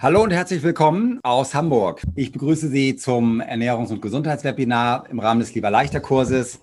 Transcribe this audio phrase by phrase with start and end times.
[0.00, 2.02] Hallo und herzlich willkommen aus Hamburg.
[2.14, 6.60] Ich begrüße Sie zum Ernährungs- und Gesundheitswebinar im Rahmen des Lieber Leichter Kurses.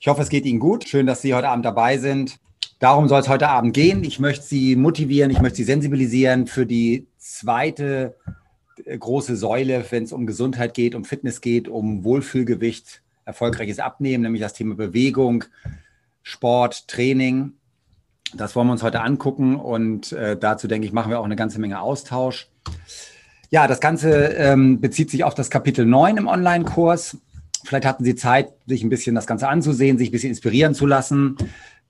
[0.00, 0.88] Ich hoffe, es geht Ihnen gut.
[0.88, 2.38] Schön, dass Sie heute Abend dabei sind.
[2.78, 4.04] Darum soll es heute Abend gehen.
[4.04, 8.16] Ich möchte Sie motivieren, ich möchte Sie sensibilisieren für die zweite
[8.86, 14.22] äh, große Säule, wenn es um Gesundheit geht, um Fitness geht, um Wohlfühlgewicht, erfolgreiches Abnehmen,
[14.22, 15.44] nämlich das Thema Bewegung,
[16.22, 17.52] Sport, Training.
[18.34, 21.36] Das wollen wir uns heute angucken und äh, dazu denke ich, machen wir auch eine
[21.36, 22.48] ganze Menge Austausch.
[23.50, 27.16] Ja, das Ganze ähm, bezieht sich auf das Kapitel 9 im Online-Kurs.
[27.64, 30.86] Vielleicht hatten Sie Zeit, sich ein bisschen das Ganze anzusehen, sich ein bisschen inspirieren zu
[30.86, 31.36] lassen.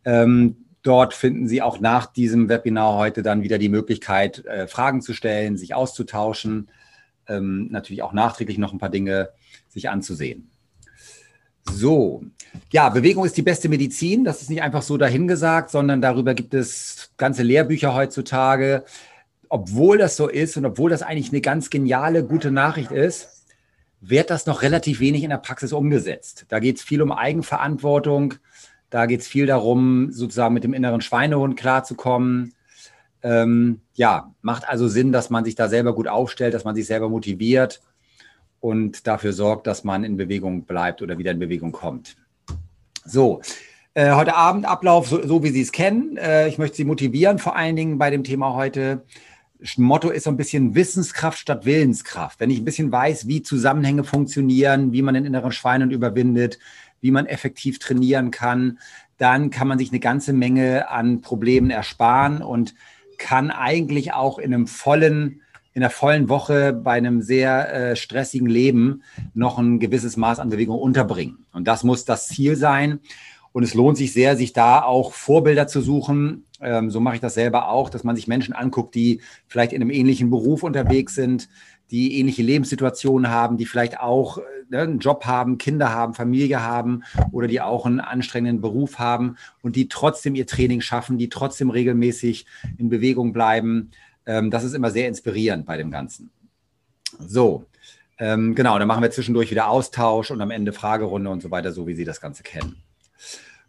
[0.05, 5.03] Ähm, dort finden Sie auch nach diesem Webinar heute dann wieder die Möglichkeit, äh, Fragen
[5.03, 6.69] zu stellen, sich auszutauschen,
[7.27, 9.31] ähm, natürlich auch nachträglich noch ein paar Dinge
[9.69, 10.51] sich anzusehen.
[11.71, 12.23] So,
[12.73, 14.25] ja, Bewegung ist die beste Medizin.
[14.25, 18.85] Das ist nicht einfach so dahingesagt, sondern darüber gibt es ganze Lehrbücher heutzutage
[19.49, 23.45] obwohl das so ist und obwohl das eigentlich eine ganz geniale, gute Nachricht ist,
[24.01, 26.47] wird das noch relativ wenig in der Praxis umgesetzt.
[26.49, 28.35] Da geht es viel um Eigenverantwortung,
[28.91, 32.55] da geht es viel darum, sozusagen mit dem inneren Schweinehund klarzukommen.
[33.23, 36.87] Ähm, ja, macht also Sinn, dass man sich da selber gut aufstellt, dass man sich
[36.87, 37.81] selber motiviert
[38.61, 42.17] und dafür sorgt, dass man in Bewegung bleibt oder wieder in Bewegung kommt.
[43.05, 43.41] So,
[43.95, 46.17] äh, heute Abend Ablauf, so, so wie Sie es kennen.
[46.17, 49.03] Äh, ich möchte Sie motivieren, vor allen Dingen bei dem Thema heute
[49.77, 52.41] Motto ist so ein bisschen Wissenskraft statt Willenskraft.
[52.41, 56.59] Wenn ich ein bisschen weiß, wie Zusammenhänge funktionieren, wie man den inneren Schweinen überwindet,
[57.01, 58.79] wie man effektiv trainieren kann,
[59.17, 62.75] dann kann man sich eine ganze Menge an Problemen ersparen und
[63.19, 65.43] kann eigentlich auch in einem vollen,
[65.75, 69.03] in einer vollen Woche bei einem sehr äh, stressigen Leben
[69.35, 71.47] noch ein gewisses Maß an Bewegung unterbringen.
[71.53, 73.01] Und das muss das Ziel sein.
[73.53, 76.45] Und es lohnt sich sehr, sich da auch Vorbilder zu suchen.
[76.61, 79.81] Ähm, so mache ich das selber auch, dass man sich Menschen anguckt, die vielleicht in
[79.81, 81.49] einem ähnlichen Beruf unterwegs sind,
[81.91, 86.63] die ähnliche Lebenssituationen haben, die vielleicht auch äh, ne, einen Job haben, Kinder haben, Familie
[86.63, 91.29] haben oder die auch einen anstrengenden Beruf haben und die trotzdem ihr Training schaffen, die
[91.29, 92.47] trotzdem regelmäßig
[92.77, 93.91] in Bewegung bleiben.
[94.27, 96.31] Ähm, das ist immer sehr inspirierend bei dem Ganzen.
[97.19, 97.65] So,
[98.19, 101.73] ähm, genau, dann machen wir zwischendurch wieder Austausch und am Ende Fragerunde und so weiter,
[101.73, 102.77] so wie Sie das Ganze kennen.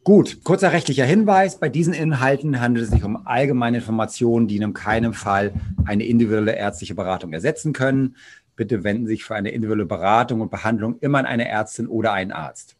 [0.05, 1.59] Gut, kurzer rechtlicher Hinweis.
[1.59, 5.53] Bei diesen Inhalten handelt es sich um allgemeine Informationen, die in keinem Fall
[5.85, 8.15] eine individuelle ärztliche Beratung ersetzen können.
[8.55, 12.13] Bitte wenden Sie sich für eine individuelle Beratung und Behandlung immer an eine Ärztin oder
[12.13, 12.77] einen Arzt.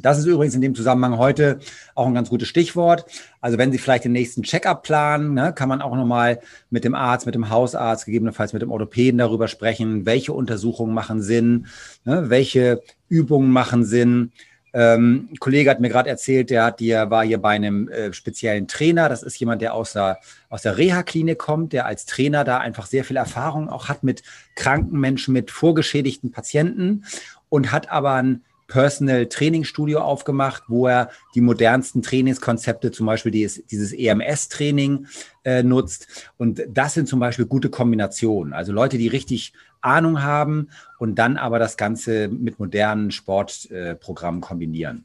[0.00, 1.58] Das ist übrigens in dem Zusammenhang heute
[1.96, 3.04] auch ein ganz gutes Stichwort.
[3.40, 6.38] Also wenn Sie vielleicht den nächsten Check-up planen, ne, kann man auch nochmal
[6.70, 11.20] mit dem Arzt, mit dem Hausarzt, gegebenenfalls mit dem Orthopäden darüber sprechen, welche Untersuchungen machen
[11.20, 11.66] Sinn,
[12.04, 14.30] ne, welche Übungen machen Sinn,
[14.72, 18.12] ähm, ein Kollege hat mir gerade erzählt, der, hat, der war hier bei einem äh,
[18.12, 19.08] speziellen Trainer.
[19.08, 20.18] Das ist jemand, der aus der,
[20.50, 24.22] aus der Reha-Klinik kommt, der als Trainer da einfach sehr viel Erfahrung auch hat mit
[24.56, 27.04] kranken Menschen, mit vorgeschädigten Patienten
[27.48, 33.32] und hat aber ein Personal Training Studio aufgemacht, wo er die modernsten Trainingskonzepte, zum Beispiel
[33.32, 35.06] dieses, dieses EMS-Training
[35.44, 36.28] äh, nutzt.
[36.36, 38.52] Und das sind zum Beispiel gute Kombinationen.
[38.52, 40.68] Also Leute, die richtig Ahnung haben
[40.98, 45.04] und dann aber das Ganze mit modernen Sportprogrammen äh, kombinieren.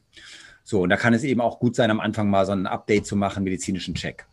[0.62, 3.06] So, und da kann es eben auch gut sein, am Anfang mal so ein Update
[3.06, 4.26] zu machen, medizinischen Check.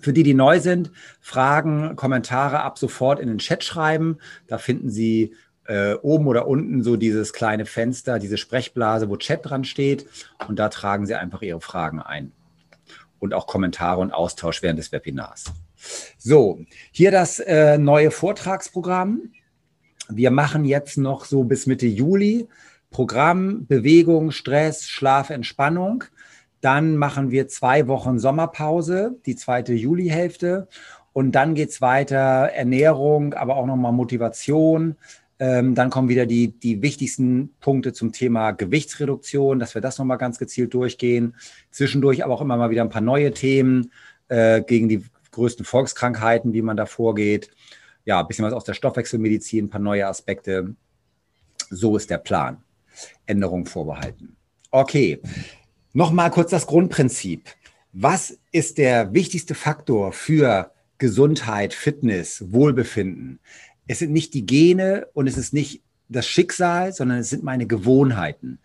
[0.00, 4.18] Für die, die neu sind, Fragen, Kommentare ab sofort in den Chat schreiben.
[4.48, 5.32] Da finden Sie
[5.66, 10.06] äh, oben oder unten so dieses kleine Fenster, diese Sprechblase, wo Chat dran steht.
[10.48, 12.32] Und da tragen Sie einfach Ihre Fragen ein.
[13.18, 15.44] Und auch Kommentare und Austausch während des Webinars.
[16.18, 16.60] So,
[16.92, 19.32] hier das äh, neue Vortragsprogramm.
[20.08, 22.48] Wir machen jetzt noch so bis Mitte Juli
[22.94, 26.04] Programm, Bewegung, Stress, Schlaf, Entspannung.
[26.60, 30.68] Dann machen wir zwei Wochen Sommerpause, die zweite Julihälfte.
[31.12, 32.16] Und dann geht es weiter,
[32.54, 34.94] Ernährung, aber auch nochmal Motivation.
[35.40, 40.18] Ähm, dann kommen wieder die, die wichtigsten Punkte zum Thema Gewichtsreduktion, dass wir das nochmal
[40.18, 41.34] ganz gezielt durchgehen.
[41.72, 43.90] Zwischendurch aber auch immer mal wieder ein paar neue Themen
[44.28, 47.50] äh, gegen die größten Volkskrankheiten, wie man da vorgeht
[48.04, 50.74] ja, ein bisschen was aus der Stoffwechselmedizin, ein paar neue Aspekte.
[51.70, 52.62] So ist der Plan.
[53.26, 54.36] Änderungen vorbehalten.
[54.70, 55.20] Okay,
[55.92, 57.48] nochmal kurz das Grundprinzip.
[57.92, 63.40] Was ist der wichtigste Faktor für Gesundheit, Fitness, Wohlbefinden?
[63.86, 67.66] Es sind nicht die Gene und es ist nicht das Schicksal, sondern es sind meine
[67.66, 68.58] Gewohnheiten.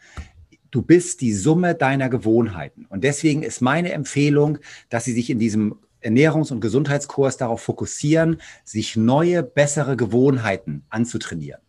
[0.71, 2.85] Du bist die Summe deiner Gewohnheiten.
[2.85, 4.59] Und deswegen ist meine Empfehlung,
[4.89, 11.61] dass Sie sich in diesem Ernährungs- und Gesundheitskurs darauf fokussieren, sich neue, bessere Gewohnheiten anzutrainieren.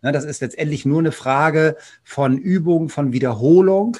[0.00, 3.96] Das ist letztendlich nur eine Frage von Übung, von Wiederholung.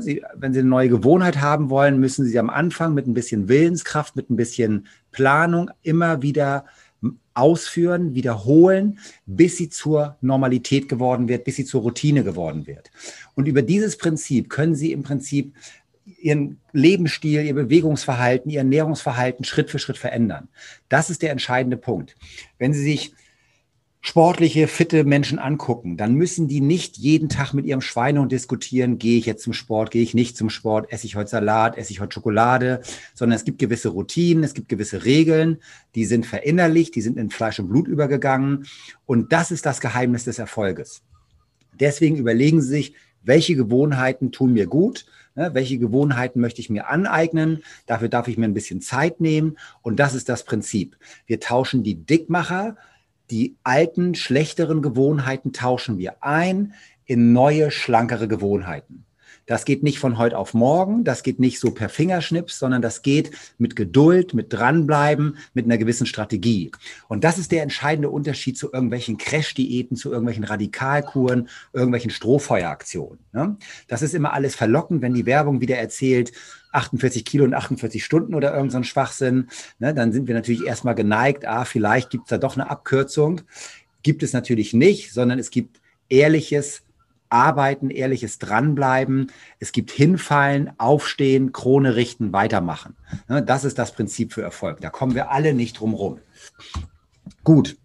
[0.00, 3.48] Sie, wenn Sie eine neue Gewohnheit haben wollen, müssen Sie am Anfang mit ein bisschen
[3.48, 6.64] Willenskraft, mit ein bisschen Planung immer wieder
[7.34, 12.90] ausführen, wiederholen, bis sie zur Normalität geworden wird, bis sie zur Routine geworden wird.
[13.34, 15.54] Und über dieses Prinzip können Sie im Prinzip
[16.26, 20.48] Ihren Lebensstil, Ihr Bewegungsverhalten, Ihr Ernährungsverhalten Schritt für Schritt verändern.
[20.88, 22.16] Das ist der entscheidende Punkt.
[22.58, 23.12] Wenn Sie sich
[24.06, 29.18] sportliche, fitte Menschen angucken, dann müssen die nicht jeden Tag mit ihrem Schweinehund diskutieren, gehe
[29.18, 31.98] ich jetzt zum Sport, gehe ich nicht zum Sport, esse ich heute Salat, esse ich
[31.98, 32.82] heute Schokolade,
[33.14, 35.58] sondern es gibt gewisse Routinen, es gibt gewisse Regeln,
[35.96, 38.66] die sind verinnerlicht, die sind in Fleisch und Blut übergegangen
[39.06, 41.02] und das ist das Geheimnis des Erfolges.
[41.80, 42.94] Deswegen überlegen Sie sich,
[43.24, 45.04] welche Gewohnheiten tun mir gut,
[45.36, 49.56] ne, welche Gewohnheiten möchte ich mir aneignen, dafür darf ich mir ein bisschen Zeit nehmen
[49.82, 50.96] und das ist das Prinzip.
[51.26, 52.76] Wir tauschen die Dickmacher,
[53.30, 56.74] die alten, schlechteren Gewohnheiten tauschen wir ein
[57.04, 59.05] in neue, schlankere Gewohnheiten.
[59.46, 63.02] Das geht nicht von heute auf morgen, das geht nicht so per Fingerschnips, sondern das
[63.02, 66.72] geht mit Geduld, mit dranbleiben, mit einer gewissen Strategie.
[67.06, 73.18] Und das ist der entscheidende Unterschied zu irgendwelchen Crash-Diäten, zu irgendwelchen Radikalkuren, irgendwelchen Strohfeueraktionen.
[73.32, 73.56] Ne?
[73.86, 76.32] Das ist immer alles verlockend, wenn die Werbung wieder erzählt,
[76.72, 79.48] 48 Kilo und 48 Stunden oder irgendein so Schwachsinn,
[79.78, 83.40] ne, dann sind wir natürlich erstmal geneigt, ah, vielleicht gibt es da doch eine Abkürzung.
[84.02, 86.82] Gibt es natürlich nicht, sondern es gibt ehrliches
[87.28, 89.32] Arbeiten, ehrliches Dranbleiben.
[89.58, 92.96] Es gibt hinfallen, aufstehen, Krone richten, weitermachen.
[93.28, 94.80] Ne, das ist das Prinzip für Erfolg.
[94.80, 96.18] Da kommen wir alle nicht drum rum.
[97.44, 97.76] Gut.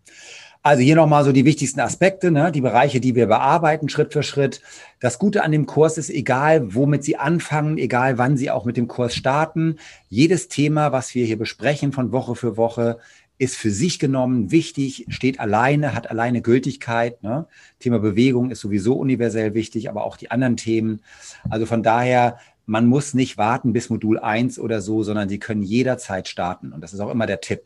[0.64, 2.52] Also hier nochmal so die wichtigsten Aspekte, ne?
[2.52, 4.62] die Bereiche, die wir bearbeiten, Schritt für Schritt.
[5.00, 8.78] Das Gute an dem Kurs ist, egal womit Sie anfangen, egal wann Sie auch mit
[8.78, 9.78] dem Kurs starten,
[10.08, 13.00] jedes Thema, was wir hier besprechen von Woche für Woche,
[13.42, 17.24] ist für sich genommen wichtig, steht alleine, hat alleine Gültigkeit.
[17.24, 17.48] Ne?
[17.80, 21.02] Thema Bewegung ist sowieso universell wichtig, aber auch die anderen Themen.
[21.50, 25.64] Also von daher, man muss nicht warten bis Modul 1 oder so, sondern Sie können
[25.64, 26.72] jederzeit starten.
[26.72, 27.64] Und das ist auch immer der Tipp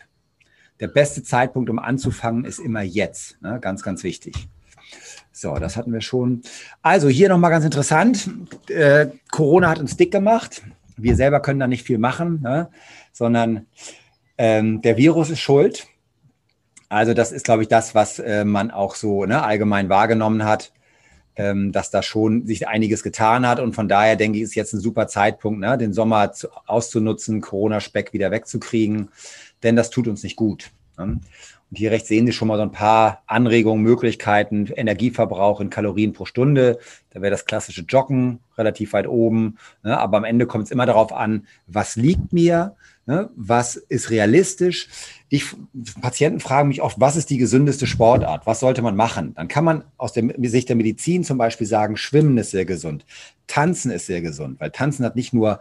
[0.80, 3.42] der beste Zeitpunkt, um anzufangen, ist immer jetzt.
[3.42, 3.60] Ne?
[3.62, 4.48] Ganz, ganz wichtig.
[5.32, 6.42] So, das hatten wir schon.
[6.82, 8.30] Also hier nochmal ganz interessant.
[8.70, 10.64] Äh, Corona hat uns dick gemacht.
[10.98, 12.70] Wir selber können da nicht viel machen, ne?
[13.12, 13.66] sondern
[14.38, 15.88] ähm, der Virus ist schuld.
[16.90, 20.72] Also das ist, glaube ich, das, was äh, man auch so ne, allgemein wahrgenommen hat,
[21.36, 23.60] ähm, dass da schon sich einiges getan hat.
[23.60, 27.42] Und von daher denke ich, ist jetzt ein super Zeitpunkt, ne, den Sommer zu, auszunutzen,
[27.42, 29.10] Corona-Speck wieder wegzukriegen
[29.66, 30.72] denn das tut uns nicht gut.
[30.98, 31.22] Und
[31.74, 36.26] hier rechts sehen Sie schon mal so ein paar Anregungen, Möglichkeiten, Energieverbrauch in Kalorien pro
[36.26, 36.80] Stunde.
[37.10, 39.58] Da wäre das klassische Joggen relativ weit oben.
[39.84, 39.98] Ne?
[39.98, 43.30] Aber am Ende kommt es immer darauf an, was liegt mir, ne?
[43.36, 44.88] was ist realistisch.
[45.30, 45.46] Ich,
[46.02, 48.46] Patienten fragen mich oft, was ist die gesündeste Sportart?
[48.46, 49.34] Was sollte man machen?
[49.36, 53.06] Dann kann man aus der Sicht der Medizin zum Beispiel sagen, Schwimmen ist sehr gesund,
[53.48, 55.60] Tanzen ist sehr gesund, weil Tanzen hat nicht nur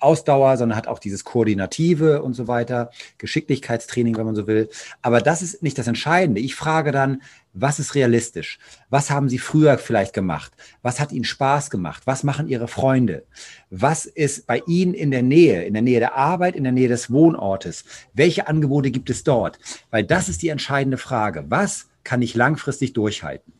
[0.00, 4.68] Ausdauer, sondern hat auch dieses Koordinative und so weiter, Geschicklichkeitstraining, wenn man so will.
[5.02, 6.40] Aber das ist nicht das Entscheidende.
[6.40, 7.22] Ich frage dann,
[7.52, 8.60] was ist realistisch?
[8.90, 10.52] Was haben Sie früher vielleicht gemacht?
[10.82, 12.02] Was hat Ihnen Spaß gemacht?
[12.04, 13.24] Was machen Ihre Freunde?
[13.70, 16.88] Was ist bei Ihnen in der Nähe, in der Nähe der Arbeit, in der Nähe
[16.88, 17.84] des Wohnortes?
[18.14, 19.58] Welche Angebote gibt es dort?
[19.90, 21.46] Weil das ist die entscheidende Frage.
[21.48, 23.52] Was kann ich langfristig durchhalten?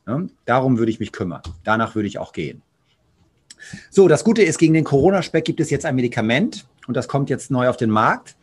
[0.45, 1.43] Darum würde ich mich kümmern.
[1.65, 2.63] Danach würde ich auch gehen.
[3.91, 7.31] So, das Gute ist, gegen den Corona-Speck gibt es jetzt ein Medikament und das kommt
[7.31, 8.37] jetzt neu auf den Markt.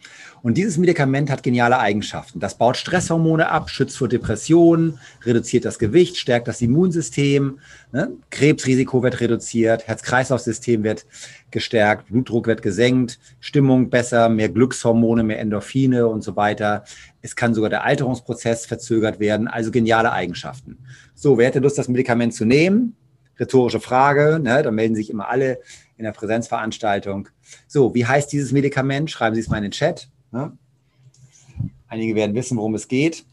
[0.43, 2.39] Und dieses Medikament hat geniale Eigenschaften.
[2.39, 7.59] Das baut Stresshormone ab, schützt vor Depressionen, reduziert das Gewicht, stärkt das Immunsystem,
[7.91, 8.11] ne?
[8.29, 11.07] Krebsrisiko wird reduziert, Herz-Kreislauf-System wird
[11.49, 16.83] gestärkt, Blutdruck wird gesenkt, Stimmung besser, mehr Glückshormone, mehr Endorphine und so weiter.
[17.23, 20.77] Es kann sogar der Alterungsprozess verzögert werden, also geniale Eigenschaften.
[21.15, 22.95] So, wer hätte Lust, das Medikament zu nehmen?
[23.39, 24.63] Rhetorische Frage, ne?
[24.63, 25.59] da melden sich immer alle
[25.97, 27.29] in der Präsenzveranstaltung.
[27.67, 29.11] So, wie heißt dieses Medikament?
[29.11, 30.09] Schreiben Sie es mal in den Chat.
[30.31, 30.57] Ne?
[31.87, 33.25] Einige werden wissen, worum es geht.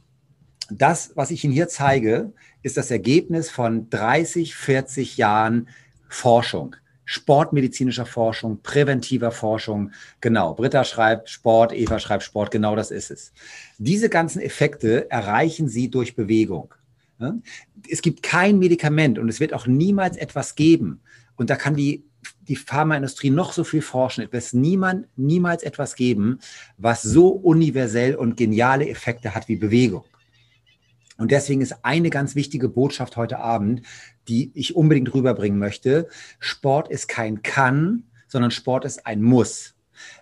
[0.70, 2.32] Das, was ich Ihnen hier zeige,
[2.62, 5.68] ist das Ergebnis von 30, 40 Jahren
[6.08, 6.76] Forschung.
[7.04, 9.90] Sportmedizinischer Forschung, präventiver Forschung.
[10.20, 13.32] Genau, Britta schreibt Sport, Eva schreibt Sport, genau das ist es.
[13.78, 16.72] Diese ganzen Effekte erreichen Sie durch Bewegung.
[17.88, 21.00] Es gibt kein Medikament und es wird auch niemals etwas geben.
[21.36, 22.04] Und da kann die,
[22.42, 24.26] die Pharmaindustrie noch so viel forschen.
[24.30, 26.38] Es wird niemand, niemals etwas geben,
[26.76, 30.04] was so universell und geniale Effekte hat wie Bewegung.
[31.18, 33.82] Und deswegen ist eine ganz wichtige Botschaft heute Abend,
[34.28, 36.08] die ich unbedingt rüberbringen möchte.
[36.38, 39.74] Sport ist kein Kann, sondern Sport ist ein Muss.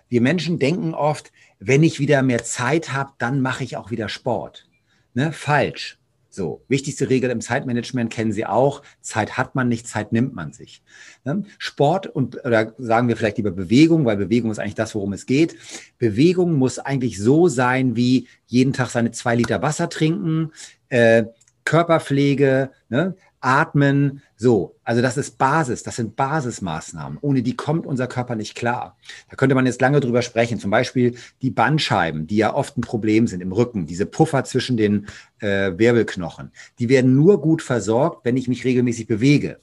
[0.09, 4.09] Wir Menschen denken oft, wenn ich wieder mehr Zeit habe, dann mache ich auch wieder
[4.09, 4.67] Sport.
[5.13, 5.31] Ne?
[5.31, 6.00] Falsch.
[6.33, 8.83] So, wichtigste Regel im Zeitmanagement kennen Sie auch.
[9.01, 10.81] Zeit hat man nicht, Zeit nimmt man sich.
[11.25, 11.43] Ne?
[11.57, 15.25] Sport und, oder sagen wir vielleicht lieber Bewegung, weil Bewegung ist eigentlich das, worum es
[15.25, 15.57] geht.
[15.97, 20.53] Bewegung muss eigentlich so sein, wie jeden Tag seine zwei Liter Wasser trinken,
[20.87, 21.25] äh,
[21.65, 23.15] Körperpflege, ne?
[23.41, 24.75] Atmen, so.
[24.83, 27.17] Also das ist Basis, das sind Basismaßnahmen.
[27.21, 28.97] Ohne die kommt unser Körper nicht klar.
[29.29, 30.59] Da könnte man jetzt lange drüber sprechen.
[30.59, 34.77] Zum Beispiel die Bandscheiben, die ja oft ein Problem sind im Rücken, diese Puffer zwischen
[34.77, 35.07] den
[35.39, 36.51] äh, Wirbelknochen.
[36.79, 39.59] Die werden nur gut versorgt, wenn ich mich regelmäßig bewege.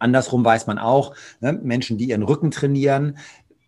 [0.00, 3.18] Andersrum weiß man auch, ne, Menschen, die ihren Rücken trainieren,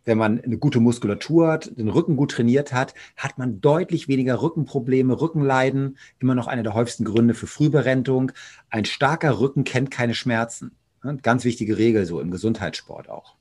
[0.05, 4.43] wenn man eine gute Muskulatur hat, den Rücken gut trainiert hat, hat man deutlich weniger
[4.43, 8.33] Rückenprobleme, Rückenleiden, immer noch einer der häufigsten Gründe für Frühberentung.
[8.71, 10.73] Ein starker Rücken kennt keine Schmerzen.
[11.23, 13.35] Ganz wichtige Regel so im Gesundheitssport auch.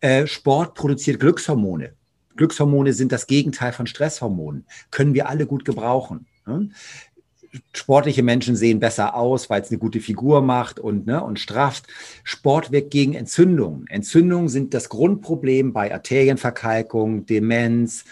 [0.00, 1.94] Äh, Sport produziert Glückshormone.
[2.36, 4.66] Glückshormone sind das Gegenteil von Stresshormonen.
[4.90, 6.26] Können wir alle gut gebrauchen
[7.72, 11.86] sportliche Menschen sehen besser aus, weil es eine gute Figur macht und, ne, und strafft.
[12.22, 13.86] Sport wirkt gegen Entzündungen.
[13.88, 18.04] Entzündungen sind das Grundproblem bei Arterienverkalkung, Demenz,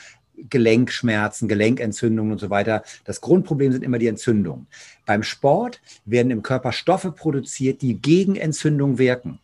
[0.49, 2.83] Gelenkschmerzen, Gelenkentzündungen und so weiter.
[3.05, 4.67] Das Grundproblem sind immer die Entzündungen.
[5.07, 9.39] Beim Sport werden im Körper Stoffe produziert, die gegen Entzündung wirken.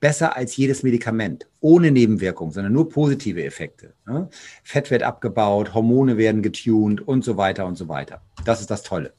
[0.00, 3.94] Besser als jedes Medikament, ohne Nebenwirkungen, sondern nur positive Effekte.
[4.06, 4.28] Ne?
[4.62, 8.20] Fett wird abgebaut, Hormone werden getuned und so weiter und so weiter.
[8.44, 9.14] Das ist das Tolle.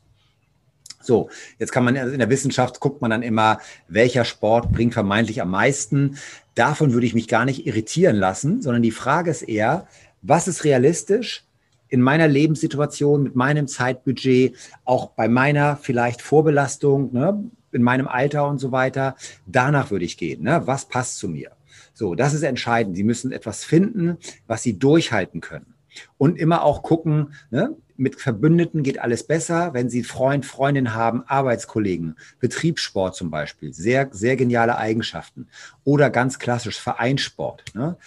[1.05, 5.41] So, jetzt kann man in der Wissenschaft guckt man dann immer, welcher Sport bringt vermeintlich
[5.41, 6.17] am meisten.
[6.55, 9.87] Davon würde ich mich gar nicht irritieren lassen, sondern die Frage ist eher,
[10.21, 11.43] was ist realistisch
[11.89, 18.47] in meiner Lebenssituation, mit meinem Zeitbudget, auch bei meiner vielleicht Vorbelastung, ne, in meinem Alter
[18.47, 19.15] und so weiter.
[19.45, 20.43] Danach würde ich gehen.
[20.43, 20.61] Ne?
[20.65, 21.51] Was passt zu mir?
[21.93, 22.95] So, das ist entscheidend.
[22.95, 25.75] Sie müssen etwas finden, was Sie durchhalten können.
[26.17, 31.23] Und immer auch gucken, ne, mit Verbündeten geht alles besser, wenn Sie Freund, Freundin haben,
[31.27, 35.47] Arbeitskollegen, Betriebssport zum Beispiel, sehr, sehr geniale Eigenschaften.
[35.83, 37.63] Oder ganz klassisch Vereinssport.
[37.73, 37.97] Ne?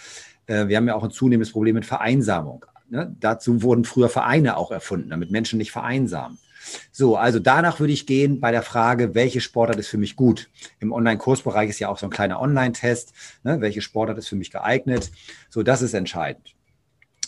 [0.45, 2.65] Äh, wir haben ja auch ein zunehmendes Problem mit Vereinsamung.
[2.89, 3.15] Ne?
[3.19, 6.37] Dazu wurden früher Vereine auch erfunden, damit Menschen nicht vereinsamen.
[6.91, 10.49] So, also danach würde ich gehen bei der Frage, welche Sportart ist für mich gut?
[10.79, 13.13] Im Online-Kursbereich ist ja auch so ein kleiner Online-Test.
[13.43, 13.61] Ne?
[13.61, 15.11] Welche Sportart ist für mich geeignet?
[15.49, 16.55] So, das ist entscheidend.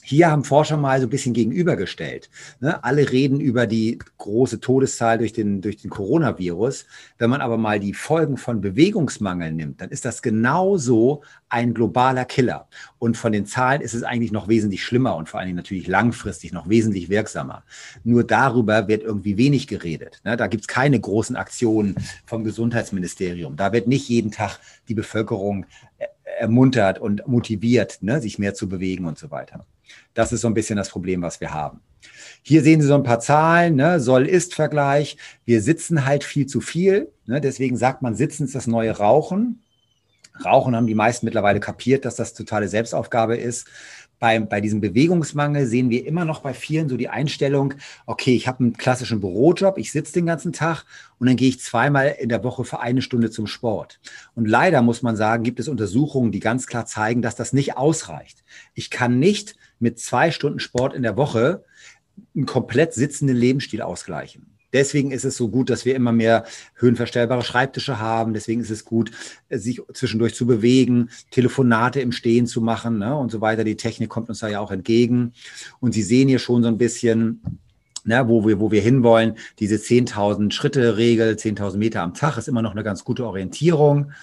[0.04, 2.30] Hier haben Forscher mal so ein bisschen gegenübergestellt.
[2.60, 2.84] Ne?
[2.84, 6.86] Alle reden über die große Todeszahl durch den, durch den Coronavirus.
[7.18, 12.26] Wenn man aber mal die Folgen von Bewegungsmangel nimmt, dann ist das genauso ein globaler
[12.26, 12.68] Killer.
[12.98, 15.88] Und von den Zahlen ist es eigentlich noch wesentlich schlimmer und vor allen Dingen natürlich
[15.88, 17.64] langfristig noch wesentlich wirksamer.
[18.04, 20.22] Nur darüber wird irgendwie wenig geredet.
[20.24, 20.36] Ne?
[20.36, 23.56] Da gibt es keine großen Aktionen vom Gesundheitsministerium.
[23.56, 25.66] Da wird nicht jeden Tag die Bevölkerung
[26.00, 26.06] äh,
[26.40, 29.66] ermuntert und motiviert, ne, sich mehr zu bewegen und so weiter.
[30.14, 31.80] Das ist so ein bisschen das Problem, was wir haben.
[32.42, 34.00] Hier sehen Sie so ein paar Zahlen, ne?
[34.00, 35.18] Soll-Ist-Vergleich.
[35.46, 37.12] Wir sitzen halt viel zu viel.
[37.26, 37.40] Ne?
[37.40, 39.62] Deswegen sagt man, Sitzen ist das neue Rauchen.
[40.44, 43.68] Rauchen haben die meisten mittlerweile kapiert, dass das totale Selbstaufgabe ist
[44.22, 47.74] bei, bei diesem Bewegungsmangel sehen wir immer noch bei vielen so die Einstellung,
[48.06, 50.86] okay, ich habe einen klassischen Bürojob, ich sitze den ganzen Tag
[51.18, 54.00] und dann gehe ich zweimal in der Woche für eine Stunde zum Sport.
[54.36, 57.78] Und leider muss man sagen, gibt es Untersuchungen, die ganz klar zeigen, dass das nicht
[57.78, 58.44] ausreicht.
[58.76, 61.64] Ich kann nicht mit zwei Stunden Sport in der Woche
[62.36, 64.52] einen komplett sitzenden Lebensstil ausgleichen.
[64.74, 66.46] Deswegen ist es so gut, dass wir immer mehr
[66.76, 68.34] höhenverstellbare Schreibtische haben.
[68.34, 69.12] Deswegen ist es gut,
[69.50, 73.64] sich zwischendurch zu bewegen, Telefonate im Stehen zu machen ne, und so weiter.
[73.64, 75.34] Die Technik kommt uns da ja auch entgegen.
[75.80, 77.42] Und Sie sehen hier schon so ein bisschen,
[78.06, 79.36] ne, wo, wir, wo wir hinwollen.
[79.60, 84.14] Diese 10.000 Schritte-Regel, 10.000 Meter am Tag ist immer noch eine ganz gute Orientierung.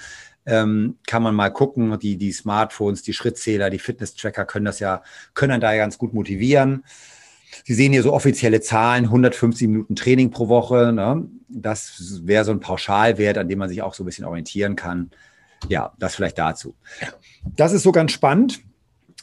[0.49, 5.02] Ähm, kann man mal gucken, die, die Smartphones, die Schrittzähler, die Fitness-Tracker können das ja,
[5.35, 6.85] können da ja ganz gut motivieren.
[7.64, 10.93] Sie sehen hier so offizielle Zahlen, 150 Minuten Training pro Woche.
[10.93, 11.28] Ne?
[11.49, 15.11] Das wäre so ein Pauschalwert, an dem man sich auch so ein bisschen orientieren kann.
[15.69, 16.75] Ja, das vielleicht dazu.
[17.57, 18.61] Das ist so ganz spannend,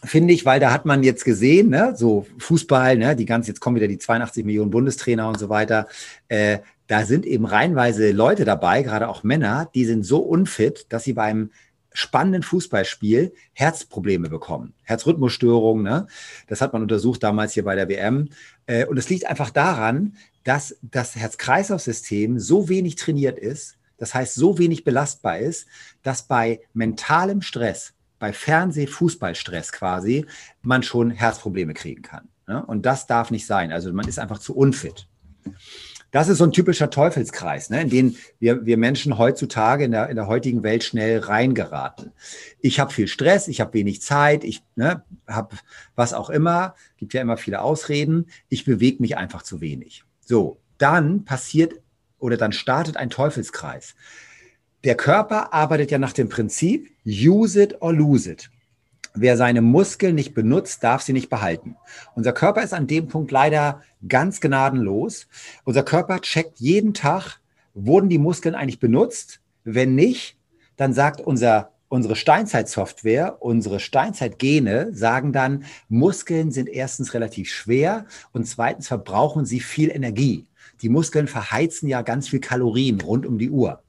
[0.06, 3.60] finde ich, weil da hat man jetzt gesehen, ne, so Fußball, ne, die ganze, jetzt
[3.60, 5.88] kommen wieder die 82 Millionen Bundestrainer und so weiter.
[6.28, 11.04] Äh, da sind eben reinweise Leute dabei, gerade auch Männer, die sind so unfit, dass
[11.04, 11.50] sie beim
[11.94, 15.84] spannenden Fußballspiel Herzprobleme bekommen, Herzrhythmusstörungen.
[15.84, 16.08] Ne?
[16.48, 18.30] Das hat man untersucht damals hier bei der WM.
[18.68, 24.36] Äh, und es liegt einfach daran, dass das Herz-Kreislauf-System so wenig trainiert ist, das heißt
[24.36, 25.68] so wenig belastbar ist,
[26.04, 30.26] dass bei mentalem Stress, bei Fernseh-Fußballstress quasi,
[30.62, 32.30] man schon Herzprobleme kriegen kann.
[32.48, 32.66] Ne?
[32.66, 33.72] Und das darf nicht sein.
[33.72, 35.08] Also man ist einfach zu unfit.
[36.12, 40.08] Das ist so ein typischer Teufelskreis, ne, in den wir, wir Menschen heutzutage in der,
[40.08, 42.14] in der heutigen Welt schnell reingeraten.
[42.62, 45.58] Ich habe viel Stress, ich habe wenig Zeit, ich ne, habe
[45.96, 50.06] was auch immer, gibt ja immer viele Ausreden, ich bewege mich einfach zu wenig.
[50.22, 51.82] So, dann passiert
[52.18, 53.96] oder dann startet ein Teufelskreis.
[54.86, 58.52] Der Körper arbeitet ja nach dem Prinzip, use it or lose it.
[59.16, 61.76] Wer seine Muskeln nicht benutzt, darf sie nicht behalten.
[62.14, 65.26] Unser Körper ist an dem Punkt leider ganz gnadenlos.
[65.64, 67.40] Unser Körper checkt jeden Tag,
[67.74, 69.40] wurden die Muskeln eigentlich benutzt?
[69.64, 70.38] Wenn nicht,
[70.78, 78.46] dann sagt unser, unsere Steinzeitsoftware, unsere Steinzeitgene sagen dann, Muskeln sind erstens relativ schwer und
[78.46, 80.46] zweitens verbrauchen sie viel Energie.
[80.84, 83.82] Die Muskeln verheizen ja ganz viel Kalorien rund um die Uhr.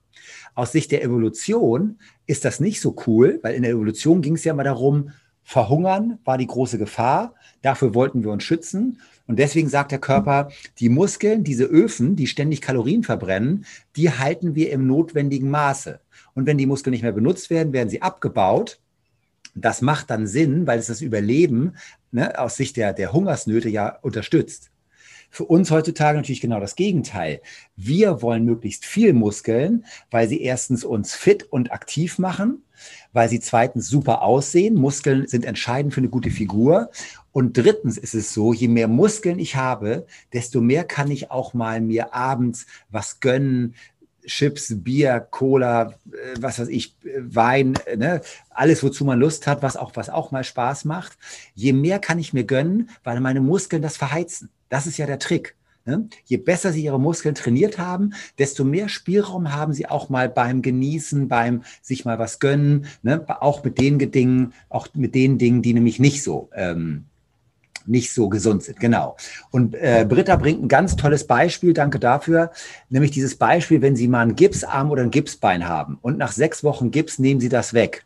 [0.56, 4.44] Aus Sicht der Evolution ist das nicht so cool, weil in der Evolution ging es
[4.44, 5.10] ja immer darum,
[5.44, 7.34] verhungern war die große Gefahr.
[7.60, 8.98] Dafür wollten wir uns schützen.
[9.26, 10.48] Und deswegen sagt der Körper,
[10.78, 16.00] die Muskeln, diese Öfen, die ständig Kalorien verbrennen, die halten wir im notwendigen Maße.
[16.34, 18.80] Und wenn die Muskeln nicht mehr benutzt werden, werden sie abgebaut.
[19.54, 21.75] Das macht dann Sinn, weil es das Überleben
[22.12, 24.70] ne, aus Sicht der, der Hungersnöte ja unterstützt.
[25.30, 27.40] Für uns heutzutage natürlich genau das Gegenteil.
[27.76, 32.62] Wir wollen möglichst viel Muskeln, weil sie erstens uns fit und aktiv machen,
[33.12, 34.75] weil sie zweitens super aussehen.
[34.75, 36.90] Muskeln sind entscheidend für eine gute Figur.
[37.33, 41.52] Und drittens ist es so, je mehr Muskeln ich habe, desto mehr kann ich auch
[41.52, 43.75] mal mir abends was gönnen,
[44.26, 48.21] Chips, Bier, Cola, äh, was weiß ich, Wein, ne?
[48.50, 51.16] alles, wozu man Lust hat, was auch, was auch mal Spaß macht.
[51.54, 54.50] Je mehr kann ich mir gönnen, weil meine Muskeln das verheizen.
[54.68, 55.56] Das ist ja der Trick.
[55.87, 56.09] Ne?
[56.25, 60.61] Je besser Sie Ihre Muskeln trainiert haben, desto mehr Spielraum haben Sie auch mal beim
[60.61, 63.25] Genießen, beim sich mal was gönnen, ne?
[63.40, 67.04] auch mit den Dingen, auch mit den Dingen, die nämlich nicht so ähm,
[67.88, 68.81] nicht so gesund sind.
[68.81, 69.16] Genau.
[69.50, 72.50] Und äh, Britta bringt ein ganz tolles Beispiel, danke dafür,
[72.88, 76.64] nämlich dieses Beispiel, wenn Sie mal einen Gipsarm oder ein Gipsbein haben und nach sechs
[76.64, 78.05] Wochen Gips nehmen Sie das weg,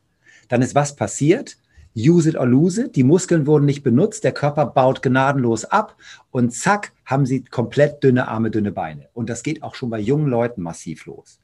[0.48, 1.56] dann ist was passiert?
[1.96, 2.96] use it or lose it.
[2.96, 5.96] Die Muskeln wurden nicht benutzt, der Körper baut gnadenlos ab
[6.30, 9.08] und zack, haben sie komplett dünne Arme, dünne Beine.
[9.12, 11.40] Und das geht auch schon bei jungen Leuten massiv los.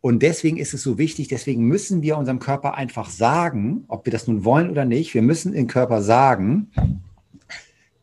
[0.00, 4.10] Und deswegen ist es so wichtig, deswegen müssen wir unserem Körper einfach sagen, ob wir
[4.10, 6.72] das nun wollen oder nicht, wir müssen dem Körper sagen,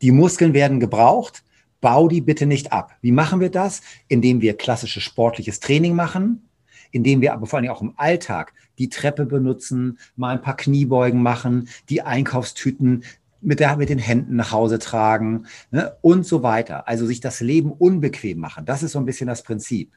[0.02, 1.44] die Muskeln werden gebraucht,
[1.82, 2.96] bau die bitte nicht ab.
[3.02, 3.82] Wie machen wir das?
[4.08, 6.50] Indem wir klassisches sportliches Training machen,
[6.92, 11.22] indem wir aber vor allem auch im Alltag die Treppe benutzen, mal ein paar Kniebeugen
[11.22, 13.04] machen, die Einkaufstüten
[13.42, 16.88] mit, der, mit den Händen nach Hause tragen ne, und so weiter.
[16.88, 18.66] Also sich das Leben unbequem machen.
[18.66, 19.94] Das ist so ein bisschen das Prinzip.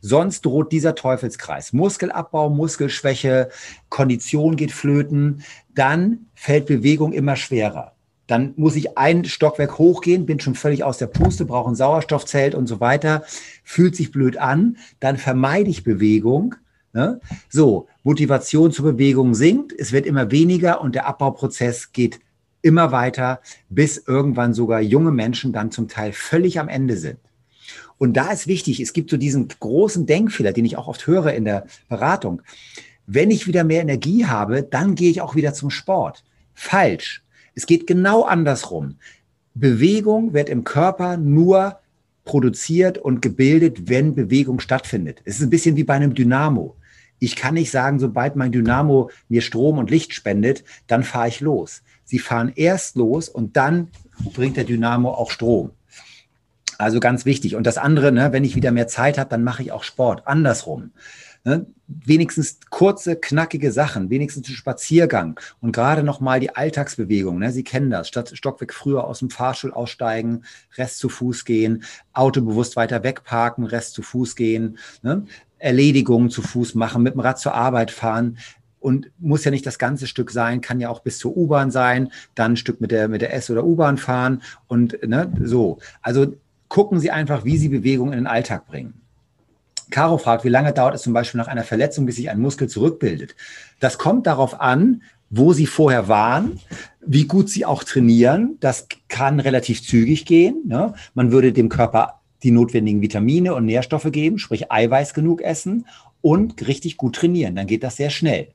[0.00, 1.72] Sonst droht dieser Teufelskreis.
[1.72, 3.48] Muskelabbau, Muskelschwäche,
[3.88, 5.42] Kondition geht flöten.
[5.74, 7.94] Dann fällt Bewegung immer schwerer.
[8.26, 12.54] Dann muss ich ein Stockwerk hochgehen, bin schon völlig aus der Puste, brauche ein Sauerstoffzelt
[12.54, 13.24] und so weiter.
[13.64, 14.76] Fühlt sich blöd an.
[15.00, 16.54] Dann vermeide ich Bewegung
[16.92, 17.20] Ne?
[17.48, 22.20] So, Motivation zur Bewegung sinkt, es wird immer weniger und der Abbauprozess geht
[22.60, 27.18] immer weiter, bis irgendwann sogar junge Menschen dann zum Teil völlig am Ende sind.
[27.96, 31.32] Und da ist wichtig, es gibt so diesen großen Denkfehler, den ich auch oft höre
[31.32, 32.42] in der Beratung.
[33.06, 36.24] Wenn ich wieder mehr Energie habe, dann gehe ich auch wieder zum Sport.
[36.52, 37.22] Falsch.
[37.54, 38.96] Es geht genau andersrum.
[39.54, 41.78] Bewegung wird im Körper nur
[42.24, 45.20] produziert und gebildet, wenn Bewegung stattfindet.
[45.24, 46.76] Es ist ein bisschen wie bei einem Dynamo.
[47.18, 51.40] Ich kann nicht sagen, sobald mein Dynamo mir Strom und Licht spendet, dann fahre ich
[51.40, 51.82] los.
[52.04, 53.88] Sie fahren erst los und dann
[54.34, 55.70] bringt der Dynamo auch Strom.
[56.78, 57.54] Also ganz wichtig.
[57.54, 60.26] Und das andere, ne, wenn ich wieder mehr Zeit habe, dann mache ich auch Sport.
[60.26, 60.90] Andersrum.
[61.44, 61.66] Ne?
[61.88, 67.38] Wenigstens kurze, knackige Sachen, wenigstens ein Spaziergang und gerade nochmal die Alltagsbewegung.
[67.38, 67.50] Ne?
[67.50, 68.06] Sie kennen das.
[68.06, 70.44] Statt Stockwerk früher aus dem Fahrstuhl aussteigen,
[70.76, 74.78] Rest zu Fuß gehen, Auto bewusst weiter wegparken, Rest zu Fuß gehen.
[75.02, 75.24] Ne?
[75.58, 78.38] Erledigungen zu Fuß machen, mit dem Rad zur Arbeit fahren.
[78.78, 82.10] Und muss ja nicht das ganze Stück sein, kann ja auch bis zur U-Bahn sein,
[82.34, 85.78] dann ein Stück mit der, mit der S- oder U-Bahn fahren und ne, so.
[86.02, 86.34] Also
[86.68, 89.01] gucken Sie einfach, wie Sie Bewegung in den Alltag bringen.
[89.92, 92.68] Caro fragt, wie lange dauert es zum Beispiel nach einer Verletzung, bis sich ein Muskel
[92.68, 93.36] zurückbildet?
[93.78, 96.58] Das kommt darauf an, wo Sie vorher waren,
[97.00, 98.56] wie gut Sie auch trainieren.
[98.60, 100.62] Das kann relativ zügig gehen.
[100.66, 100.94] Ne?
[101.14, 105.86] Man würde dem Körper die notwendigen Vitamine und Nährstoffe geben, sprich Eiweiß genug essen
[106.20, 107.54] und richtig gut trainieren.
[107.54, 108.48] Dann geht das sehr schnell.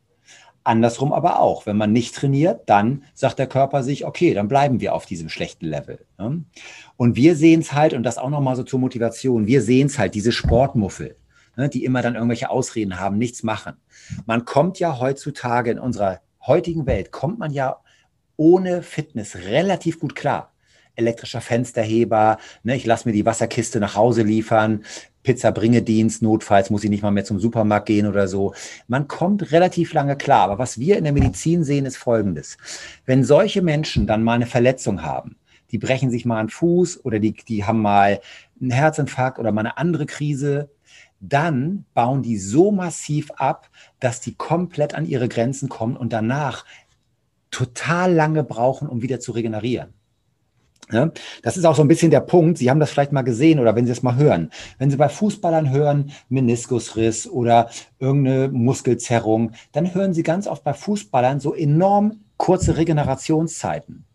[0.63, 4.81] Andersrum aber auch, wenn man nicht trainiert, dann sagt der Körper sich, okay, dann bleiben
[4.81, 5.99] wir auf diesem schlechten Level.
[6.97, 9.97] Und wir sehen es halt, und das auch nochmal so zur Motivation, wir sehen es
[9.97, 11.15] halt, diese Sportmuffel,
[11.57, 13.73] ne, die immer dann irgendwelche Ausreden haben, nichts machen.
[14.25, 17.77] Man kommt ja heutzutage in unserer heutigen Welt, kommt man ja
[18.37, 20.53] ohne Fitness relativ gut klar
[20.97, 24.83] elektrischer Fensterheber, ne, ich lasse mir die Wasserkiste nach Hause liefern,
[25.23, 28.53] Pizza-Bringedienst, notfalls muss ich nicht mal mehr zum Supermarkt gehen oder so.
[28.87, 30.43] Man kommt relativ lange klar.
[30.43, 32.57] Aber was wir in der Medizin sehen, ist Folgendes.
[33.05, 35.35] Wenn solche Menschen dann mal eine Verletzung haben,
[35.71, 38.21] die brechen sich mal einen Fuß oder die, die haben mal
[38.61, 40.69] einen Herzinfarkt oder mal eine andere Krise,
[41.19, 46.65] dann bauen die so massiv ab, dass die komplett an ihre Grenzen kommen und danach
[47.51, 49.93] total lange brauchen, um wieder zu regenerieren.
[50.89, 51.11] Ja,
[51.43, 52.57] das ist auch so ein bisschen der Punkt.
[52.57, 54.51] Sie haben das vielleicht mal gesehen oder wenn Sie es mal hören.
[54.77, 60.73] Wenn Sie bei Fußballern hören, Meniskusriss oder irgendeine Muskelzerrung, dann hören Sie ganz oft bei
[60.73, 64.05] Fußballern so enorm kurze Regenerationszeiten.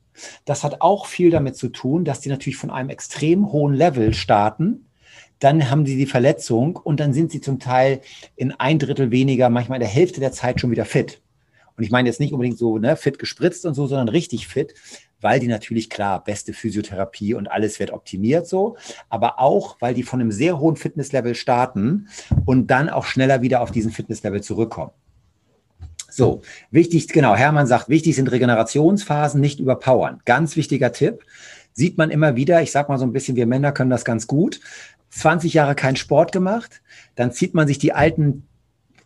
[0.47, 4.15] Das hat auch viel damit zu tun, dass die natürlich von einem extrem hohen Level
[4.15, 4.87] starten.
[5.43, 8.01] Dann haben sie die Verletzung und dann sind sie zum Teil
[8.37, 11.21] in ein Drittel weniger, manchmal in der Hälfte der Zeit schon wieder fit.
[11.77, 14.75] Und ich meine jetzt nicht unbedingt so ne, fit gespritzt und so, sondern richtig fit,
[15.21, 18.77] weil die natürlich klar beste Physiotherapie und alles wird optimiert so,
[19.09, 22.09] aber auch, weil die von einem sehr hohen Fitnesslevel starten
[22.45, 24.93] und dann auch schneller wieder auf diesen Fitnesslevel zurückkommen.
[26.11, 30.21] So, wichtig, genau, Hermann sagt, wichtig sind Regenerationsphasen, nicht überpowern.
[30.27, 31.25] Ganz wichtiger Tipp.
[31.73, 34.27] Sieht man immer wieder, ich sag mal so ein bisschen, wir Männer können das ganz
[34.27, 34.61] gut.
[35.13, 36.83] 20 Jahre keinen Sport gemacht,
[37.15, 38.49] dann zieht man sich die alten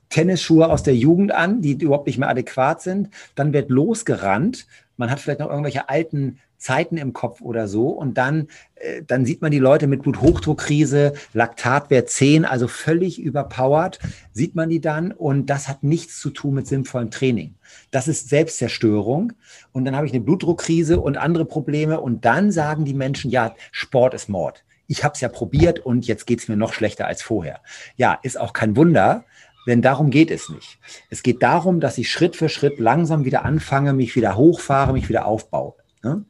[0.09, 3.11] Tennisschuhe aus der Jugend an, die überhaupt nicht mehr adäquat sind.
[3.35, 4.67] Dann wird losgerannt.
[4.97, 7.89] Man hat vielleicht noch irgendwelche alten Zeiten im Kopf oder so.
[7.89, 13.99] Und dann, äh, dann sieht man die Leute mit Bluthochdruckkrise, Laktatwert 10, also völlig überpowered,
[14.33, 15.13] sieht man die dann.
[15.13, 17.57] Und das hat nichts zu tun mit sinnvollem Training.
[17.91, 19.33] Das ist Selbstzerstörung.
[19.73, 22.01] Und dann habe ich eine Blutdruckkrise und andere Probleme.
[22.01, 24.66] Und dann sagen die Menschen, ja, Sport ist Mord.
[24.87, 27.61] Ich habe es ja probiert und jetzt geht es mir noch schlechter als vorher.
[27.97, 29.25] Ja, ist auch kein Wunder,
[29.67, 30.79] denn darum geht es nicht.
[31.11, 35.09] Es geht darum, dass ich Schritt für Schritt langsam wieder anfange, mich wieder hochfahre, mich
[35.09, 35.75] wieder aufbaue.
[36.03, 36.25] Ne?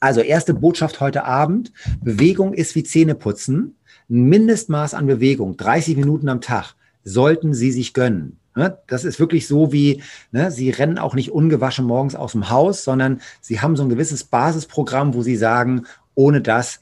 [0.00, 1.72] Also erste Botschaft heute Abend.
[2.02, 3.76] Bewegung ist wie Zähneputzen.
[4.08, 6.74] Ein Mindestmaß an Bewegung, 30 Minuten am Tag,
[7.04, 8.38] sollten Sie sich gönnen.
[8.56, 8.78] Ne?
[8.86, 12.82] Das ist wirklich so wie, ne, Sie rennen auch nicht ungewaschen morgens aus dem Haus,
[12.82, 16.80] sondern Sie haben so ein gewisses Basisprogramm, wo Sie sagen, ohne das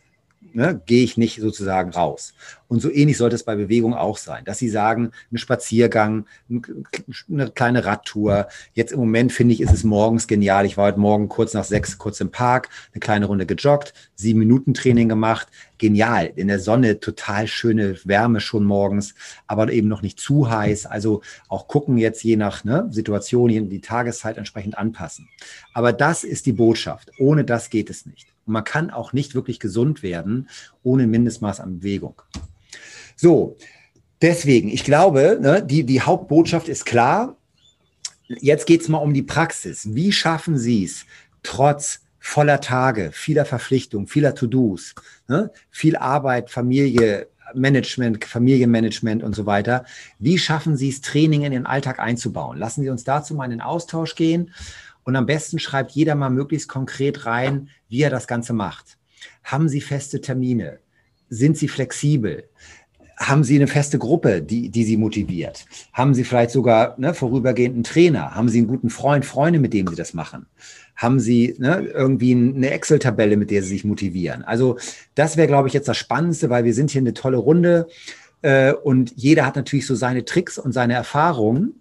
[0.53, 2.35] ne, gehe ich nicht sozusagen raus.
[2.69, 7.51] Und so ähnlich sollte es bei Bewegung auch sein, dass Sie sagen, ein Spaziergang, eine
[7.51, 8.49] kleine Radtour.
[8.75, 10.67] Jetzt im Moment finde ich, ist es morgens genial.
[10.67, 14.39] Ich war heute Morgen kurz nach sechs, kurz im Park, eine kleine Runde gejoggt, sieben
[14.39, 15.49] Minuten Training gemacht.
[15.79, 16.33] Genial.
[16.37, 19.15] In der Sonne total schöne Wärme schon morgens,
[19.47, 20.87] aber eben noch nicht zu heiß.
[20.87, 25.29] Also auch gucken jetzt je nach ne, Situation, die Tageszeit entsprechend anpassen.
[25.73, 27.13] Aber das ist die Botschaft.
[27.19, 28.27] Ohne das geht es nicht.
[28.49, 30.49] Und man kann auch nicht wirklich gesund werden
[30.83, 32.23] ohne Mindestmaß an Bewegung.
[33.15, 33.57] So,
[34.23, 37.37] deswegen, ich glaube, ne, die, die Hauptbotschaft ist klar.
[38.27, 39.95] Jetzt geht es mal um die Praxis.
[39.95, 41.05] Wie schaffen Sie es,
[41.43, 44.95] trotz voller Tage, vieler Verpflichtungen, vieler To-Dos,
[45.29, 49.85] ne, viel Arbeit, Familie, Management, Familienmanagement und so weiter.
[50.19, 52.59] Wie schaffen Sie es, Training in Ihren Alltag einzubauen?
[52.59, 54.53] Lassen Sie uns dazu mal in den Austausch gehen.
[55.09, 58.99] Und am besten schreibt jeder mal möglichst konkret rein, wie er das Ganze macht.
[59.43, 60.81] Haben Sie feste Termine?
[61.31, 62.45] Sind Sie flexibel?
[63.17, 65.65] haben Sie eine feste Gruppe, die, die Sie motiviert?
[65.95, 68.35] Haben Sie vielleicht sogar ne, vorübergehend einen Trainer?
[68.35, 70.47] Haben Sie einen guten Freund, Freunde, mit dem Sie das machen?
[70.95, 74.45] Haben Sie ne, irgendwie eine Excel-Tabelle, mit der Sie sich motivieren?
[74.45, 74.77] Also
[75.15, 77.89] das wäre, glaube ich, jetzt das Spannendste, weil wir sind hier eine tolle Runde
[78.43, 81.81] äh, und jeder hat natürlich so seine Tricks und seine Erfahrungen.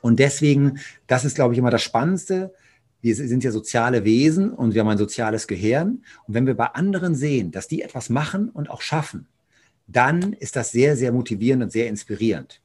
[0.00, 2.54] Und deswegen, das ist, glaube ich, immer das Spannendste.
[3.00, 6.02] Wir sind ja soziale Wesen und wir haben ein soziales Gehirn.
[6.26, 9.26] Und wenn wir bei anderen sehen, dass die etwas machen und auch schaffen,
[9.86, 12.60] dann ist das sehr, sehr motivierend und sehr inspirierend.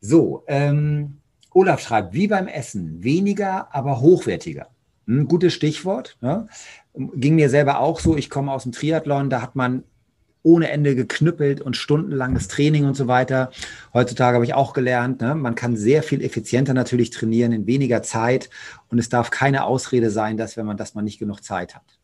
[0.00, 1.18] So, ähm,
[1.52, 4.68] Olaf schreibt, wie beim Essen, weniger, aber hochwertiger.
[5.06, 6.16] Ein hm, gutes Stichwort.
[6.20, 6.46] Ne?
[6.94, 8.16] Ging mir selber auch so.
[8.16, 9.82] Ich komme aus dem Triathlon, da hat man
[10.42, 13.50] ohne Ende geknüppelt und stundenlanges Training und so weiter.
[13.92, 15.34] Heutzutage habe ich auch gelernt, ne?
[15.34, 18.50] man kann sehr viel effizienter natürlich trainieren in weniger Zeit
[18.88, 21.98] und es darf keine Ausrede sein, dass wenn man, dass man nicht genug Zeit hat.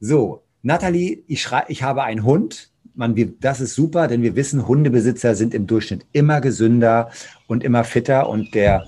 [0.00, 4.66] So, Nathalie, ich, schrei, ich habe einen Hund man, das ist super, denn wir wissen,
[4.66, 7.10] Hundebesitzer sind im Durchschnitt immer gesünder
[7.46, 8.86] und immer fitter und der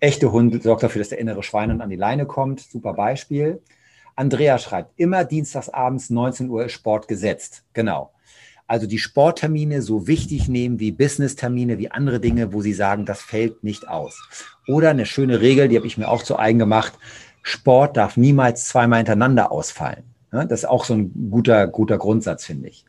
[0.00, 2.60] echte Hund sorgt dafür, dass der innere Schwein an die Leine kommt.
[2.60, 3.62] Super Beispiel.
[4.16, 7.64] Andrea schreibt, immer dienstags abends 19 Uhr ist Sport gesetzt.
[7.72, 8.11] Genau.
[8.72, 13.20] Also die Sporttermine so wichtig nehmen wie Business-Termine, wie andere Dinge, wo sie sagen, das
[13.20, 14.18] fällt nicht aus.
[14.66, 16.94] Oder eine schöne Regel, die habe ich mir auch zu eigen gemacht.
[17.42, 20.04] Sport darf niemals zweimal hintereinander ausfallen.
[20.30, 22.86] Das ist auch so ein guter, guter Grundsatz, finde ich.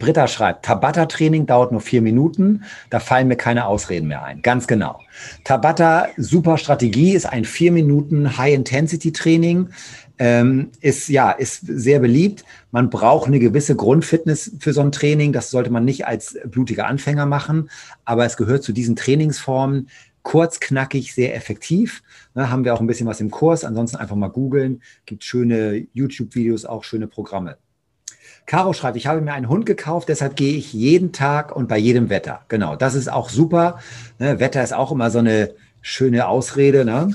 [0.00, 4.42] Britta schreibt, Tabata-Training dauert nur vier Minuten, da fallen mir keine Ausreden mehr ein.
[4.42, 4.98] Ganz genau.
[5.44, 9.68] Tabata, super Strategie, ist ein vier Minuten High-Intensity-Training.
[10.16, 12.44] Ähm, ist ja ist sehr beliebt.
[12.70, 15.32] Man braucht eine gewisse Grundfitness für so ein Training.
[15.32, 17.68] Das sollte man nicht als blutiger Anfänger machen,
[18.04, 19.88] aber es gehört zu diesen Trainingsformen,
[20.22, 22.02] kurz, knackig, sehr effektiv.
[22.34, 23.64] Ne, haben wir auch ein bisschen was im Kurs.
[23.64, 24.82] Ansonsten einfach mal googeln.
[25.06, 27.58] Gibt schöne YouTube-Videos, auch schöne Programme.
[28.46, 31.78] Caro schreibt, ich habe mir einen Hund gekauft, deshalb gehe ich jeden Tag und bei
[31.78, 32.42] jedem Wetter.
[32.48, 33.78] Genau, das ist auch super.
[34.18, 36.84] Ne, Wetter ist auch immer so eine schöne Ausrede.
[36.84, 37.14] Ne?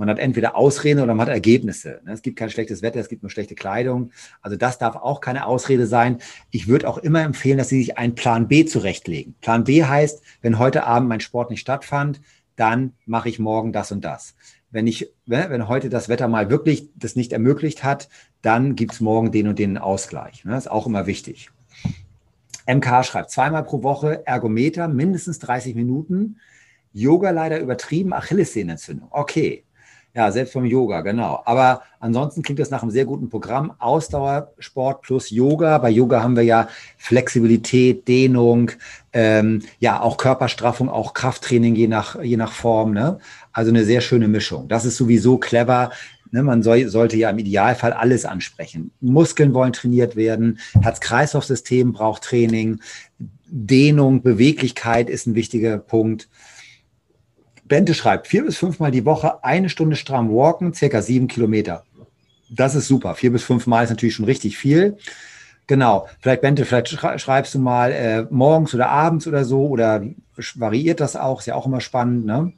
[0.00, 2.00] Man hat entweder Ausreden oder man hat Ergebnisse.
[2.06, 2.12] Ne?
[2.12, 4.12] Es gibt kein schlechtes Wetter, es gibt nur schlechte Kleidung.
[4.40, 6.20] Also das darf auch keine Ausrede sein.
[6.50, 9.34] Ich würde auch immer empfehlen, dass Sie sich einen Plan B zurechtlegen.
[9.42, 12.22] Plan B heißt, wenn heute Abend mein Sport nicht stattfand,
[12.56, 14.34] dann mache ich morgen das und das.
[14.70, 18.08] Wenn ich, ne, wenn heute das Wetter mal wirklich das nicht ermöglicht hat,
[18.40, 20.44] dann gibt es morgen den und den Ausgleich.
[20.46, 21.50] Das ist auch immer wichtig.
[22.66, 26.38] MK schreibt zweimal pro Woche Ergometer, mindestens 30 Minuten.
[26.94, 29.08] Yoga leider übertrieben, Achillessehnenentzündung.
[29.10, 29.64] Okay,
[30.14, 31.40] ja, selbst vom Yoga, genau.
[31.44, 33.72] Aber ansonsten klingt das nach einem sehr guten Programm.
[33.78, 35.78] Ausdauersport plus Yoga.
[35.78, 36.68] Bei Yoga haben wir ja
[36.98, 38.72] Flexibilität, Dehnung,
[39.12, 42.92] ähm, ja, auch Körperstraffung, auch Krafttraining je nach, je nach Form.
[42.92, 43.18] Ne?
[43.52, 44.66] Also eine sehr schöne Mischung.
[44.66, 45.90] Das ist sowieso clever.
[46.32, 46.42] Ne?
[46.42, 48.90] Man soll, sollte ja im Idealfall alles ansprechen.
[49.00, 50.58] Muskeln wollen trainiert werden.
[50.80, 52.80] Herz-Kreislauf-System braucht Training.
[53.46, 56.28] Dehnung, Beweglichkeit ist ein wichtiger Punkt.
[57.70, 61.84] Bente schreibt, vier bis fünfmal die Woche eine Stunde stramm walken, circa sieben Kilometer.
[62.50, 63.14] Das ist super.
[63.14, 64.98] Vier bis fünfmal ist natürlich schon richtig viel.
[65.68, 66.08] Genau.
[66.20, 70.02] Vielleicht, Bente, vielleicht schreibst du mal äh, morgens oder abends oder so oder
[70.56, 71.38] variiert das auch.
[71.38, 72.26] Ist ja auch immer spannend.
[72.26, 72.52] Ne?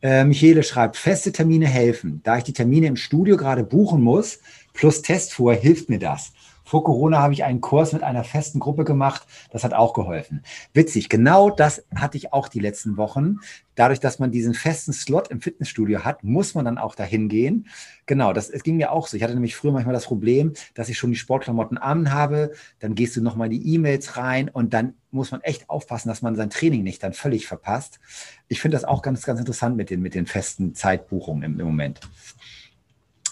[0.00, 2.20] Äh, Michele schreibt, feste Termine helfen.
[2.22, 4.38] Da ich die Termine im Studio gerade buchen muss,
[4.74, 6.32] plus Testfuhr, hilft mir das.
[6.70, 9.26] Vor Corona habe ich einen Kurs mit einer festen Gruppe gemacht.
[9.50, 10.44] Das hat auch geholfen.
[10.72, 13.38] Witzig, genau das hatte ich auch die letzten Wochen.
[13.74, 17.66] Dadurch, dass man diesen festen Slot im Fitnessstudio hat, muss man dann auch dahin gehen.
[18.06, 19.16] Genau, das es ging mir auch so.
[19.16, 22.52] Ich hatte nämlich früher manchmal das Problem, dass ich schon die Sportklamotten an habe.
[22.78, 26.22] Dann gehst du nochmal in die E-Mails rein und dann muss man echt aufpassen, dass
[26.22, 27.98] man sein Training nicht dann völlig verpasst.
[28.46, 31.66] Ich finde das auch ganz, ganz interessant mit den, mit den festen Zeitbuchungen im, im
[31.66, 31.98] Moment.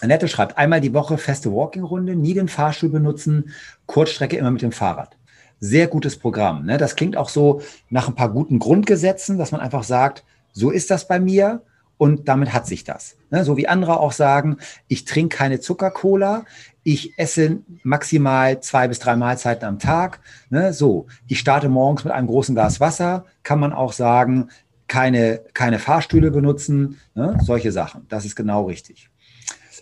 [0.01, 3.51] Annette schreibt, einmal die Woche feste Walking-Runde, nie den Fahrstuhl benutzen,
[3.85, 5.17] Kurzstrecke immer mit dem Fahrrad.
[5.59, 6.65] Sehr gutes Programm.
[6.65, 6.77] Ne?
[6.77, 10.89] Das klingt auch so nach ein paar guten Grundgesetzen, dass man einfach sagt, so ist
[10.89, 11.61] das bei mir
[11.97, 13.17] und damit hat sich das.
[13.29, 13.43] Ne?
[13.43, 14.57] So wie andere auch sagen,
[14.87, 16.45] ich trinke keine Zuckercola,
[16.83, 20.21] ich esse maximal zwei bis drei Mahlzeiten am Tag.
[20.49, 20.71] Ne?
[20.71, 24.49] So, ich starte morgens mit einem großen Glas Wasser, kann man auch sagen,
[24.87, 27.37] keine, keine Fahrstühle benutzen, ne?
[27.41, 28.05] solche Sachen.
[28.07, 29.09] Das ist genau richtig.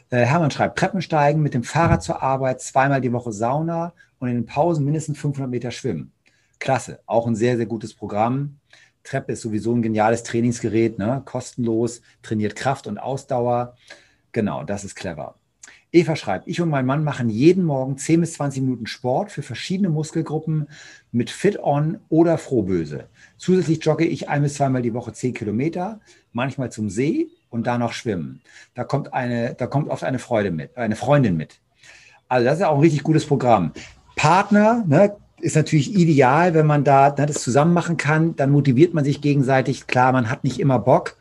[0.10, 4.36] Äh, Hermann schreibt, Treppensteigen, mit dem Fahrrad zur Arbeit, zweimal die Woche Sauna und in
[4.36, 6.14] den Pausen mindestens 500 Meter schwimmen.
[6.60, 8.58] Klasse, auch ein sehr, sehr gutes Programm.
[9.04, 11.22] Treppe ist sowieso ein geniales Trainingsgerät, ne?
[11.26, 13.76] kostenlos, trainiert Kraft und Ausdauer.
[14.32, 15.36] Genau, das ist clever.
[15.92, 19.42] Eva schreibt, ich und mein Mann machen jeden Morgen 10 bis 20 Minuten Sport für
[19.42, 20.68] verschiedene Muskelgruppen
[21.12, 23.08] mit Fit-On oder Frohböse.
[23.38, 26.00] Zusätzlich jogge ich ein bis zweimal die Woche 10 Kilometer,
[26.34, 28.42] manchmal zum See und da noch schwimmen.
[28.76, 31.60] Da kommt eine, da kommt oft eine Freude mit, eine Freundin mit.
[32.28, 33.72] Also das ist auch ein richtig gutes Programm.
[34.16, 38.36] Partner, ne, ist natürlich ideal, wenn man da ne, das zusammen machen kann.
[38.36, 39.88] Dann motiviert man sich gegenseitig.
[39.88, 41.18] Klar, man hat nicht immer Bock.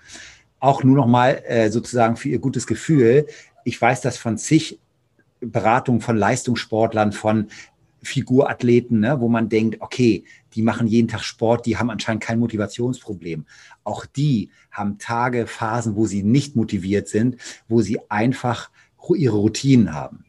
[0.61, 3.27] Auch nur noch mal äh, sozusagen für ihr gutes Gefühl.
[3.65, 4.79] Ich weiß das von zig
[5.41, 7.49] Beratungen von Leistungssportlern, von
[8.03, 12.39] Figurathleten, ne, wo man denkt, okay, die machen jeden Tag Sport, die haben anscheinend kein
[12.39, 13.47] Motivationsproblem.
[13.85, 17.37] Auch die haben Tage, Phasen, wo sie nicht motiviert sind,
[17.69, 18.71] wo sie einfach
[19.15, 20.25] ihre Routinen haben.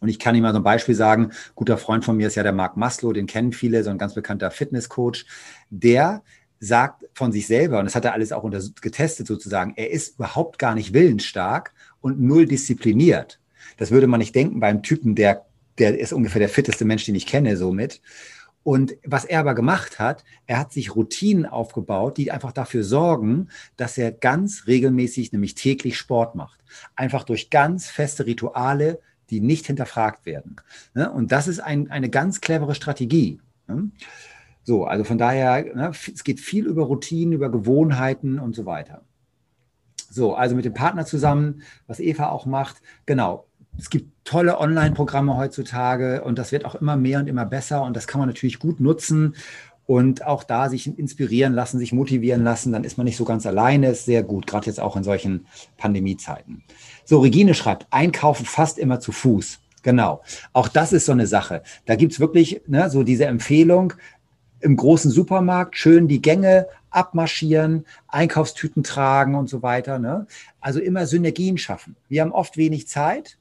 [0.00, 2.42] Und ich kann Ihnen mal so ein Beispiel sagen, guter Freund von mir ist ja
[2.42, 5.26] der Marc Maslow, den kennen viele, so ein ganz bekannter Fitnesscoach,
[5.68, 6.22] der
[6.58, 8.48] sagt von sich selber, und das hat er alles auch
[8.80, 13.40] getestet sozusagen, er ist überhaupt gar nicht willensstark und null diszipliniert.
[13.76, 15.46] Das würde man nicht denken beim Typen, der
[15.80, 18.00] der ist ungefähr der fitteste Mensch, den ich kenne, somit.
[18.62, 23.48] Und was er aber gemacht hat, er hat sich Routinen aufgebaut, die einfach dafür sorgen,
[23.76, 26.60] dass er ganz regelmäßig, nämlich täglich Sport macht.
[26.94, 30.56] Einfach durch ganz feste Rituale, die nicht hinterfragt werden.
[30.94, 31.10] Ne?
[31.10, 33.40] Und das ist ein, eine ganz clevere Strategie.
[33.66, 33.90] Ne?
[34.62, 39.02] So, also von daher, ne, es geht viel über Routinen, über Gewohnheiten und so weiter.
[40.10, 42.82] So, also mit dem Partner zusammen, was Eva auch macht.
[43.06, 43.46] Genau,
[43.80, 47.96] es gibt tolle Online-Programme heutzutage und das wird auch immer mehr und immer besser und
[47.96, 49.34] das kann man natürlich gut nutzen
[49.86, 53.46] und auch da sich inspirieren lassen, sich motivieren lassen, dann ist man nicht so ganz
[53.46, 55.46] alleine, ist sehr gut, gerade jetzt auch in solchen
[55.78, 56.62] Pandemiezeiten.
[57.04, 59.58] So, Regine schreibt, einkaufen fast immer zu Fuß.
[59.82, 60.22] Genau.
[60.52, 61.62] Auch das ist so eine Sache.
[61.86, 63.94] Da gibt es wirklich ne, so diese Empfehlung,
[64.60, 69.98] im großen Supermarkt schön die Gänge abmarschieren, Einkaufstüten tragen und so weiter.
[69.98, 70.26] Ne?
[70.60, 71.96] Also immer Synergien schaffen.
[72.08, 73.38] Wir haben oft wenig Zeit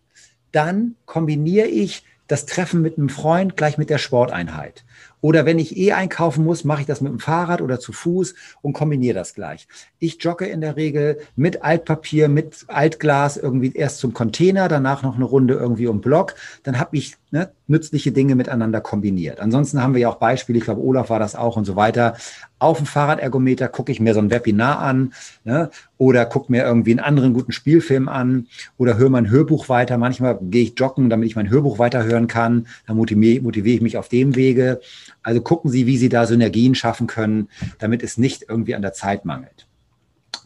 [0.52, 4.84] dann kombiniere ich das Treffen mit einem Freund gleich mit der Sporteinheit.
[5.21, 8.36] Oder wenn ich eh einkaufen muss, mache ich das mit dem Fahrrad oder zu Fuß
[8.62, 9.67] und kombiniere das gleich.
[9.99, 15.15] Ich jogge in der Regel mit Altpapier, mit Altglas irgendwie erst zum Container, danach noch
[15.15, 16.36] eine Runde irgendwie um Block.
[16.63, 19.39] Dann habe ich ne, nützliche Dinge miteinander kombiniert.
[19.39, 22.15] Ansonsten haben wir ja auch Beispiele, ich glaube, Olaf war das auch und so weiter.
[22.58, 26.91] Auf dem Fahrradergometer gucke ich mir so ein Webinar an ne, oder gucke mir irgendwie
[26.91, 29.97] einen anderen guten Spielfilm an oder höre mein Hörbuch weiter.
[29.97, 32.67] Manchmal gehe ich joggen, damit ich mein Hörbuch weiterhören kann.
[32.88, 34.82] Dann motiviere, motiviere ich mich auf dem Wege.
[35.30, 38.94] Also gucken Sie, wie Sie da Synergien schaffen können, damit es nicht irgendwie an der
[38.94, 39.68] Zeit mangelt.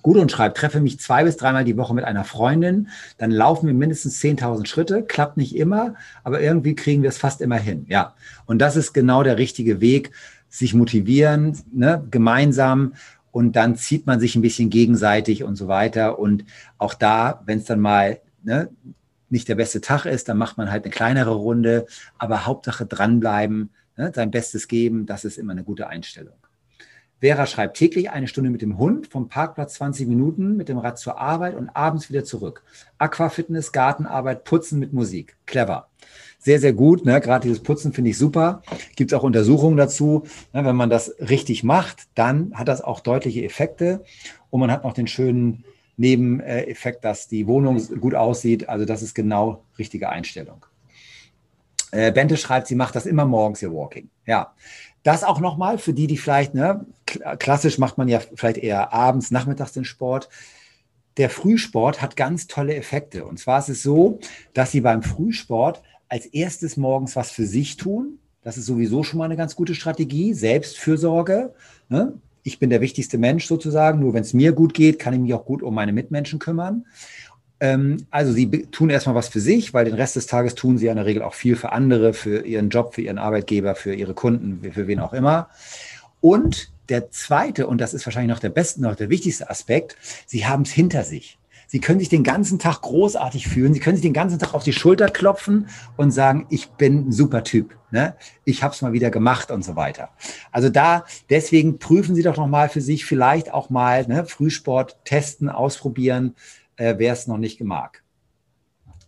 [0.02, 3.74] Gudrun schreibt, treffe mich zwei bis dreimal die Woche mit einer Freundin, dann laufen wir
[3.74, 7.86] mindestens 10.000 Schritte, klappt nicht immer, aber irgendwie kriegen wir es fast immer hin.
[7.88, 8.13] Ja,
[8.46, 10.12] und das ist genau der richtige Weg,
[10.50, 12.96] sich motivieren, ne, gemeinsam
[13.32, 16.19] und dann zieht man sich ein bisschen gegenseitig und so weiter.
[16.19, 16.43] Und
[16.78, 18.67] auch da, wenn es dann mal ne,
[19.30, 23.69] nicht der beste Tag ist, dann macht man halt eine kleinere Runde, aber Hauptsache dranbleiben,
[23.97, 26.36] ne, sein Bestes geben, das ist immer eine gute Einstellung.
[27.23, 30.99] Vera schreibt täglich eine Stunde mit dem Hund, vom Parkplatz 20 Minuten, mit dem Rad
[30.99, 32.63] zur Arbeit und abends wieder zurück.
[32.97, 35.38] Aquafitness, Gartenarbeit, Putzen mit Musik.
[35.45, 35.88] Clever.
[36.38, 37.06] Sehr, sehr gut.
[37.06, 37.21] Ne?
[37.21, 38.62] Gerade dieses Putzen finde ich super.
[38.97, 40.23] Gibt es auch Untersuchungen dazu.
[40.51, 40.65] Ne?
[40.65, 44.03] Wenn man das richtig macht, dann hat das auch deutliche Effekte.
[44.49, 45.63] Und man hat noch den schönen
[45.95, 48.67] Nebeneffekt, dass die Wohnung gut aussieht.
[48.67, 50.65] Also das ist genau richtige Einstellung.
[51.93, 54.10] Äh, Bente schreibt, sie macht das immer morgens ihr Walking.
[54.25, 54.53] Ja,
[55.03, 56.86] das auch nochmal für die, die vielleicht, ne,
[57.38, 60.27] klassisch macht man ja vielleicht eher abends, nachmittags den Sport.
[61.17, 63.25] Der Frühsport hat ganz tolle Effekte.
[63.25, 64.19] Und zwar ist es so,
[64.56, 68.17] dass Sie beim Frühsport als erstes morgens was für sich tun.
[68.41, 70.34] Das ist sowieso schon mal eine ganz gute Strategie.
[70.34, 71.53] Selbstfürsorge.
[71.89, 72.13] Ne?
[72.41, 73.99] Ich bin der wichtigste Mensch sozusagen.
[73.99, 76.88] Nur wenn es mir gut geht, kann ich mich auch gut um meine Mitmenschen kümmern.
[77.63, 80.88] Ähm, also sie tun erstmal was für sich, weil den Rest des Tages tun sie
[80.88, 83.95] ja in der Regel auch viel für andere, für ihren Job, für ihren Arbeitgeber, für
[83.95, 85.47] ihre Kunden, für wen auch immer.
[86.19, 89.95] Und der zweite, und das ist wahrscheinlich noch der beste, noch der wichtigste Aspekt,
[90.26, 91.39] sie haben es hinter sich.
[91.65, 93.73] Sie können sich den ganzen Tag großartig fühlen.
[93.73, 97.12] Sie können sich den ganzen Tag auf die Schulter klopfen und sagen, ich bin ein
[97.13, 97.76] super Typ.
[97.89, 98.15] Ne?
[98.43, 100.10] Ich habe es mal wieder gemacht und so weiter.
[100.52, 105.49] Also da, deswegen prüfen Sie doch nochmal für sich, vielleicht auch mal ne, Frühsport testen,
[105.49, 106.36] ausprobieren
[106.84, 108.04] äh, wer es noch nicht mag.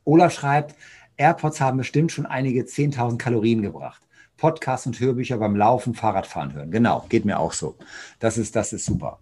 [0.06, 0.76] Olaf schreibt,
[1.18, 4.02] AirPods haben bestimmt schon einige 10.000 Kalorien gebracht.
[4.38, 6.72] Podcasts und Hörbücher beim Laufen, Fahrradfahren hören.
[6.72, 7.76] Genau, geht mir auch so.
[8.20, 9.20] Das ist, das ist super.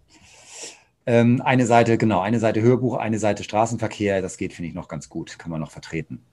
[1.05, 4.21] Ähm, eine Seite, genau, eine Seite Hörbuch, eine Seite Straßenverkehr.
[4.21, 5.37] Das geht, finde ich, noch ganz gut.
[5.37, 6.23] Kann man noch vertreten.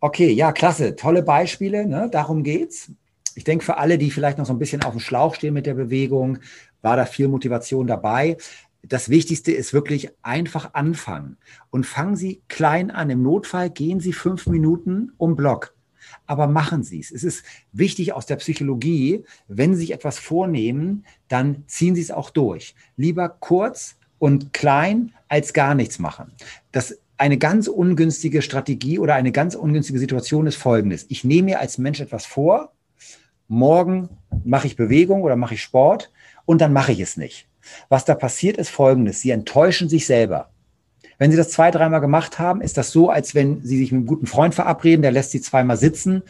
[0.00, 0.96] Okay, ja, klasse.
[0.96, 1.86] Tolle Beispiele.
[1.86, 2.08] Ne?
[2.10, 2.92] Darum geht's.
[3.34, 5.66] Ich denke, für alle, die vielleicht noch so ein bisschen auf dem Schlauch stehen mit
[5.66, 6.38] der Bewegung,
[6.82, 8.36] war da viel Motivation dabei
[8.82, 11.36] das Wichtigste ist wirklich einfach anfangen.
[11.70, 13.10] Und fangen Sie klein an.
[13.10, 15.74] Im Notfall gehen Sie fünf Minuten um Block.
[16.26, 17.10] Aber machen Sie es.
[17.10, 22.10] Es ist wichtig aus der Psychologie, wenn Sie sich etwas vornehmen, dann ziehen Sie es
[22.10, 22.74] auch durch.
[22.96, 26.32] Lieber kurz und klein als gar nichts machen.
[26.72, 31.04] Das eine ganz ungünstige Strategie oder eine ganz ungünstige Situation ist folgendes.
[31.08, 32.72] Ich nehme mir als Mensch etwas vor,
[33.48, 34.08] morgen
[34.44, 36.12] mache ich Bewegung oder mache ich Sport
[36.44, 37.47] und dann mache ich es nicht.
[37.88, 39.20] Was da passiert, ist Folgendes.
[39.20, 40.50] Sie enttäuschen sich selber.
[41.18, 43.98] Wenn Sie das zwei, dreimal gemacht haben, ist das so, als wenn Sie sich mit
[43.98, 46.22] einem guten Freund verabreden, der lässt Sie zweimal sitzen,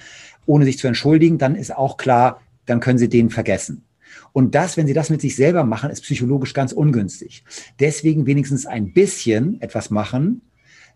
[0.46, 3.85] ohne sich zu entschuldigen, dann ist auch klar, dann können Sie den vergessen.
[4.33, 7.44] Und das, wenn Sie das mit sich selber machen, ist psychologisch ganz ungünstig.
[7.81, 10.42] Deswegen wenigstens ein bisschen etwas machen,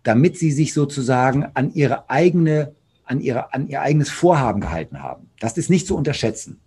[0.03, 2.75] damit Sie sich sozusagen an Ihre eigene,
[3.05, 5.31] an Ihre, an Ihr eigenes Vorhaben gehalten haben.
[5.39, 6.61] Das ist nicht zu unterschätzen.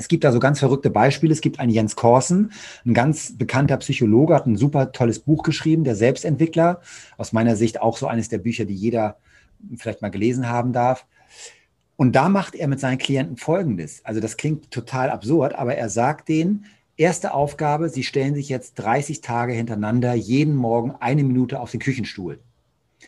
[0.00, 1.30] Es gibt da so ganz verrückte Beispiele.
[1.30, 2.52] Es gibt einen Jens Korsen,
[2.86, 6.80] ein ganz bekannter Psychologe, hat ein super tolles Buch geschrieben, der Selbstentwickler.
[7.18, 9.18] Aus meiner Sicht auch so eines der Bücher, die jeder
[9.76, 11.04] vielleicht mal gelesen haben darf.
[11.96, 14.02] Und da macht er mit seinen Klienten Folgendes.
[14.02, 16.64] Also das klingt total absurd, aber er sagt denen,
[16.96, 21.80] erste Aufgabe, Sie stellen sich jetzt 30 Tage hintereinander jeden Morgen eine Minute auf den
[21.80, 22.40] Küchenstuhl.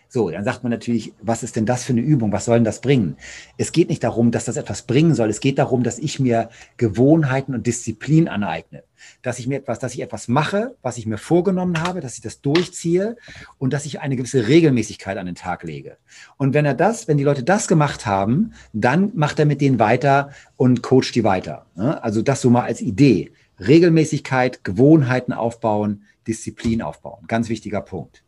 [0.09, 2.33] So, dann sagt man natürlich, was ist denn das für eine Übung?
[2.33, 3.17] Was soll denn das bringen?
[3.57, 5.31] Es geht nicht darum, dass das etwas bringen soll.
[5.31, 8.85] Es geht darum, dass ich mir Gewohnheiten und Disziplin aneigne.
[9.23, 12.21] Dass ich mir etwas, dass ich etwas mache, was ich mir vorgenommen habe, dass ich
[12.21, 13.17] das durchziehe
[13.59, 15.97] und dass ich eine gewisse Regelmäßigkeit an den Tag lege.
[16.37, 19.79] Und wenn er das, wenn die Leute das gemacht haben, dann macht er mit denen
[19.79, 21.67] weiter und coacht die weiter.
[21.77, 23.33] Also das so mal als Idee.
[23.59, 27.25] Regelmäßigkeit, Gewohnheiten aufbauen, Disziplin aufbauen.
[27.27, 28.23] Ganz wichtiger Punkt.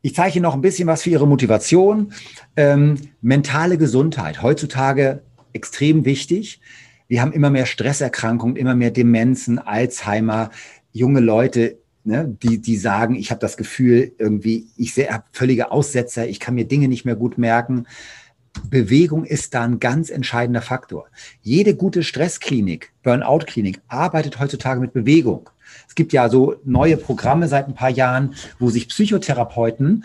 [0.00, 2.12] Ich zeige noch ein bisschen was für Ihre Motivation.
[2.56, 5.22] Ähm, mentale Gesundheit, heutzutage
[5.52, 6.60] extrem wichtig.
[7.08, 10.50] Wir haben immer mehr Stresserkrankungen, immer mehr Demenzen, Alzheimer,
[10.92, 16.28] junge Leute, ne, die, die sagen, ich habe das Gefühl, irgendwie, ich habe völlige Aussetzer,
[16.28, 17.86] ich kann mir Dinge nicht mehr gut merken.
[18.70, 21.06] Bewegung ist da ein ganz entscheidender Faktor.
[21.42, 25.50] Jede gute Stressklinik, Burnout-Klinik arbeitet heutzutage mit Bewegung.
[25.86, 30.04] Es gibt ja so neue Programme seit ein paar Jahren, wo sich Psychotherapeuten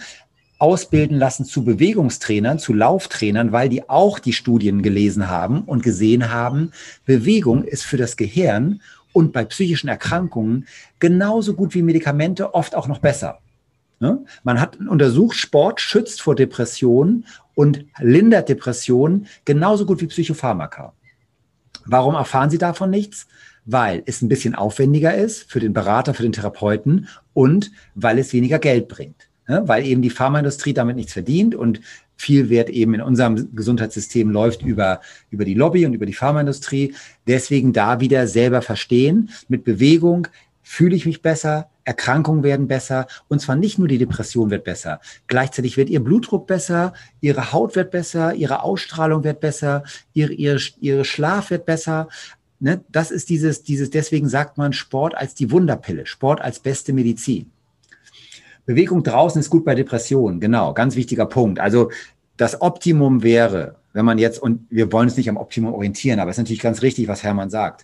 [0.59, 6.31] ausbilden lassen zu Bewegungstrainern, zu Lauftrainern, weil die auch die Studien gelesen haben und gesehen
[6.31, 6.71] haben,
[7.05, 10.67] Bewegung ist für das Gehirn und bei psychischen Erkrankungen
[10.99, 13.39] genauso gut wie Medikamente, oft auch noch besser.
[13.99, 14.25] Ne?
[14.43, 20.93] Man hat untersucht, Sport schützt vor Depressionen und lindert Depressionen genauso gut wie Psychopharmaka.
[21.85, 23.27] Warum erfahren Sie davon nichts?
[23.65, 28.33] Weil es ein bisschen aufwendiger ist für den Berater, für den Therapeuten und weil es
[28.33, 29.29] weniger Geld bringt.
[29.47, 29.63] Ne?
[29.65, 31.81] Weil eben die Pharmaindustrie damit nichts verdient und
[32.15, 36.93] viel Wert eben in unserem Gesundheitssystem läuft über, über die Lobby und über die Pharmaindustrie.
[37.27, 39.29] Deswegen da wieder selber verstehen.
[39.47, 40.27] Mit Bewegung
[40.61, 45.01] fühle ich mich besser, Erkrankungen werden besser und zwar nicht nur die Depression wird besser.
[45.27, 49.83] Gleichzeitig wird ihr Blutdruck besser, ihre Haut wird besser, ihre Ausstrahlung wird besser,
[50.13, 52.07] ihre, ihre, ihre Schlaf wird besser.
[52.59, 52.83] Ne?
[52.89, 57.51] Das ist dieses, dieses, deswegen sagt man Sport als die Wunderpille, Sport als beste Medizin.
[58.65, 61.59] Bewegung draußen ist gut bei Depressionen, genau, ganz wichtiger Punkt.
[61.59, 61.91] Also
[62.37, 66.31] das Optimum wäre, wenn man jetzt, und wir wollen uns nicht am Optimum orientieren, aber
[66.31, 67.83] es ist natürlich ganz richtig, was Hermann sagt.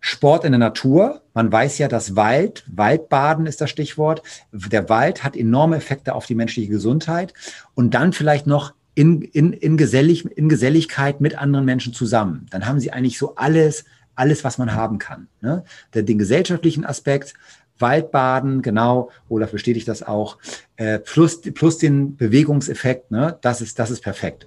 [0.00, 1.22] Sport in der Natur.
[1.34, 4.22] Man weiß ja, dass Wald, Waldbaden ist das Stichwort.
[4.52, 7.34] Der Wald hat enorme Effekte auf die menschliche Gesundheit.
[7.74, 12.46] Und dann vielleicht noch in, in, in, Gesellig, in Geselligkeit mit anderen Menschen zusammen.
[12.50, 13.84] Dann haben sie eigentlich so alles,
[14.20, 15.28] alles, was man haben kann.
[15.40, 15.64] Ne?
[15.94, 17.34] Den, den gesellschaftlichen Aspekt,
[17.78, 20.38] Waldbaden, genau, Olaf bestätigt das auch,
[20.76, 23.38] äh, plus, plus den Bewegungseffekt, ne?
[23.40, 24.46] das, ist, das ist perfekt.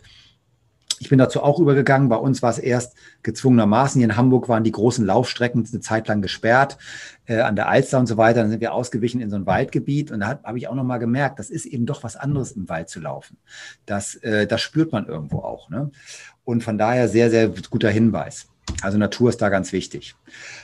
[1.00, 2.08] Ich bin dazu auch übergegangen.
[2.08, 4.00] Bei uns war es erst gezwungenermaßen.
[4.00, 6.78] Hier in Hamburg waren die großen Laufstrecken eine Zeit lang gesperrt,
[7.26, 8.40] äh, an der Alster und so weiter.
[8.42, 10.12] Dann sind wir ausgewichen in so ein Waldgebiet.
[10.12, 12.88] Und da habe ich auch nochmal gemerkt, das ist eben doch was anderes im Wald
[12.88, 13.38] zu laufen.
[13.86, 15.70] Das, äh, das spürt man irgendwo auch.
[15.70, 15.92] Ne?
[16.46, 18.48] Und von daher sehr, sehr guter Hinweis.
[18.82, 20.16] Also Natur ist da ganz wichtig.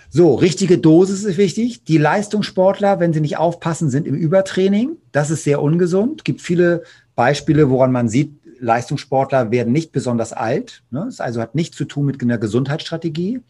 [0.10, 1.84] So, richtige Dosis ist wichtig.
[1.84, 4.98] Die Leistungssportler, wenn sie nicht aufpassen, sind im Übertraining.
[5.12, 6.22] Das ist sehr ungesund.
[6.22, 6.84] Es gibt viele
[7.16, 10.84] Beispiele, woran man sieht, Leistungssportler werden nicht besonders alt.
[10.92, 11.04] Ne?
[11.06, 13.42] Das also hat nichts zu tun mit einer Gesundheitsstrategie.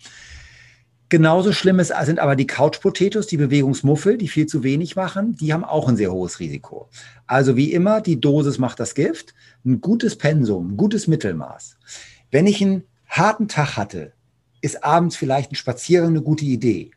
[1.10, 5.36] Genauso schlimm sind aber die Couch-Potatoes, die Bewegungsmuffel, die viel zu wenig machen.
[5.38, 6.88] Die haben auch ein sehr hohes Risiko.
[7.26, 9.34] Also wie immer, die Dosis macht das Gift.
[9.66, 11.78] Ein gutes Pensum, ein gutes Mittelmaß.
[12.30, 14.14] Wenn ich einen harten Tag hatte,
[14.62, 16.92] ist abends vielleicht ein Spaziergang eine gute Idee.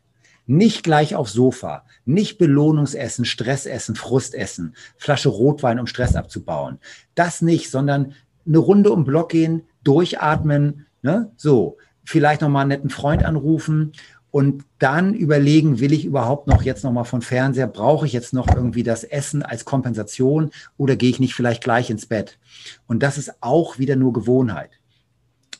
[0.46, 6.78] Nicht gleich aufs Sofa, nicht Belohnungsessen, Stressessen, Frustessen, Flasche Rotwein, um Stress abzubauen.
[7.14, 8.14] Das nicht, sondern
[8.46, 11.30] eine Runde um Block gehen, durchatmen, ne?
[11.36, 13.92] so, vielleicht nochmal einen netten Freund anrufen
[14.32, 18.48] und dann überlegen, will ich überhaupt noch jetzt nochmal von Fernseher, brauche ich jetzt noch
[18.48, 22.38] irgendwie das Essen als Kompensation oder gehe ich nicht vielleicht gleich ins Bett?
[22.86, 24.70] Und das ist auch wieder nur Gewohnheit.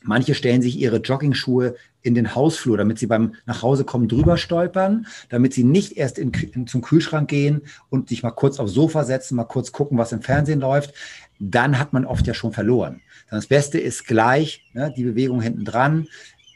[0.01, 5.53] Manche stellen sich ihre Joggingschuhe in den Hausflur, damit sie beim Nachhausekommen drüber stolpern, damit
[5.53, 9.35] sie nicht erst in, in, zum Kühlschrank gehen und sich mal kurz aufs Sofa setzen,
[9.35, 10.93] mal kurz gucken, was im Fernsehen läuft.
[11.39, 13.01] Dann hat man oft ja schon verloren.
[13.29, 16.07] Dann das Beste ist gleich ne, die Bewegung hinten dran,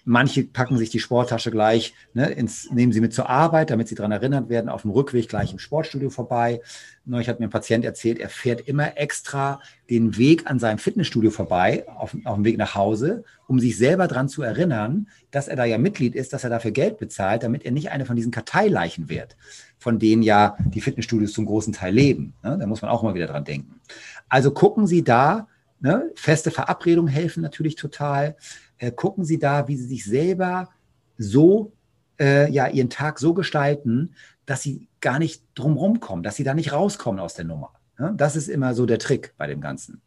[0.10, 3.96] Manche packen sich die Sporttasche gleich, ne, ins, nehmen sie mit zur Arbeit, damit sie
[3.96, 6.62] daran erinnert werden, auf dem Rückweg gleich im Sportstudio vorbei.
[7.08, 11.32] Neulich hat mir ein Patient erzählt, er fährt immer extra den Weg an seinem Fitnessstudio
[11.32, 15.56] vorbei, auf, auf dem Weg nach Hause, um sich selber daran zu erinnern, dass er
[15.56, 18.32] da ja Mitglied ist, dass er dafür Geld bezahlt, damit er nicht eine von diesen
[18.32, 19.38] Karteileichen wird,
[19.80, 22.34] von denen ja die Fitnessstudios zum großen Teil leben.
[22.44, 22.58] Ne?
[22.60, 23.80] Da muss man auch mal wieder dran denken.
[24.28, 25.48] Also gucken Sie da,
[25.80, 26.12] ne?
[26.16, 28.36] feste Verabredungen helfen natürlich total
[28.78, 30.70] äh, gucken Sie da, wie Sie sich selber
[31.18, 31.74] so,
[32.20, 34.16] äh, ja, Ihren Tag so gestalten,
[34.48, 37.74] dass Sie gar nicht drumherum kommen, dass Sie da nicht rauskommen aus der Nummer.
[38.16, 40.02] Das ist immer so der Trick bei dem Ganzen.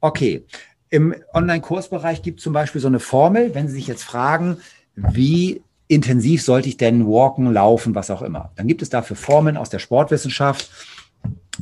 [0.00, 0.46] Okay,
[0.88, 4.58] im Online-Kursbereich gibt es zum Beispiel so eine Formel, wenn Sie sich jetzt fragen,
[4.94, 8.52] wie intensiv sollte ich denn walken, laufen, was auch immer.
[8.56, 10.70] Dann gibt es dafür Formeln aus der Sportwissenschaft.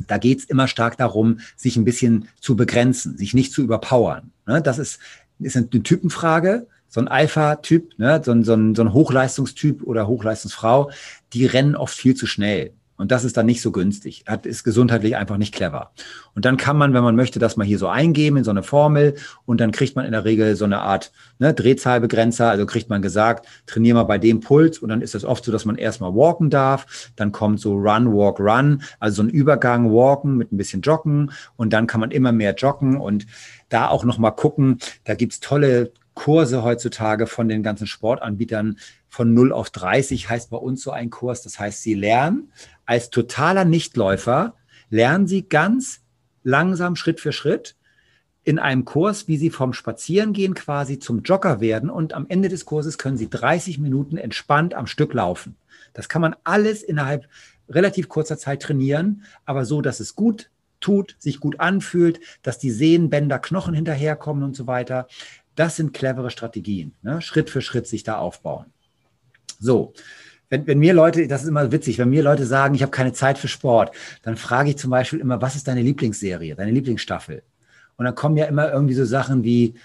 [0.07, 4.31] Da geht es immer stark darum, sich ein bisschen zu begrenzen, sich nicht zu überpowern.
[4.45, 4.99] Ne, das ist
[5.41, 6.67] ist eine Typenfrage.
[6.91, 10.91] So ein Alpha-Typ, ne, so, ein, so, so ein Hochleistungstyp oder Hochleistungsfrau,
[11.33, 12.73] die rennen oft viel zu schnell.
[13.01, 14.25] Und das ist dann nicht so günstig.
[14.27, 15.89] Das ist gesundheitlich einfach nicht clever.
[16.35, 18.61] Und dann kann man, wenn man möchte, das mal hier so eingeben in so eine
[18.61, 19.15] Formel
[19.45, 22.47] und dann kriegt man in der Regel so eine Art ne, Drehzahlbegrenzer.
[22.47, 25.51] Also kriegt man gesagt, trainier mal bei dem Puls und dann ist es oft so,
[25.51, 27.11] dass man erstmal walken darf.
[27.15, 31.31] Dann kommt so Run, Walk, Run, also so ein Übergang, Walken mit ein bisschen Joggen
[31.55, 33.25] und dann kann man immer mehr joggen und
[33.69, 34.77] da auch nochmal gucken.
[35.05, 38.77] Da gibt's tolle Kurse heutzutage von den ganzen Sportanbietern.
[39.07, 41.41] Von 0 auf 30 heißt bei uns so ein Kurs.
[41.41, 42.51] Das heißt, Sie lernen
[42.85, 44.55] als totaler Nichtläufer,
[44.89, 46.01] lernen Sie ganz
[46.43, 47.75] langsam Schritt für Schritt
[48.43, 52.65] in einem Kurs, wie Sie vom Spazierengehen quasi zum Jogger werden und am Ende des
[52.65, 55.55] Kurses können Sie 30 Minuten entspannt am Stück laufen.
[55.93, 57.27] Das kann man alles innerhalb
[57.69, 60.49] relativ kurzer Zeit trainieren, aber so, dass es gut
[60.79, 65.07] tut, sich gut anfühlt, dass die Sehnen, Bänder, Knochen hinterherkommen und so weiter.
[65.61, 66.95] Das sind clevere Strategien.
[67.03, 67.21] Ne?
[67.21, 68.65] Schritt für Schritt sich da aufbauen.
[69.59, 69.93] So,
[70.49, 73.13] wenn, wenn mir Leute, das ist immer witzig, wenn mir Leute sagen, ich habe keine
[73.13, 77.43] Zeit für Sport, dann frage ich zum Beispiel immer, was ist deine Lieblingsserie, deine Lieblingsstaffel?
[77.97, 79.75] Und dann kommen ja immer irgendwie so Sachen wie,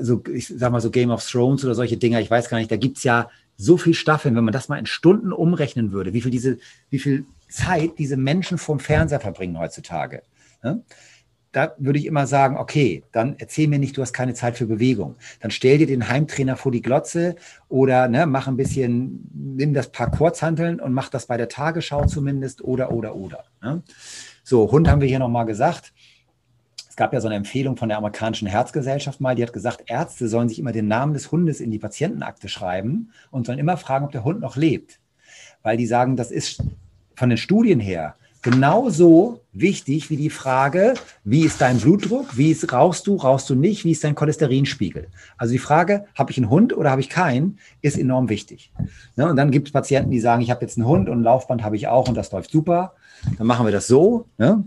[0.00, 2.72] so, ich sag mal so Game of Thrones oder solche Dinger, ich weiß gar nicht,
[2.72, 6.22] da gibt's ja so viel Staffeln, wenn man das mal in Stunden umrechnen würde, wie
[6.22, 6.58] viel diese,
[6.88, 10.22] wie viel Zeit diese Menschen vorm Fernseher verbringen heutzutage.
[10.64, 10.82] Ne?
[11.52, 14.66] Da würde ich immer sagen, okay, dann erzähl mir nicht, du hast keine Zeit für
[14.66, 15.16] Bewegung.
[15.40, 17.34] Dann stell dir den Heimtrainer vor die Glotze
[17.68, 22.06] oder ne, mach ein bisschen, nimm das paar Kurzhanteln und mach das bei der Tagesschau
[22.06, 23.44] zumindest oder, oder, oder.
[23.62, 23.82] Ne?
[24.44, 25.92] So, Hund haben wir hier nochmal gesagt.
[26.88, 30.28] Es gab ja so eine Empfehlung von der amerikanischen Herzgesellschaft mal, die hat gesagt, Ärzte
[30.28, 34.04] sollen sich immer den Namen des Hundes in die Patientenakte schreiben und sollen immer fragen,
[34.04, 35.00] ob der Hund noch lebt.
[35.62, 36.62] Weil die sagen, das ist
[37.16, 42.72] von den Studien her genauso wichtig wie die Frage, wie ist dein Blutdruck, wie ist,
[42.72, 45.08] rauchst du, rauchst du nicht, wie ist dein Cholesterinspiegel.
[45.36, 48.72] Also die Frage, habe ich einen Hund oder habe ich keinen, ist enorm wichtig.
[49.16, 49.28] Ne?
[49.28, 51.62] Und dann gibt es Patienten, die sagen, ich habe jetzt einen Hund und ein Laufband
[51.62, 52.94] habe ich auch und das läuft super.
[53.36, 54.26] Dann machen wir das so.
[54.38, 54.64] Ne?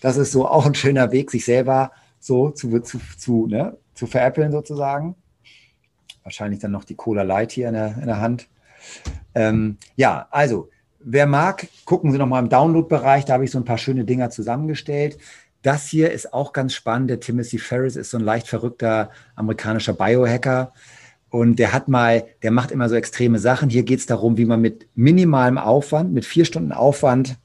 [0.00, 3.76] Das ist so auch ein schöner Weg, sich selber so zu, zu, zu, ne?
[3.94, 5.14] zu veräppeln sozusagen.
[6.22, 8.48] Wahrscheinlich dann noch die Cola Light hier in der, in der Hand.
[9.34, 10.68] Ähm, ja, also
[11.04, 14.04] Wer mag, gucken Sie noch mal im Download-Bereich, da habe ich so ein paar schöne
[14.04, 15.18] Dinger zusammengestellt.
[15.62, 17.10] Das hier ist auch ganz spannend.
[17.10, 20.72] Der Timothy Ferris ist so ein leicht verrückter amerikanischer Biohacker.
[21.30, 23.70] Und der hat mal, der macht immer so extreme Sachen.
[23.70, 27.38] Hier geht es darum, wie man mit minimalem Aufwand, mit vier Stunden Aufwand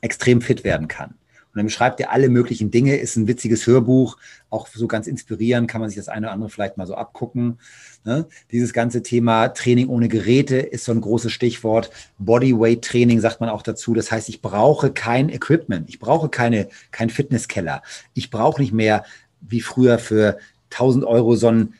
[0.00, 1.14] extrem fit werden kann.
[1.52, 4.16] Und dann beschreibt er alle möglichen Dinge, ist ein witziges Hörbuch,
[4.50, 7.58] auch so ganz inspirierend, kann man sich das eine oder andere vielleicht mal so abgucken.
[8.04, 8.26] Ne?
[8.52, 11.90] Dieses ganze Thema Training ohne Geräte ist so ein großes Stichwort.
[12.18, 13.94] Bodyweight Training sagt man auch dazu.
[13.94, 17.82] Das heißt, ich brauche kein Equipment, ich brauche keine, kein Fitnesskeller.
[18.14, 19.04] Ich brauche nicht mehr
[19.40, 20.38] wie früher für
[20.70, 21.74] 1000 Euro so einen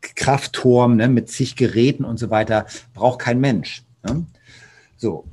[0.00, 2.66] Kraftturm ne, mit zig Geräten und so weiter.
[2.94, 3.84] Braucht kein Mensch.
[4.02, 4.26] Ne?
[4.96, 5.24] So,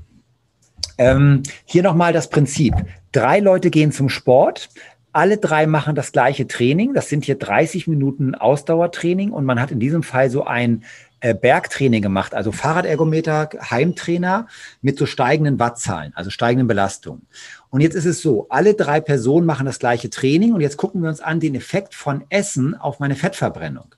[1.00, 2.76] ähm, hier nochmal das Prinzip.
[3.12, 4.70] Drei Leute gehen zum Sport.
[5.12, 6.94] Alle drei machen das gleiche Training.
[6.94, 10.84] Das sind hier 30 Minuten Ausdauertraining und man hat in diesem Fall so ein
[11.22, 14.48] äh, Bergtraining gemacht, also Fahrradergometer, Heimtrainer
[14.82, 17.28] mit so steigenden Wattzahlen, also steigenden Belastungen.
[17.70, 21.02] Und jetzt ist es so, alle drei Personen machen das gleiche Training und jetzt gucken
[21.02, 23.96] wir uns an den Effekt von Essen auf meine Fettverbrennung.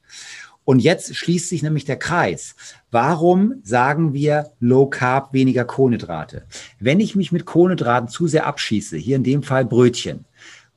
[0.72, 2.55] Und jetzt schließt sich nämlich der Kreis.
[2.91, 6.45] Warum sagen wir Low Carb, weniger Kohlenhydrate?
[6.80, 10.24] Wenn ich mich mit Kohlenhydraten zu sehr abschieße, hier in dem Fall Brötchen,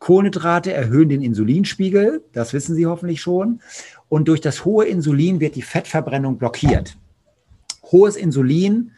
[0.01, 3.61] Kohlenhydrate erhöhen den Insulinspiegel, das wissen Sie hoffentlich schon.
[4.09, 6.97] Und durch das hohe Insulin wird die Fettverbrennung blockiert.
[7.93, 8.91] Hohes Insulin,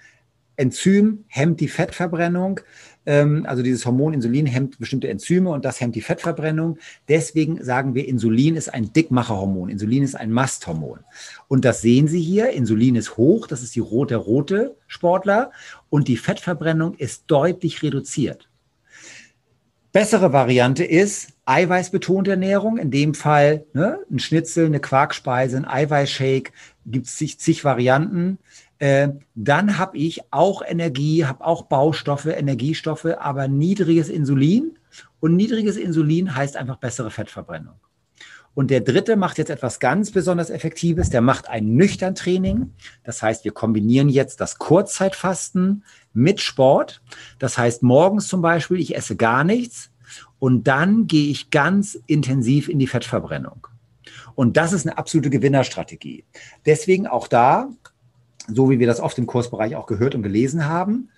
[0.57, 2.61] Enzym hemmt die Fettverbrennung.
[3.07, 6.79] Ähm, also dieses Hormon Insulin hemmt bestimmte Enzyme und das hemmt die Fettverbrennung.
[7.09, 9.69] Deswegen sagen wir, Insulin ist ein Dickmacherhormon.
[9.69, 10.99] Insulin ist ein Masthormon.
[11.49, 12.51] Und das sehen Sie hier.
[12.51, 13.47] Insulin ist hoch.
[13.47, 15.53] Das ist die rote, rote Sportler.
[15.89, 18.49] Und die Fettverbrennung ist deutlich reduziert.
[19.93, 26.53] Bessere Variante ist eiweißbetonte Ernährung, in dem Fall ne, ein Schnitzel, eine Quarkspeise, ein Eiweißshake,
[26.85, 28.37] gibt es zig, zig Varianten.
[28.79, 34.79] Äh, dann habe ich auch Energie, habe auch Baustoffe, Energiestoffe, aber niedriges Insulin.
[35.21, 37.75] Und niedriges Insulin heißt einfach bessere Fettverbrennung.
[38.55, 41.11] Und der dritte macht jetzt etwas ganz besonders Effektives.
[41.11, 42.73] Der macht ein nüchtern Training.
[43.05, 47.03] Das heißt, wir kombinieren jetzt das Kurzzeitfasten mit Sport.
[47.39, 49.91] Das heißt, morgens zum Beispiel, ich esse gar nichts
[50.39, 53.67] und dann gehe ich ganz intensiv in die Fettverbrennung.
[54.35, 56.25] Und das ist eine absolute Gewinnerstrategie.
[56.65, 57.69] Deswegen auch da
[58.49, 61.11] so wie wir das oft im Kursbereich auch gehört und gelesen haben.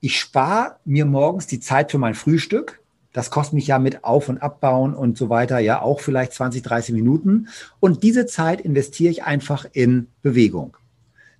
[0.00, 2.80] Ich spare mir morgens die Zeit für mein Frühstück.
[3.12, 6.62] Das kostet mich ja mit Auf- und Abbauen und so weiter ja auch vielleicht 20,
[6.62, 7.48] 30 Minuten.
[7.80, 10.76] Und diese Zeit investiere ich einfach in Bewegung.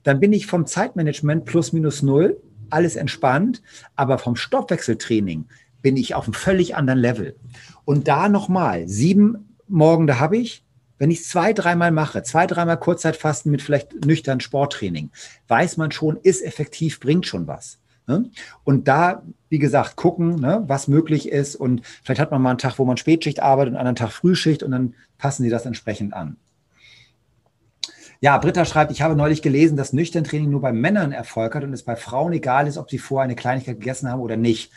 [0.03, 3.63] Dann bin ich vom Zeitmanagement plus minus null, alles entspannt,
[3.97, 5.47] aber vom Stoffwechseltraining
[5.83, 7.37] bin ich auf einem völlig anderen Level.
[7.85, 10.65] Und da nochmal, sieben Morgen, da habe ich,
[11.01, 15.11] wenn ich es zwei, dreimal mache, zwei, dreimal Kurzzeitfasten mit vielleicht nüchtern Sporttraining,
[15.49, 17.79] weiß man schon, ist effektiv, bringt schon was.
[18.07, 18.31] Ne?
[18.65, 21.57] Und da, wie gesagt, gucken, ne, was möglich ist.
[21.57, 24.13] Und vielleicht hat man mal einen Tag, wo man Spätschicht arbeitet und einen anderen Tag
[24.15, 26.37] Frühschicht und dann passen Sie das entsprechend an.
[28.21, 31.65] Ja, Britta schreibt, ich habe neulich gelesen, dass nüchtern Training nur bei Männern Erfolg hat
[31.65, 34.71] und es bei Frauen egal ist, ob sie vorher eine Kleinigkeit gegessen haben oder nicht.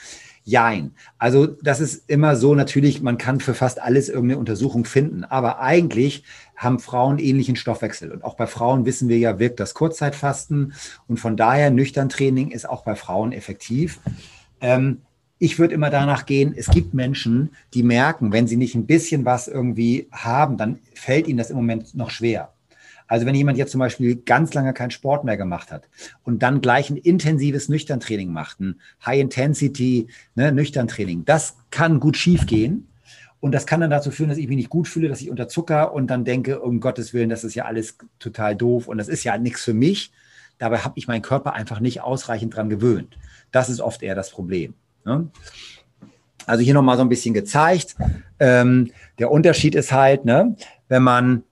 [0.45, 0.91] Jein.
[1.17, 5.59] Also das ist immer so, natürlich, man kann für fast alles irgendeine Untersuchung finden, aber
[5.59, 6.23] eigentlich
[6.57, 8.11] haben Frauen ähnlichen Stoffwechsel.
[8.11, 10.73] Und auch bei Frauen wissen wir ja, wirkt das Kurzzeitfasten.
[11.07, 13.99] Und von daher, nüchtern Training ist auch bei Frauen effektiv.
[14.59, 15.01] Ähm,
[15.39, 19.25] ich würde immer danach gehen, es gibt Menschen, die merken, wenn sie nicht ein bisschen
[19.25, 22.53] was irgendwie haben, dann fällt ihnen das im Moment noch schwer.
[23.07, 25.87] Also wenn jemand jetzt zum Beispiel ganz lange keinen Sport mehr gemacht hat
[26.23, 32.87] und dann gleich ein intensives Nüchterntraining macht, ein High-Intensity ne, Nüchterntraining, das kann gut schiefgehen.
[33.39, 35.49] Und das kann dann dazu führen, dass ich mich nicht gut fühle, dass ich unter
[35.49, 39.09] Zucker und dann denke, um Gottes Willen, das ist ja alles total doof und das
[39.09, 40.13] ist ja nichts für mich.
[40.59, 43.17] Dabei habe ich meinen Körper einfach nicht ausreichend dran gewöhnt.
[43.51, 44.75] Das ist oft eher das Problem.
[45.03, 45.27] Ne?
[46.45, 47.95] Also hier nochmal so ein bisschen gezeigt.
[48.39, 50.55] Ähm, der Unterschied ist halt, ne,
[50.87, 51.43] wenn man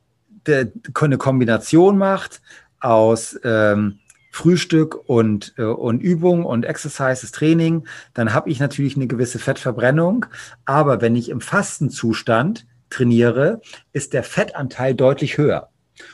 [0.48, 2.42] eine Kombination macht
[2.80, 4.00] aus ähm,
[4.32, 10.26] Frühstück und, äh, und Übung und Exercises, Training, dann habe ich natürlich eine gewisse Fettverbrennung.
[10.66, 13.62] Aber wenn ich im Fastenzustand trainiere,
[13.94, 15.70] ist der Fettanteil deutlich höher.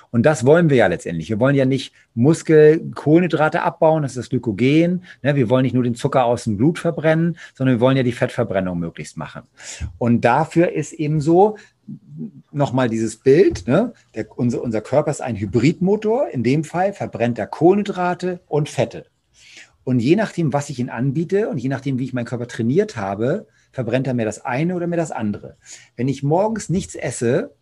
[0.10, 1.30] Und das wollen wir ja letztendlich.
[1.30, 5.04] Wir wollen ja nicht Muskelkohlenhydrate abbauen, das ist das Glykogen.
[5.22, 5.36] Ne?
[5.36, 8.12] Wir wollen nicht nur den Zucker aus dem Blut verbrennen, sondern wir wollen ja die
[8.12, 9.44] Fettverbrennung möglichst machen.
[9.98, 11.58] Und dafür ist eben so,
[12.52, 13.94] nochmal dieses Bild, ne?
[14.16, 16.30] Der, unser, unser Körper ist ein Hybridmotor.
[16.30, 19.06] In dem Fall verbrennt er Kohlenhydrate und Fette.
[19.84, 22.98] Und je nachdem, was ich ihn anbiete und je nachdem, wie ich meinen Körper trainiert
[22.98, 25.58] habe, verbrennt er mir das eine oder mir das andere.
[25.96, 27.56] Wenn ich morgens nichts esse,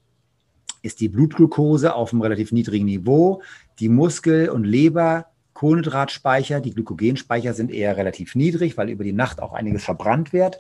[0.82, 3.42] ist die Blutglucose auf einem relativ niedrigen Niveau.
[3.80, 9.42] Die Muskel- und Leber Kohlenhydratspeicher, die Glykogenspeicher sind eher relativ niedrig, weil über die Nacht
[9.42, 10.60] auch einiges verbrannt wird.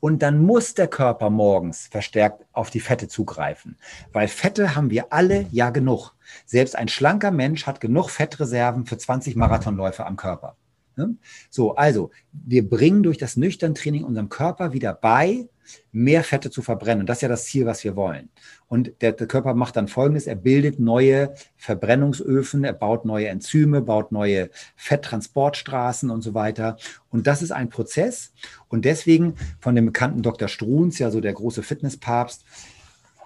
[0.00, 3.76] Und dann muss der Körper morgens verstärkt auf die Fette zugreifen,
[4.12, 6.12] weil Fette haben wir alle ja genug.
[6.46, 10.56] Selbst ein schlanker Mensch hat genug Fettreserven für 20 Marathonläufe am Körper.
[10.96, 11.16] Ne?
[11.50, 15.48] So, also wir bringen durch das nüchtern Training unserem Körper wieder bei,
[15.92, 17.00] mehr Fette zu verbrennen.
[17.00, 18.28] Und das ist ja das Ziel, was wir wollen.
[18.68, 23.80] Und der, der, Körper macht dann Folgendes, er bildet neue Verbrennungsöfen, er baut neue Enzyme,
[23.80, 26.76] baut neue Fetttransportstraßen und so weiter.
[27.10, 28.32] Und das ist ein Prozess.
[28.68, 30.48] Und deswegen von dem bekannten Dr.
[30.48, 32.44] Struns, ja so der große Fitnesspapst,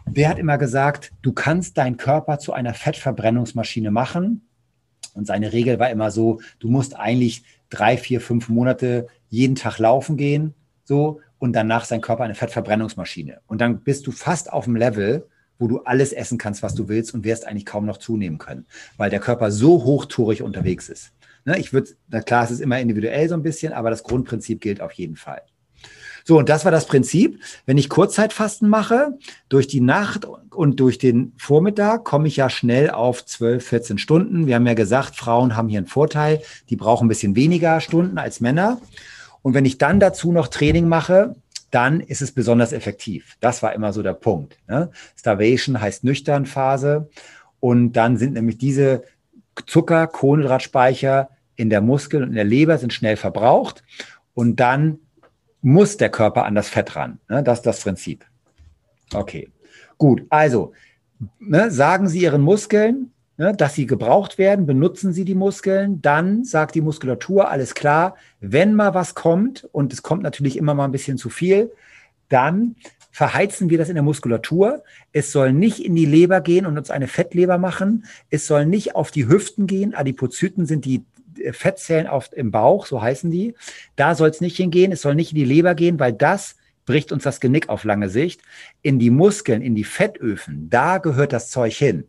[0.07, 4.49] der hat immer gesagt, du kannst deinen Körper zu einer Fettverbrennungsmaschine machen.
[5.14, 9.78] Und seine Regel war immer so, du musst eigentlich drei, vier, fünf Monate jeden Tag
[9.78, 13.40] laufen gehen, so, und danach sein Körper eine Fettverbrennungsmaschine.
[13.49, 15.26] Und dann bist du fast auf dem Level,
[15.59, 18.64] wo du alles essen kannst, was du willst und wirst eigentlich kaum noch zunehmen können,
[18.97, 21.11] weil der Körper so hochtourig unterwegs ist.
[21.45, 21.90] Ne, ich würde,
[22.24, 25.43] klar, es ist immer individuell so ein bisschen, aber das Grundprinzip gilt auf jeden Fall.
[26.22, 27.40] So, und das war das Prinzip.
[27.66, 29.18] Wenn ich Kurzzeitfasten mache,
[29.49, 34.47] durch die Nacht und durch den Vormittag komme ich ja schnell auf 12, 14 Stunden.
[34.47, 36.40] Wir haben ja gesagt, Frauen haben hier einen Vorteil.
[36.70, 38.80] Die brauchen ein bisschen weniger Stunden als Männer.
[39.43, 41.34] Und wenn ich dann dazu noch Training mache,
[41.70, 43.36] dann ist es besonders effektiv.
[43.40, 44.59] Das war immer so der Punkt.
[44.68, 44.90] Ne?
[45.16, 47.11] Starvation heißt nüchtern Phase.
[47.61, 49.05] Und dann sind nämlich diese
[49.66, 53.82] Zucker, Kohlenhydratspeicher in der Muskel und in der Leber sind schnell verbraucht.
[54.34, 54.99] Und dann
[55.62, 57.20] muss der Körper an das Fett ran.
[57.28, 57.43] Ne?
[57.43, 58.24] Das ist das Prinzip.
[59.14, 59.51] Okay,
[59.97, 60.24] gut.
[60.28, 60.72] Also,
[61.38, 66.45] ne, sagen Sie Ihren Muskeln, ne, dass sie gebraucht werden, benutzen sie die Muskeln, dann
[66.45, 70.85] sagt die Muskulatur, alles klar, wenn mal was kommt, und es kommt natürlich immer mal
[70.85, 71.72] ein bisschen zu viel,
[72.28, 72.76] dann
[73.12, 74.83] verheizen wir das in der Muskulatur.
[75.12, 78.07] Es soll nicht in die Leber gehen und uns eine Fettleber machen.
[78.30, 79.95] Es soll nicht auf die Hüften gehen.
[79.95, 81.05] Adipozyten sind die
[81.53, 83.55] Fettzellen auf, im Bauch, so heißen die.
[83.97, 84.93] Da soll es nicht hingehen.
[84.93, 86.57] Es soll nicht in die Leber gehen, weil das
[86.87, 88.41] bricht uns das Genick auf lange Sicht.
[88.80, 92.05] In die Muskeln, in die Fettöfen, da gehört das Zeug hin.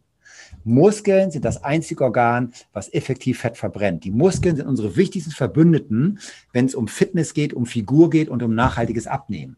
[0.64, 4.04] Muskeln sind das einzige Organ, was effektiv Fett verbrennt.
[4.04, 6.20] Die Muskeln sind unsere wichtigsten Verbündeten,
[6.52, 9.58] wenn es um Fitness geht, um Figur geht und um nachhaltiges Abnehmen.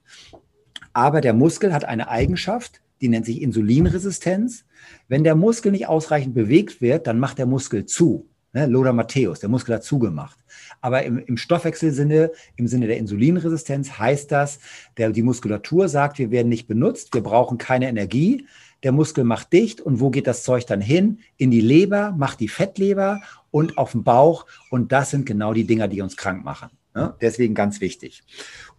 [0.93, 4.65] Aber der Muskel hat eine Eigenschaft, die nennt sich Insulinresistenz.
[5.07, 8.29] Wenn der Muskel nicht ausreichend bewegt wird, dann macht der Muskel zu.
[8.53, 8.67] Ne?
[8.67, 10.39] Lothar Matthäus, der Muskel hat zugemacht.
[10.79, 14.59] Aber im, im Stoffwechselsinne, im Sinne der Insulinresistenz heißt das,
[14.97, 18.47] der, die Muskulatur sagt, wir werden nicht benutzt, wir brauchen keine Energie
[18.85, 21.17] der Muskel macht dicht und wo geht das Zeug dann hin?
[21.37, 23.19] In die Leber, macht die Fettleber
[23.49, 26.69] und auf den Bauch und das sind genau die Dinger, die uns krank machen.
[26.93, 27.15] Ne?
[27.19, 28.21] Deswegen ganz wichtig.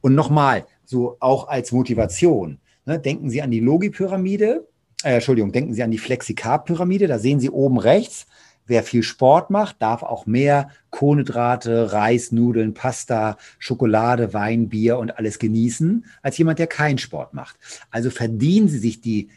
[0.00, 3.00] Und nochmal, so auch als Motivation, ne?
[3.00, 4.68] denken Sie an die Logi-Pyramide,
[5.02, 8.26] äh, Entschuldigung, denken Sie an die Flexikar-Pyramide, da sehen Sie oben rechts,
[8.68, 15.16] Wer viel Sport macht, darf auch mehr Kohlenhydrate, Reis, Nudeln, Pasta, Schokolade, Wein, Bier und
[15.16, 17.56] alles genießen, als jemand, der keinen Sport macht.
[17.90, 19.28] Also verdienen Sie sich die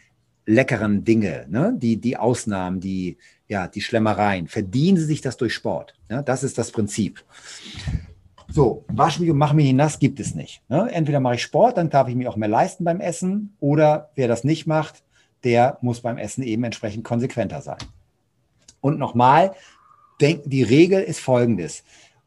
[0.50, 1.74] leckeren Dinge, ne?
[1.76, 3.16] die, die Ausnahmen, die,
[3.48, 4.48] ja, die Schlemmereien.
[4.48, 5.94] Verdienen sie sich das durch Sport.
[6.10, 6.22] Ja?
[6.22, 7.24] Das ist das Prinzip.
[8.48, 10.62] So, wasch mich und mach mich nass gibt es nicht.
[10.68, 10.90] Ne?
[10.92, 14.26] Entweder mache ich Sport, dann darf ich mir auch mehr leisten beim Essen, oder wer
[14.26, 15.04] das nicht macht,
[15.44, 17.78] der muss beim Essen eben entsprechend konsequenter sein.
[18.80, 19.54] Und nochmal,
[20.20, 21.84] die Regel ist folgendes.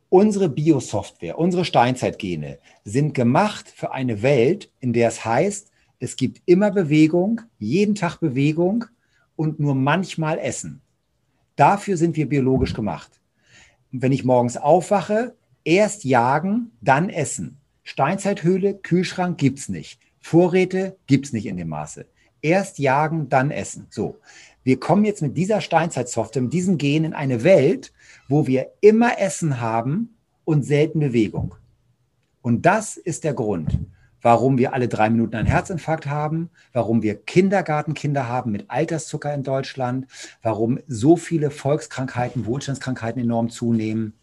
[0.10, 5.73] Unsere Biosoftware, unsere Steinzeitgene sind gemacht für eine Welt, in der es heißt,
[6.04, 8.84] es gibt immer Bewegung, jeden Tag Bewegung
[9.38, 10.82] und nur manchmal Essen.
[11.56, 13.22] Dafür sind wir biologisch gemacht.
[13.90, 15.34] Wenn ich morgens aufwache,
[15.64, 17.58] erst jagen, dann essen.
[17.84, 20.02] Steinzeithöhle, Kühlschrank gibt es nicht.
[20.20, 22.06] Vorräte gibt es nicht in dem Maße.
[22.42, 23.88] Erst jagen, dann essen.
[23.90, 24.18] So.
[24.66, 27.94] Wir kommen jetzt mit dieser Steinzeitsoftware, mit diesem Gen in eine Welt,
[28.28, 31.56] wo wir immer Essen haben und selten Bewegung.
[32.42, 33.80] Und das ist der Grund,
[34.24, 39.44] warum wir alle drei Minuten einen Herzinfarkt haben, warum wir Kindergartenkinder haben mit Alterszucker in
[39.44, 40.08] Deutschland,
[40.42, 44.14] warum so viele Volkskrankheiten, Wohlstandskrankheiten enorm zunehmen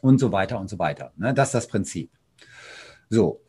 [0.00, 1.12] und so weiter und so weiter.
[1.18, 2.10] Ne, das ist das Prinzip.
[3.10, 3.42] So,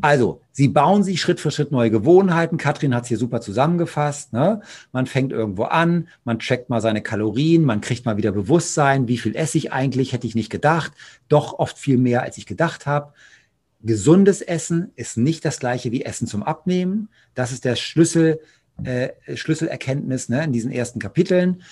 [0.00, 2.58] also, Sie bauen sich Schritt für Schritt neue Gewohnheiten.
[2.58, 4.32] Katrin hat es hier super zusammengefasst.
[4.32, 4.60] Ne?
[4.92, 9.18] Man fängt irgendwo an, man checkt mal seine Kalorien, man kriegt mal wieder Bewusstsein, wie
[9.18, 10.92] viel esse ich eigentlich, hätte ich nicht gedacht.
[11.28, 13.12] Doch oft viel mehr, als ich gedacht habe.
[13.84, 17.08] Gesundes Essen ist nicht das gleiche wie Essen zum Abnehmen.
[17.34, 18.40] Das ist der Schlüssel,
[18.82, 21.62] äh, Schlüsselerkenntnis ne, in diesen ersten Kapiteln.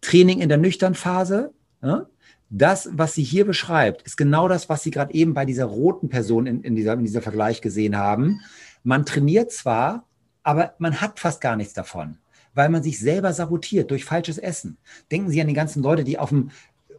[0.00, 1.52] Training in der Nüchternphase.
[1.80, 2.06] Ne?
[2.50, 6.08] das, was sie hier beschreibt, ist genau das, was Sie gerade eben bei dieser roten
[6.08, 8.40] Person in, in, dieser, in dieser Vergleich gesehen haben.
[8.82, 10.04] Man trainiert zwar,
[10.42, 12.18] aber man hat fast gar nichts davon,
[12.54, 14.78] weil man sich selber sabotiert durch falsches Essen.
[15.12, 16.50] Denken Sie an die ganzen Leute, die auf dem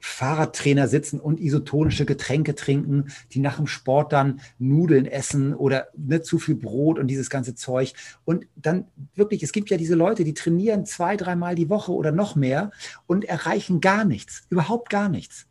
[0.01, 6.25] Fahrradtrainer sitzen und isotonische Getränke trinken, die nach dem Sport dann Nudeln essen oder nicht
[6.25, 7.93] zu viel Brot und dieses ganze Zeug.
[8.25, 12.11] Und dann wirklich, es gibt ja diese Leute, die trainieren zwei, dreimal die Woche oder
[12.11, 12.71] noch mehr
[13.07, 15.47] und erreichen gar nichts, überhaupt gar nichts.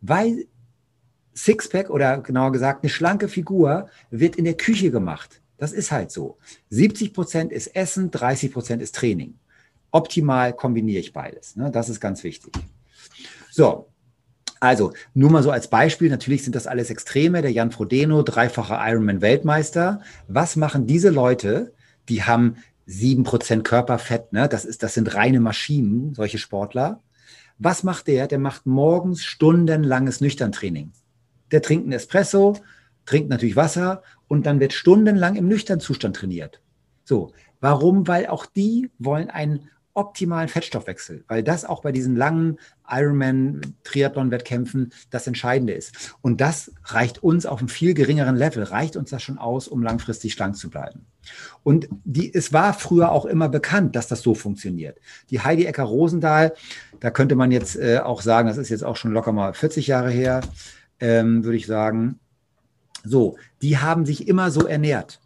[0.00, 0.46] Weil
[1.34, 5.42] Sixpack oder genauer gesagt eine schlanke Figur wird in der Küche gemacht.
[5.58, 6.38] Das ist halt so.
[6.70, 9.38] 70 Prozent ist Essen, 30 Prozent ist Training.
[9.90, 11.56] Optimal kombiniere ich beides.
[11.56, 11.70] Ne?
[11.70, 12.52] Das ist ganz wichtig.
[13.56, 13.88] So,
[14.60, 18.78] also nur mal so als Beispiel, natürlich sind das alles Extreme, der Jan Frodeno, dreifacher
[18.86, 20.02] Ironman-Weltmeister.
[20.28, 21.72] Was machen diese Leute,
[22.10, 24.46] die haben 7% Körperfett, ne?
[24.46, 27.00] das, ist, das sind reine Maschinen, solche Sportler.
[27.56, 28.26] Was macht der?
[28.26, 30.92] Der macht morgens stundenlanges Nüchterntraining.
[31.50, 32.58] Der trinkt einen Espresso,
[33.06, 36.60] trinkt natürlich Wasser und dann wird stundenlang im Nüchternzustand trainiert.
[37.04, 38.06] So, warum?
[38.06, 45.26] Weil auch die wollen ein optimalen Fettstoffwechsel, weil das auch bei diesen langen Ironman-Triathlon-Wettkämpfen das
[45.26, 46.16] Entscheidende ist.
[46.20, 49.82] Und das reicht uns auf einem viel geringeren Level, reicht uns das schon aus, um
[49.82, 51.06] langfristig schlank zu bleiben.
[51.62, 54.98] Und die, es war früher auch immer bekannt, dass das so funktioniert.
[55.30, 56.54] Die Heidi Ecker-Rosendahl,
[57.00, 59.86] da könnte man jetzt äh, auch sagen, das ist jetzt auch schon locker mal 40
[59.86, 60.42] Jahre her,
[61.00, 62.20] ähm, würde ich sagen.
[63.02, 65.20] So, die haben sich immer so ernährt.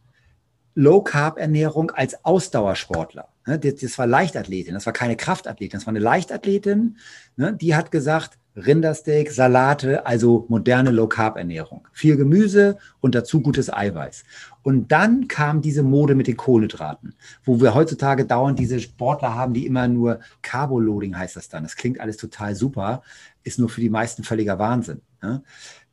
[0.74, 3.29] Low-Carb-Ernährung als Ausdauersportler.
[3.46, 6.98] Ne, das war Leichtathletin, das war keine Kraftathletin, das war eine Leichtathletin.
[7.36, 11.86] Ne, die hat gesagt, Rindersteak, Salate, also moderne Low-Carb-Ernährung.
[11.92, 14.24] Viel Gemüse und dazu gutes Eiweiß.
[14.62, 17.14] Und dann kam diese Mode mit den Kohlenhydraten,
[17.44, 21.62] wo wir heutzutage dauernd diese Sportler haben, die immer nur Carboloading heißt das dann.
[21.62, 23.02] Das klingt alles total super,
[23.44, 25.00] ist nur für die meisten völliger Wahnsinn.
[25.22, 25.42] Ne?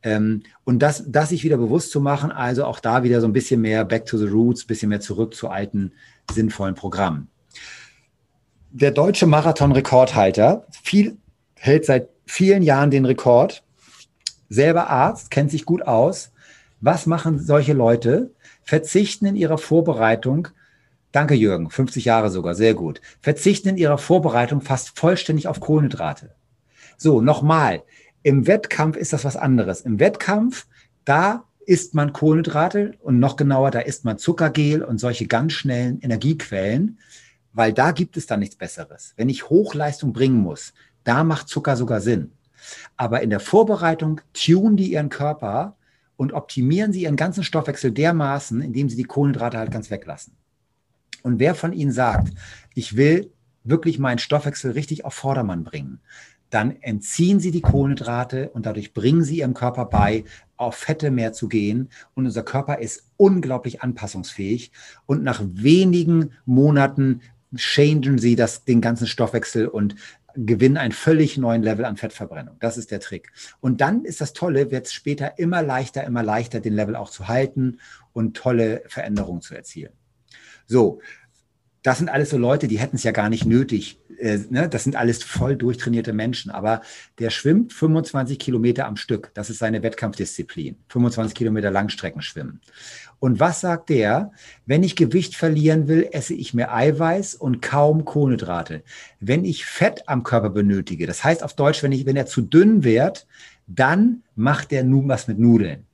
[0.03, 3.33] Ähm, und das, das sich wieder bewusst zu machen, also auch da wieder so ein
[3.33, 5.93] bisschen mehr back to the roots, ein bisschen mehr zurück zu alten
[6.29, 7.29] sinnvollen Programmen
[8.79, 11.17] der deutsche Marathon-Rekordhalter viel,
[11.55, 13.63] hält seit vielen Jahren den Rekord.
[14.49, 16.31] Selber Arzt, kennt sich gut aus.
[16.79, 18.35] Was machen solche Leute?
[18.63, 20.49] Verzichten in ihrer Vorbereitung,
[21.11, 26.35] danke Jürgen, 50 Jahre sogar, sehr gut, verzichten in ihrer Vorbereitung fast vollständig auf Kohlenhydrate.
[26.97, 27.81] So, nochmal,
[28.21, 29.81] im Wettkampf ist das was anderes.
[29.81, 30.67] Im Wettkampf,
[31.03, 35.99] da isst man Kohlenhydrate und noch genauer, da isst man Zuckergel und solche ganz schnellen
[36.01, 36.99] Energiequellen
[37.53, 39.13] weil da gibt es dann nichts Besseres.
[39.17, 40.73] Wenn ich Hochleistung bringen muss,
[41.03, 42.31] da macht Zucker sogar Sinn.
[42.95, 45.75] Aber in der Vorbereitung tun die ihren Körper
[46.17, 50.35] und optimieren sie ihren ganzen Stoffwechsel dermaßen, indem sie die Kohlenhydrate halt ganz weglassen.
[51.23, 52.33] Und wer von Ihnen sagt,
[52.73, 53.31] ich will
[53.63, 55.99] wirklich meinen Stoffwechsel richtig auf Vordermann bringen,
[56.49, 60.23] dann entziehen Sie die Kohlenhydrate und dadurch bringen Sie Ihrem Körper bei,
[60.55, 61.89] auf Fette mehr zu gehen.
[62.13, 64.71] Und unser Körper ist unglaublich anpassungsfähig.
[65.05, 67.21] Und nach wenigen Monaten
[67.55, 69.95] changen sie das, den ganzen Stoffwechsel und
[70.37, 72.57] gewinnen einen völlig neuen Level an Fettverbrennung.
[72.59, 73.31] Das ist der Trick.
[73.59, 77.09] Und dann ist das Tolle, wird es später immer leichter, immer leichter, den Level auch
[77.09, 77.79] zu halten
[78.13, 79.93] und tolle Veränderungen zu erzielen.
[80.67, 81.01] So,
[81.81, 83.99] das sind alles so Leute, die hätten es ja gar nicht nötig.
[84.19, 84.67] Äh, ne?
[84.67, 86.51] Das sind alles voll durchtrainierte Menschen.
[86.51, 86.81] Aber
[87.17, 89.31] der schwimmt 25 Kilometer am Stück.
[89.33, 90.75] Das ist seine Wettkampfdisziplin.
[90.89, 92.61] 25 Kilometer Langstrecken schwimmen.
[93.19, 94.31] Und was sagt der?
[94.65, 98.83] Wenn ich Gewicht verlieren will, esse ich mehr Eiweiß und kaum Kohlenhydrate.
[99.19, 102.41] Wenn ich Fett am Körper benötige, das heißt auf Deutsch, wenn, ich, wenn er zu
[102.41, 103.25] dünn wird,
[103.65, 105.85] dann macht er nun was mit Nudeln.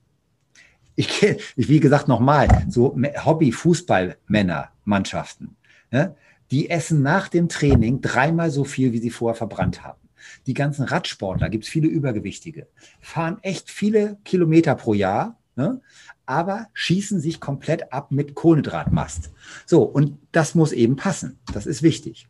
[0.96, 1.24] Ich,
[1.56, 2.96] ich wie gesagt, nochmal, so
[3.26, 5.56] Hobby-Fußballmänner, Mannschaften,
[5.92, 6.16] ne?
[6.52, 10.00] die essen nach dem Training dreimal so viel, wie sie vorher verbrannt haben.
[10.46, 12.68] Die ganzen Radsportler, gibt es viele Übergewichtige,
[13.00, 15.82] fahren echt viele Kilometer pro Jahr, ne?
[16.26, 19.32] aber schießen sich komplett ab mit Kohlenhydratmast.
[19.66, 21.40] So, und das muss eben passen.
[21.54, 22.28] Das ist wichtig.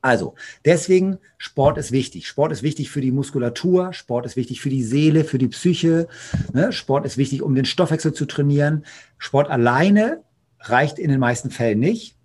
[0.00, 0.34] Also,
[0.64, 2.28] deswegen, Sport ist wichtig.
[2.28, 6.06] Sport ist wichtig für die Muskulatur, Sport ist wichtig für die Seele, für die Psyche.
[6.52, 6.72] Ne?
[6.72, 8.84] Sport ist wichtig, um den Stoffwechsel zu trainieren.
[9.18, 10.22] Sport alleine
[10.60, 12.16] reicht in den meisten Fällen nicht.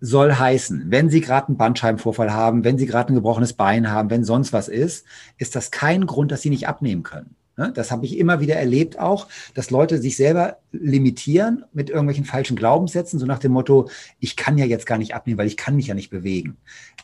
[0.00, 4.10] Soll heißen, wenn Sie gerade einen Bandscheibenvorfall haben, wenn Sie gerade ein gebrochenes Bein haben,
[4.10, 5.06] wenn sonst was ist,
[5.38, 7.34] ist das kein Grund, dass Sie nicht abnehmen können.
[7.58, 7.72] Ne?
[7.74, 12.56] Das habe ich immer wieder erlebt auch, dass Leute sich selber limitieren mit irgendwelchen falschen
[12.56, 13.90] Glaubenssätzen, so nach dem Motto,
[14.20, 16.56] ich kann ja jetzt gar nicht abnehmen, weil ich kann mich ja nicht bewegen.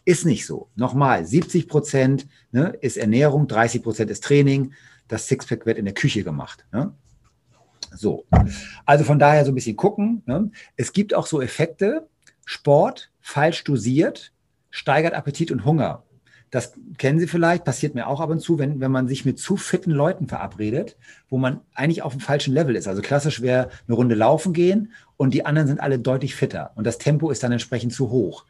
[0.04, 0.68] Ist nicht so.
[0.76, 4.72] Nochmal, 70 Prozent ne, ist Ernährung, 30 Prozent ist Training.
[5.08, 6.64] Das Sixpack wird in der Küche gemacht.
[6.72, 6.94] Ne?
[7.94, 8.24] So,
[8.86, 10.22] also von daher so ein bisschen gucken.
[10.26, 10.50] Ne?
[10.76, 12.06] Es gibt auch so Effekte.
[12.46, 14.32] Sport falsch dosiert
[14.74, 16.02] steigert Appetit und Hunger.
[16.54, 19.40] Das kennen Sie vielleicht, passiert mir auch ab und zu, wenn, wenn man sich mit
[19.40, 20.96] zu fitten Leuten verabredet,
[21.28, 22.86] wo man eigentlich auf dem falschen Level ist.
[22.86, 26.86] Also klassisch wäre eine Runde laufen gehen und die anderen sind alle deutlich fitter und
[26.86, 28.44] das Tempo ist dann entsprechend zu hoch.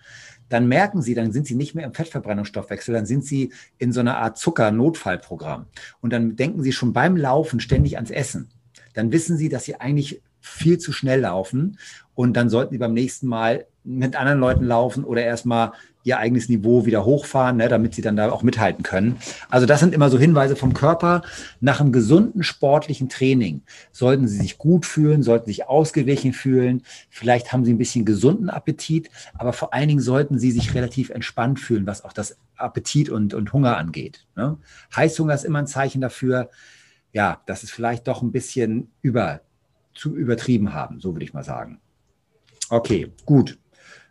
[0.50, 4.00] Dann merken Sie, dann sind Sie nicht mehr im Fettverbrennungsstoffwechsel, dann sind Sie in so
[4.00, 5.64] einer Art Zucker-Notfallprogramm.
[6.02, 8.50] Und dann denken Sie schon beim Laufen ständig ans Essen.
[8.92, 11.78] Dann wissen Sie, dass Sie eigentlich viel zu schnell laufen
[12.14, 15.72] und dann sollten Sie beim nächsten Mal mit anderen Leuten laufen oder erstmal
[16.04, 19.16] ihr eigenes Niveau wieder hochfahren, ne, damit sie dann da auch mithalten können.
[19.48, 21.22] Also das sind immer so Hinweise vom Körper.
[21.60, 26.82] Nach einem gesunden sportlichen Training sollten sie sich gut fühlen, sollten sich ausgeglichen fühlen.
[27.08, 31.08] Vielleicht haben sie ein bisschen gesunden Appetit, aber vor allen Dingen sollten sie sich relativ
[31.08, 34.26] entspannt fühlen, was auch das Appetit und, und Hunger angeht.
[34.36, 34.58] Ne?
[34.94, 36.50] Heißhunger ist immer ein Zeichen dafür,
[37.12, 39.40] ja, dass es vielleicht doch ein bisschen über,
[39.94, 41.80] zu übertrieben haben, so würde ich mal sagen.
[42.70, 43.58] Okay, gut.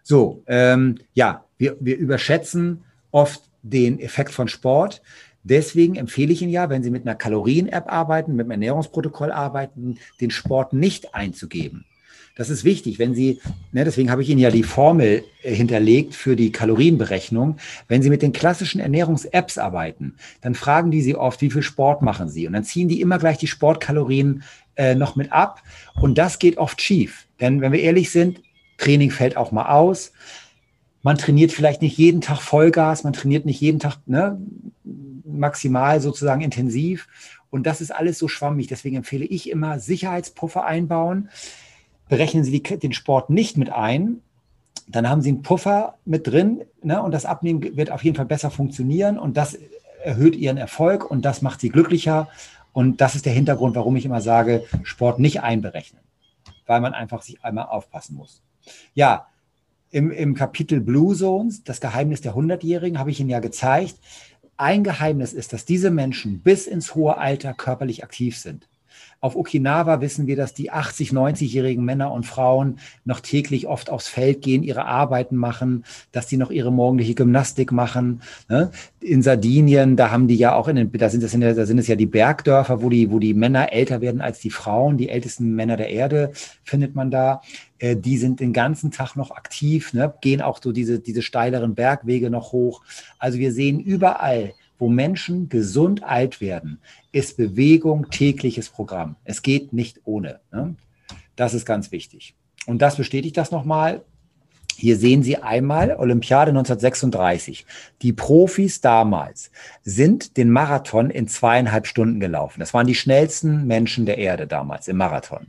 [0.03, 5.01] So, ähm, ja, wir, wir überschätzen oft den Effekt von Sport.
[5.43, 9.97] Deswegen empfehle ich Ihnen ja, wenn Sie mit einer Kalorien-App arbeiten, mit einem Ernährungsprotokoll arbeiten,
[10.21, 11.85] den Sport nicht einzugeben.
[12.35, 13.39] Das ist wichtig, wenn Sie,
[13.71, 17.57] ne, deswegen habe ich Ihnen ja die Formel äh, hinterlegt für die Kalorienberechnung.
[17.87, 22.01] Wenn Sie mit den klassischen Ernährungs-Apps arbeiten, dann fragen die Sie oft, wie viel Sport
[22.01, 22.47] machen Sie?
[22.47, 24.41] Und dann ziehen die immer gleich die Sportkalorien
[24.75, 25.61] äh, noch mit ab.
[25.99, 27.27] Und das geht oft schief.
[27.39, 28.41] Denn wenn wir ehrlich sind,
[28.77, 30.11] Training fällt auch mal aus.
[31.01, 34.39] Man trainiert vielleicht nicht jeden Tag Vollgas, man trainiert nicht jeden Tag ne,
[35.25, 37.07] maximal sozusagen intensiv.
[37.49, 38.67] Und das ist alles so schwammig.
[38.67, 41.29] Deswegen empfehle ich immer Sicherheitspuffer einbauen.
[42.09, 44.21] Berechnen Sie die, den Sport nicht mit ein,
[44.87, 48.25] dann haben Sie einen Puffer mit drin ne, und das Abnehmen wird auf jeden Fall
[48.25, 49.57] besser funktionieren und das
[50.03, 52.27] erhöht Ihren Erfolg und das macht Sie glücklicher.
[52.73, 56.01] Und das ist der Hintergrund, warum ich immer sage, Sport nicht einberechnen,
[56.65, 58.41] weil man einfach sich einmal aufpassen muss.
[58.93, 59.27] Ja,
[59.91, 63.95] im, im Kapitel Blue Zones, das Geheimnis der Hundertjährigen, habe ich Ihnen ja gezeigt.
[64.57, 68.67] Ein Geheimnis ist, dass diese Menschen bis ins hohe Alter körperlich aktiv sind.
[69.23, 74.09] Auf Okinawa wissen wir, dass die 80, 90-jährigen Männer und Frauen noch täglich oft aufs
[74.09, 78.21] Feld gehen, ihre Arbeiten machen, dass die noch ihre morgendliche Gymnastik machen.
[78.49, 78.71] Ne?
[78.99, 81.95] In Sardinien, da haben die ja auch in den, da sind es, da sind ja
[81.95, 84.97] die Bergdörfer, wo die, wo die Männer älter werden als die Frauen.
[84.97, 86.33] Die ältesten Männer der Erde
[86.65, 87.39] findet man da.
[87.79, 90.13] Äh, die sind den ganzen Tag noch aktiv, ne?
[90.19, 92.81] gehen auch so diese, diese steileren Bergwege noch hoch.
[93.19, 94.53] Also wir sehen überall,
[94.83, 96.81] wo Menschen gesund alt werden,
[97.13, 99.15] ist Bewegung tägliches Programm.
[99.23, 100.41] Es geht nicht ohne.
[100.51, 100.75] Ne?
[101.37, 102.35] Das ist ganz wichtig.
[102.65, 104.03] Und das bestätigt das nochmal.
[104.75, 107.65] Hier sehen Sie einmal Olympiade 1936.
[108.01, 109.51] Die Profis damals
[109.83, 112.59] sind den Marathon in zweieinhalb Stunden gelaufen.
[112.59, 115.47] Das waren die schnellsten Menschen der Erde damals im Marathon.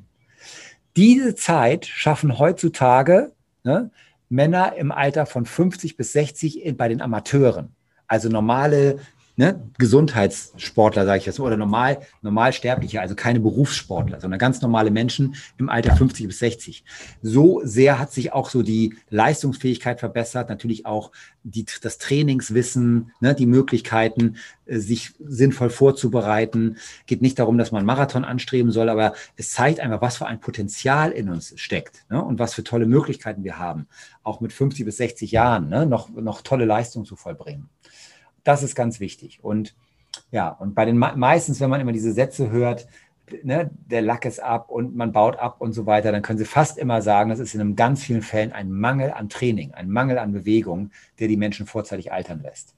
[0.97, 3.33] Diese Zeit schaffen heutzutage
[3.65, 3.91] ne,
[4.29, 7.75] Männer im Alter von 50 bis 60 bei den Amateuren.
[8.07, 9.01] Also normale
[9.37, 15.35] ne, Gesundheitssportler, sage ich jetzt, oder normal, Normalsterbliche, also keine Berufssportler, sondern ganz normale Menschen
[15.59, 16.85] im Alter 50 bis 60.
[17.23, 21.11] So sehr hat sich auch so die Leistungsfähigkeit verbessert, natürlich auch
[21.43, 26.77] die, das Trainingswissen, ne, die Möglichkeiten, äh, sich sinnvoll vorzubereiten.
[27.07, 30.41] Geht nicht darum, dass man Marathon anstreben soll, aber es zeigt einfach, was für ein
[30.41, 33.87] Potenzial in uns steckt ne, und was für tolle Möglichkeiten wir haben,
[34.23, 37.69] auch mit 50 bis 60 Jahren ne, noch, noch tolle Leistungen zu vollbringen.
[38.45, 39.43] Das ist ganz wichtig.
[39.43, 39.75] Und
[40.31, 42.87] ja, und bei den meistens, wenn man immer diese Sätze hört,
[43.43, 46.45] ne, der Lack ist ab und man baut ab und so weiter, dann können Sie
[46.45, 49.91] fast immer sagen, das ist in einem ganz vielen Fällen ein Mangel an Training, ein
[49.91, 52.75] Mangel an Bewegung, der die Menschen vorzeitig altern lässt.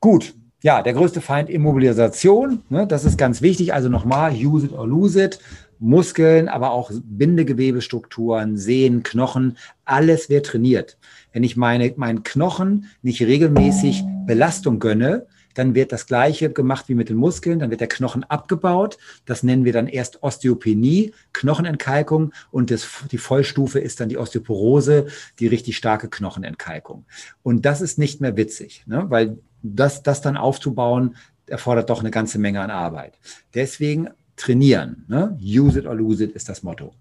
[0.00, 3.74] Gut, ja, der größte Feind Immobilisation, ne, das ist ganz wichtig.
[3.74, 5.38] Also nochmal, use it or lose it.
[5.78, 10.98] Muskeln, aber auch Bindegewebestrukturen, Sehnen, Knochen, alles wird trainiert.
[11.32, 16.94] Wenn ich meine, meinen Knochen nicht regelmäßig Belastung gönne, dann wird das Gleiche gemacht wie
[16.94, 18.98] mit den Muskeln, dann wird der Knochen abgebaut.
[19.24, 25.06] Das nennen wir dann erst Osteopenie, Knochenentkalkung und das, die Vollstufe ist dann die Osteoporose,
[25.38, 27.06] die richtig starke Knochenentkalkung.
[27.42, 29.06] Und das ist nicht mehr witzig, ne?
[29.08, 31.16] weil das, das dann aufzubauen,
[31.46, 33.18] erfordert doch eine ganze Menge an Arbeit.
[33.54, 35.04] Deswegen trainieren.
[35.08, 35.38] Ne?
[35.40, 36.92] Use it or lose it ist das Motto.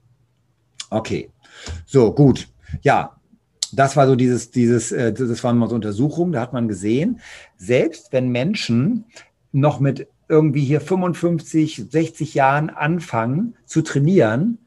[0.89, 1.29] Okay,
[1.85, 2.47] so gut.
[2.81, 3.15] Ja,
[3.71, 7.19] das war so dieses, dieses, äh, das waren mal so Untersuchungen, da hat man gesehen,
[7.57, 9.05] selbst wenn Menschen
[9.51, 14.59] noch mit irgendwie hier 55, 60 Jahren anfangen zu trainieren,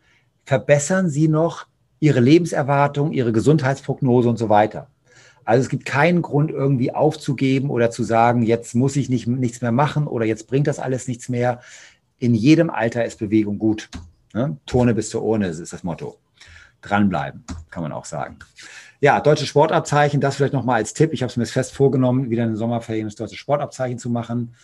[0.45, 1.67] verbessern sie noch
[1.99, 4.89] ihre Lebenserwartung, ihre Gesundheitsprognose und so weiter.
[5.45, 9.61] Also es gibt keinen Grund, irgendwie aufzugeben oder zu sagen, jetzt muss ich nicht, nichts
[9.62, 11.61] mehr machen oder jetzt bringt das alles nichts mehr.
[12.19, 13.89] In jedem Alter ist Bewegung gut.
[14.33, 14.57] Ne?
[14.67, 16.19] Turne bis zur Urne ist das Motto.
[16.83, 18.39] Dranbleiben, kann man auch sagen.
[19.01, 21.12] Ja, deutsche Sportabzeichen, das vielleicht nochmal als Tipp.
[21.12, 24.55] Ich habe es mir fest vorgenommen, wieder in den Sommerferien das deutsche Sportabzeichen zu machen.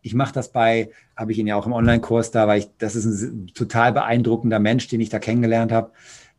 [0.00, 2.96] Ich mache das bei, habe ich ihn ja auch im Online-Kurs da, weil ich, das
[2.96, 5.92] ist ein total beeindruckender Mensch, den ich da kennengelernt habe.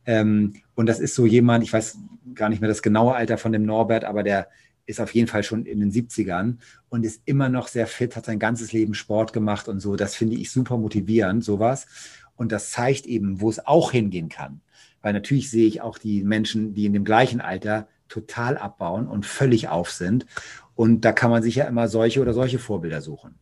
[0.05, 1.97] Ähm, und das ist so jemand, ich weiß
[2.33, 4.47] gar nicht mehr das genaue Alter von dem Norbert, aber der
[4.85, 6.57] ist auf jeden Fall schon in den 70ern
[6.89, 9.95] und ist immer noch sehr fit, hat sein ganzes Leben Sport gemacht und so.
[9.95, 11.87] Das finde ich super motivierend, sowas.
[12.35, 14.61] Und das zeigt eben, wo es auch hingehen kann
[15.03, 19.27] weil natürlich sehe ich auch die Menschen, die in dem gleichen Alter total abbauen und
[19.27, 20.25] völlig auf sind.
[20.73, 23.35] Und da kann man sich ja immer solche oder solche Vorbilder suchen.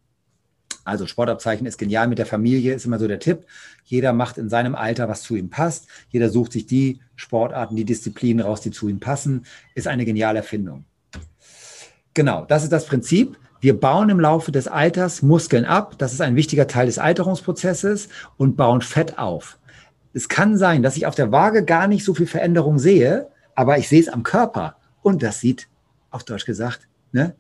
[0.84, 3.46] Also Sportabzeichen ist genial mit der Familie, ist immer so der Tipp.
[3.84, 5.88] Jeder macht in seinem Alter, was zu ihm passt.
[6.10, 9.46] Jeder sucht sich die Sportarten, die Disziplinen raus, die zu ihm passen.
[9.76, 10.86] Ist eine geniale Erfindung.
[12.14, 13.38] Genau, das ist das Prinzip.
[13.60, 15.96] Wir bauen im Laufe des Alters Muskeln ab.
[15.98, 19.60] Das ist ein wichtiger Teil des Alterungsprozesses und bauen Fett auf
[20.14, 23.78] es kann sein, dass ich auf der Waage gar nicht so viel Veränderung sehe, aber
[23.78, 25.68] ich sehe es am Körper und das sieht,
[26.10, 27.36] auf Deutsch gesagt, ne,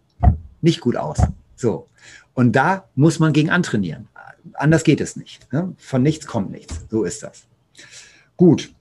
[0.61, 1.19] nicht gut aus.
[1.55, 1.87] So.
[2.33, 4.07] Und da muss man gegen antrainieren.
[4.53, 5.51] Anders geht es nicht.
[5.51, 5.73] Ne?
[5.77, 6.85] Von nichts kommt nichts.
[6.89, 7.43] So ist das.
[8.37, 8.73] Gut.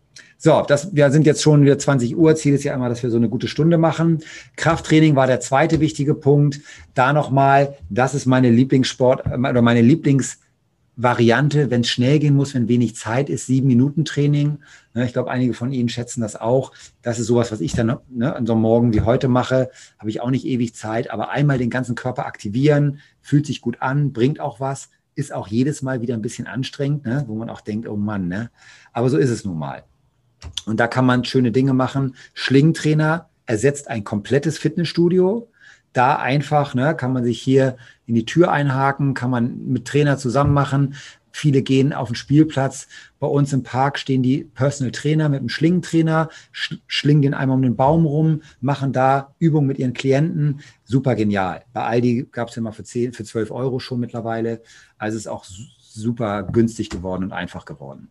[0.43, 2.35] So, das, wir sind jetzt schon wieder 20 Uhr.
[2.35, 4.21] Ziel ist ja einmal, dass wir so eine gute Stunde machen.
[4.57, 6.61] Krafttraining war der zweite wichtige Punkt.
[6.95, 10.39] Da nochmal, das ist meine Lieblingssport oder meine Lieblings-
[11.03, 14.59] Variante, wenn es schnell gehen muss, wenn wenig Zeit ist, sieben Minuten Training.
[14.93, 16.73] Ne, ich glaube, einige von Ihnen schätzen das auch.
[17.01, 19.71] Das ist sowas, was ich dann ne, an so einem Morgen wie heute mache.
[19.99, 23.81] Habe ich auch nicht ewig Zeit, aber einmal den ganzen Körper aktivieren, fühlt sich gut
[23.81, 27.49] an, bringt auch was, ist auch jedes Mal wieder ein bisschen anstrengend, ne, wo man
[27.49, 28.51] auch denkt, oh Mann, ne?
[28.93, 29.85] Aber so ist es nun mal.
[30.67, 32.17] Und da kann man schöne Dinge machen.
[32.35, 35.49] Schlingentrainer ersetzt ein komplettes Fitnessstudio
[35.93, 37.77] da einfach, ne, kann man sich hier
[38.07, 40.95] in die Tür einhaken, kann man mit Trainer zusammen machen.
[41.33, 42.89] Viele gehen auf den Spielplatz.
[43.21, 47.63] Bei uns im Park stehen die Personal Trainer mit einem Schlingentrainer, schlingen den einmal um
[47.63, 50.61] den Baum rum, machen da Übungen mit ihren Klienten.
[50.85, 51.65] Super genial.
[51.73, 54.61] Bei Aldi gab es ja mal für, 10, für 12 Euro schon mittlerweile.
[54.99, 58.11] Also ist auch super günstig geworden und einfach geworden.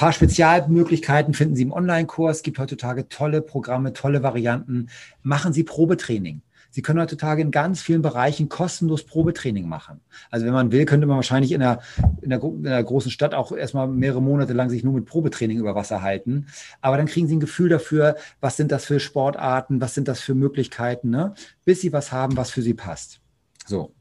[0.00, 2.38] Ein paar Spezialmöglichkeiten finden Sie im Online-Kurs.
[2.38, 4.88] Es gibt heutzutage tolle Programme, tolle Varianten.
[5.22, 6.40] Machen Sie Probetraining.
[6.70, 10.00] Sie können heutzutage in ganz vielen Bereichen kostenlos Probetraining machen.
[10.30, 11.80] Also wenn man will, könnte man wahrscheinlich in einer,
[12.22, 15.58] in einer, in einer großen Stadt auch erstmal mehrere Monate lang sich nur mit Probetraining
[15.58, 16.46] über Wasser halten.
[16.80, 20.20] Aber dann kriegen Sie ein Gefühl dafür, was sind das für Sportarten, was sind das
[20.20, 21.34] für Möglichkeiten, ne?
[21.66, 23.20] bis Sie was haben, was für Sie passt.
[23.66, 23.92] So.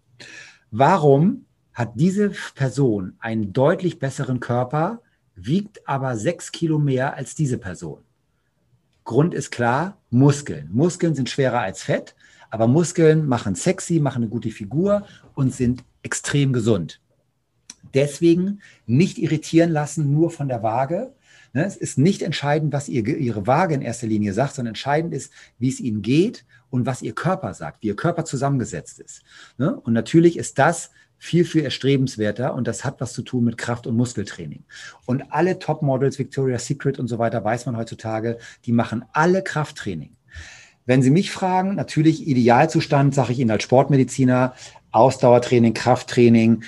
[0.71, 1.43] Warum
[1.73, 5.01] hat diese Person einen deutlich besseren Körper,
[5.45, 7.99] wiegt aber sechs Kilo mehr als diese Person?
[9.03, 10.69] Grund ist klar, Muskeln.
[10.71, 12.15] Muskeln sind schwerer als Fett.
[12.51, 16.99] Aber Muskeln machen sexy, machen eine gute Figur und sind extrem gesund.
[17.93, 21.13] Deswegen nicht irritieren lassen nur von der Waage,
[21.53, 21.65] Ne?
[21.65, 25.31] Es ist nicht entscheidend, was ihr, Ihre Waage in erster Linie sagt, sondern entscheidend ist,
[25.57, 29.23] wie es Ihnen geht und was Ihr Körper sagt, wie Ihr Körper zusammengesetzt ist.
[29.57, 29.79] Ne?
[29.79, 33.85] Und natürlich ist das viel, viel erstrebenswerter und das hat was zu tun mit Kraft-
[33.85, 34.63] und Muskeltraining.
[35.05, 40.15] Und alle Topmodels, Victoria's Secret und so weiter, weiß man heutzutage, die machen alle Krafttraining.
[40.85, 44.55] Wenn Sie mich fragen, natürlich Idealzustand, sage ich Ihnen als Sportmediziner,
[44.91, 46.63] Ausdauertraining, Krafttraining,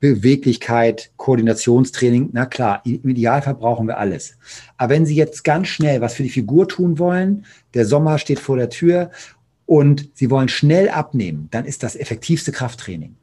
[0.00, 4.36] Beweglichkeit, Koordinationstraining, na klar, im Idealfall brauchen wir alles.
[4.76, 8.40] Aber wenn Sie jetzt ganz schnell was für die Figur tun wollen, der Sommer steht
[8.40, 9.10] vor der Tür
[9.64, 13.16] und Sie wollen schnell abnehmen, dann ist das effektivste Krafttraining.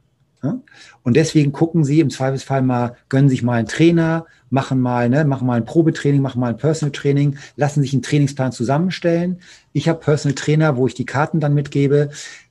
[1.02, 5.24] Und deswegen gucken Sie im Zweifelsfall mal, gönnen sich mal einen Trainer, machen mal, ne,
[5.24, 9.38] machen mal ein Probetraining, machen mal ein Personal Training, lassen sich einen Trainingsplan zusammenstellen.
[9.72, 12.10] Ich habe Personal Trainer, wo ich die Karten dann mitgebe.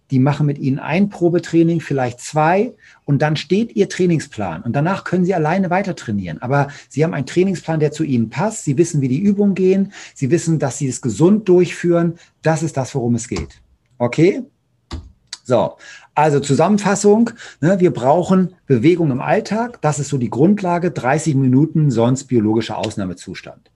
[0.10, 2.74] Die machen mit Ihnen ein Probetraining, vielleicht zwei,
[3.06, 4.62] und dann steht Ihr Trainingsplan.
[4.62, 6.42] Und danach können Sie alleine weiter trainieren.
[6.42, 8.66] Aber Sie haben einen Trainingsplan, der zu Ihnen passt.
[8.66, 9.94] Sie wissen, wie die Übungen gehen.
[10.14, 12.16] Sie wissen, dass Sie es gesund durchführen.
[12.42, 13.62] Das ist das, worum es geht.
[13.98, 14.44] Okay?
[15.52, 15.76] So,
[16.16, 21.92] also Zusammenfassung, ne, wir brauchen Bewegung im Alltag, das ist so die Grundlage, 30 Minuten
[21.92, 23.70] sonst biologischer Ausnahmezustand.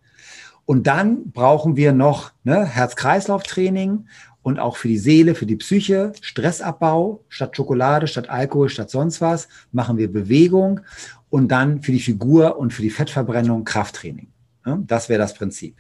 [0.63, 4.07] Und dann brauchen wir noch ne, Herz-Kreislauf-Training
[4.41, 9.19] und auch für die Seele, für die Psyche, Stressabbau, statt Schokolade, statt Alkohol, statt sonst
[9.19, 10.79] was, machen wir Bewegung
[11.29, 14.29] und dann für die Figur und für die Fettverbrennung Krafttraining.
[14.65, 15.75] Ne, das wäre das Prinzip.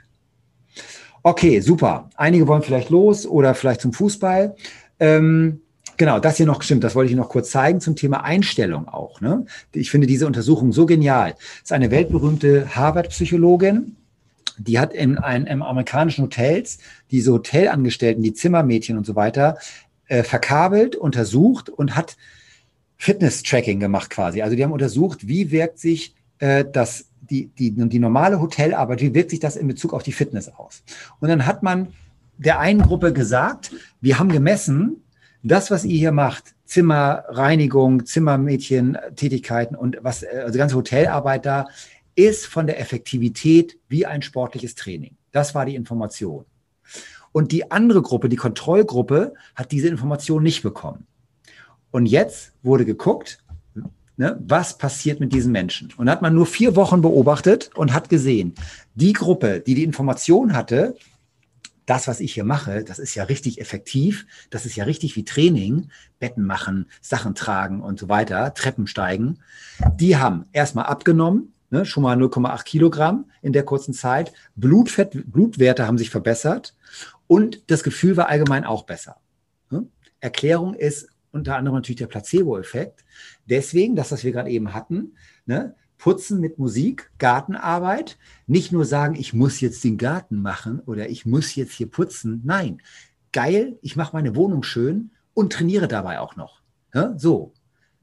[1.23, 2.09] Okay, super.
[2.15, 4.57] Einige wollen vielleicht los oder vielleicht zum Fußball.
[4.99, 5.61] Ähm,
[5.97, 9.21] Genau, das hier noch stimmt, das wollte ich noch kurz zeigen zum Thema Einstellung auch.
[9.21, 9.45] Ne?
[9.71, 11.31] Ich finde diese Untersuchung so genial.
[11.31, 13.95] Das ist eine weltberühmte Harvard-Psychologin,
[14.57, 16.79] die hat in, ein, in amerikanischen Hotels
[17.11, 19.57] diese Hotelangestellten, die Zimmermädchen und so weiter,
[20.07, 22.15] äh, verkabelt, untersucht und hat
[22.97, 24.41] Fitness-Tracking gemacht quasi.
[24.41, 29.13] Also die haben untersucht, wie wirkt sich äh, das, die, die, die normale Hotelarbeit, wie
[29.13, 30.83] wirkt sich das in Bezug auf die Fitness aus?
[31.19, 31.89] Und dann hat man
[32.37, 33.71] der einen Gruppe gesagt,
[34.01, 35.01] wir haben gemessen,
[35.51, 41.67] das, was ihr hier macht, Zimmerreinigung, Zimmermädchen, Tätigkeiten und was, äh, also ganze Hotelarbeit da,
[42.15, 45.15] ist von der Effektivität wie ein sportliches Training.
[45.31, 46.45] Das war die Information.
[47.31, 51.05] Und die andere Gruppe, die Kontrollgruppe, hat diese Information nicht bekommen.
[51.91, 53.43] Und jetzt wurde geguckt,
[54.17, 55.93] ne, was passiert mit diesen Menschen.
[55.97, 58.55] Und hat man nur vier Wochen beobachtet und hat gesehen,
[58.95, 60.95] die Gruppe, die die Information hatte,
[61.85, 64.25] das, was ich hier mache, das ist ja richtig effektiv.
[64.49, 65.89] Das ist ja richtig wie Training.
[66.19, 69.39] Betten machen, Sachen tragen und so weiter, Treppen steigen.
[69.95, 74.33] Die haben erstmal abgenommen, ne, schon mal 0,8 Kilogramm in der kurzen Zeit.
[74.55, 76.75] Blutfett, Blutwerte haben sich verbessert
[77.27, 79.17] und das Gefühl war allgemein auch besser.
[79.69, 79.85] Ne?
[80.19, 83.03] Erklärung ist unter anderem natürlich der Placebo-Effekt.
[83.45, 85.15] Deswegen, das, was wir gerade eben hatten,
[85.45, 88.17] ne, Putzen mit Musik, Gartenarbeit,
[88.47, 92.41] nicht nur sagen, ich muss jetzt den Garten machen oder ich muss jetzt hier putzen.
[92.43, 92.81] Nein,
[93.31, 96.61] geil, ich mache meine Wohnung schön und trainiere dabei auch noch.
[96.93, 97.53] Ja, so,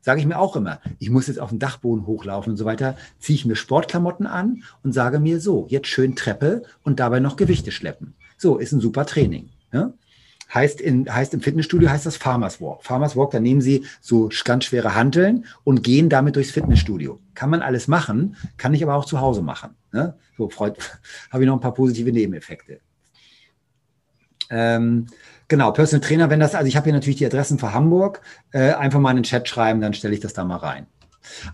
[0.03, 2.97] sage ich mir auch immer, ich muss jetzt auf den Dachboden hochlaufen und so weiter,
[3.19, 7.37] ziehe ich mir Sportklamotten an und sage mir so, jetzt schön Treppe und dabei noch
[7.37, 8.15] Gewichte schleppen.
[8.37, 9.51] So, ist ein super Training.
[9.73, 9.95] Ja?
[10.53, 12.85] Heißt, in, heißt im Fitnessstudio heißt das Farmers Walk.
[12.85, 17.21] Farmers Walk, da nehmen Sie so ganz schwere Hanteln und gehen damit durchs Fitnessstudio.
[17.35, 19.71] Kann man alles machen, kann ich aber auch zu Hause machen.
[19.93, 20.15] Ne?
[20.37, 20.77] So freut,
[21.31, 22.81] habe ich noch ein paar positive Nebeneffekte.
[24.51, 25.07] Ähm,
[25.49, 28.73] genau, Personal Trainer, wenn das, also ich habe hier natürlich die Adressen für Hamburg, äh,
[28.73, 30.87] einfach mal in den Chat schreiben, dann stelle ich das da mal rein.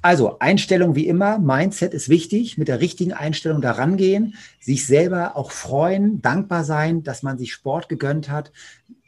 [0.02, 5.36] Also Einstellung wie immer, Mindset ist wichtig, mit der richtigen Einstellung daran gehen, sich selber
[5.36, 8.52] auch freuen, dankbar sein, dass man sich Sport gegönnt hat,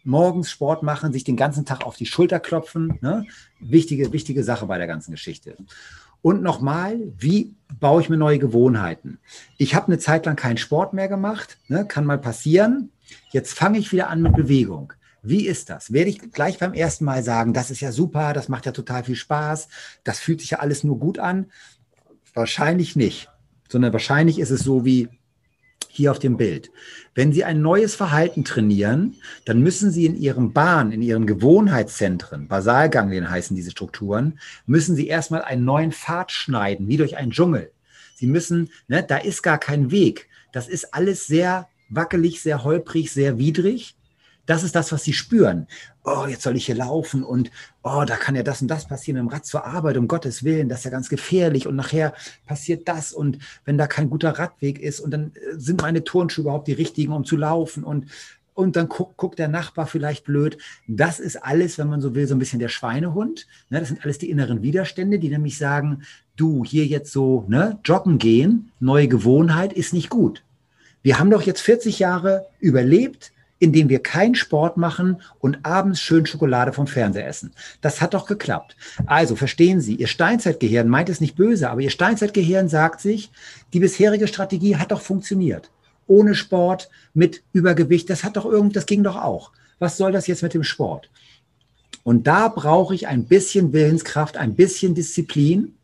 [0.04, 2.98] morgens Sport machen, sich den ganzen Tag auf die Schulter klopfen.
[3.00, 3.26] Ne?
[3.60, 5.56] Wichtige, wichtige Sache bei der ganzen Geschichte.
[6.22, 9.18] Und nochmal, wie baue ich mir neue Gewohnheiten?
[9.56, 11.86] Ich habe eine Zeit lang keinen Sport mehr gemacht, ne?
[11.86, 12.90] kann mal passieren.
[13.30, 14.92] Jetzt fange ich wieder an mit Bewegung.
[15.22, 15.92] Wie ist das?
[15.92, 19.04] Werde ich gleich beim ersten Mal sagen, das ist ja super, das macht ja total
[19.04, 19.68] viel Spaß,
[20.04, 21.50] das fühlt sich ja alles nur gut an?
[22.32, 23.28] Wahrscheinlich nicht,
[23.68, 25.08] sondern wahrscheinlich ist es so wie
[25.88, 26.70] hier auf dem Bild.
[27.14, 32.48] Wenn Sie ein neues Verhalten trainieren, dann müssen Sie in Ihrem Bahn, in Ihren Gewohnheitszentren,
[32.48, 37.72] Basalganglien heißen diese Strukturen, müssen Sie erstmal einen neuen Pfad schneiden, wie durch einen Dschungel.
[38.14, 40.28] Sie müssen, ne, da ist gar kein Weg.
[40.52, 43.96] Das ist alles sehr wackelig, sehr holprig, sehr widrig.
[44.50, 45.68] Das ist das, was sie spüren.
[46.02, 47.52] Oh, jetzt soll ich hier laufen und
[47.84, 50.68] oh, da kann ja das und das passieren im Rad zur Arbeit, um Gottes Willen,
[50.68, 52.14] das ist ja ganz gefährlich und nachher
[52.46, 56.42] passiert das und wenn da kein guter Radweg ist und dann äh, sind meine Turnschuhe
[56.42, 58.06] überhaupt die richtigen, um zu laufen und
[58.52, 60.58] und dann guckt, guckt der Nachbar vielleicht blöd.
[60.88, 63.46] Das ist alles, wenn man so will, so ein bisschen der Schweinehund.
[63.68, 66.02] Ne, das sind alles die inneren Widerstände, die nämlich sagen,
[66.34, 70.42] du hier jetzt so ne, joggen gehen, neue Gewohnheit ist nicht gut.
[71.02, 76.26] Wir haben doch jetzt 40 Jahre überlebt, indem wir keinen Sport machen und abends schön
[76.26, 77.52] Schokolade vom Fernseher essen.
[77.82, 78.74] Das hat doch geklappt.
[79.06, 83.30] Also verstehen Sie, Ihr Steinzeitgehirn meint es nicht böse, aber Ihr Steinzeitgehirn sagt sich,
[83.72, 85.70] die bisherige Strategie hat doch funktioniert.
[86.06, 89.52] Ohne Sport, mit Übergewicht, das hat doch irgend, das ging doch auch.
[89.78, 91.10] Was soll das jetzt mit dem Sport?
[92.02, 95.74] Und da brauche ich ein bisschen Willenskraft, ein bisschen Disziplin,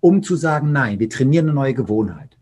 [0.00, 2.36] um zu sagen, nein, wir trainieren eine neue Gewohnheit.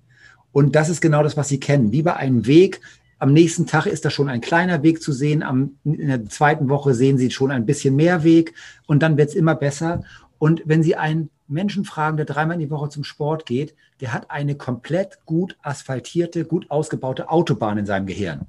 [0.50, 1.92] Und das ist genau das, was Sie kennen.
[1.92, 2.80] Wie bei einem Weg,
[3.18, 5.42] am nächsten Tag ist da schon ein kleiner Weg zu sehen.
[5.42, 8.54] Am, in der zweiten Woche sehen Sie schon ein bisschen mehr Weg
[8.86, 10.02] und dann wird es immer besser.
[10.38, 14.12] Und wenn Sie einen Menschen fragen, der dreimal in die Woche zum Sport geht, der
[14.12, 18.46] hat eine komplett gut asphaltierte, gut ausgebaute Autobahn in seinem Gehirn.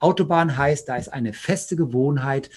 [0.00, 2.50] Autobahn heißt, da ist eine feste Gewohnheit,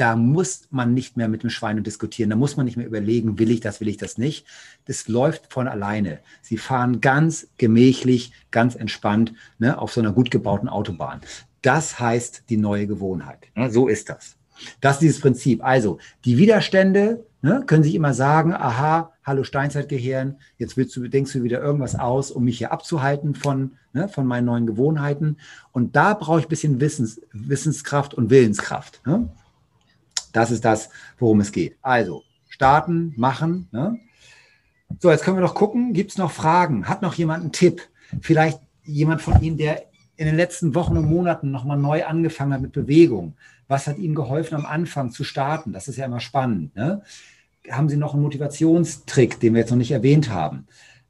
[0.00, 3.38] da muss man nicht mehr mit dem Schwein diskutieren, da muss man nicht mehr überlegen,
[3.38, 4.46] will ich das, will ich das nicht.
[4.86, 6.20] Das läuft von alleine.
[6.42, 11.20] Sie fahren ganz gemächlich, ganz entspannt ne, auf so einer gut gebauten Autobahn.
[11.62, 13.46] Das heißt die neue Gewohnheit.
[13.54, 14.36] Ne, so ist das.
[14.80, 15.64] Das ist dieses Prinzip.
[15.64, 21.32] Also die Widerstände ne, können sich immer sagen, aha, hallo Steinzeitgehirn, jetzt willst du, denkst
[21.32, 25.38] du wieder irgendwas aus, um mich hier abzuhalten von, ne, von meinen neuen Gewohnheiten.
[25.72, 29.00] Und da brauche ich ein bisschen Wissens, Wissenskraft und Willenskraft.
[29.06, 29.28] Ne?
[30.34, 31.76] Das ist das, worum es geht.
[31.80, 33.68] Also, starten, machen.
[33.72, 33.98] Ne?
[34.98, 36.88] So, jetzt können wir noch gucken, gibt es noch Fragen?
[36.88, 37.82] Hat noch jemand einen Tipp?
[38.20, 39.84] Vielleicht jemand von Ihnen, der
[40.16, 43.34] in den letzten Wochen und Monaten nochmal neu angefangen hat mit Bewegung.
[43.68, 45.72] Was hat Ihnen geholfen, am Anfang zu starten?
[45.72, 46.74] Das ist ja immer spannend.
[46.76, 47.02] Ne?
[47.70, 50.66] Haben Sie noch einen Motivationstrick, den wir jetzt noch nicht erwähnt haben?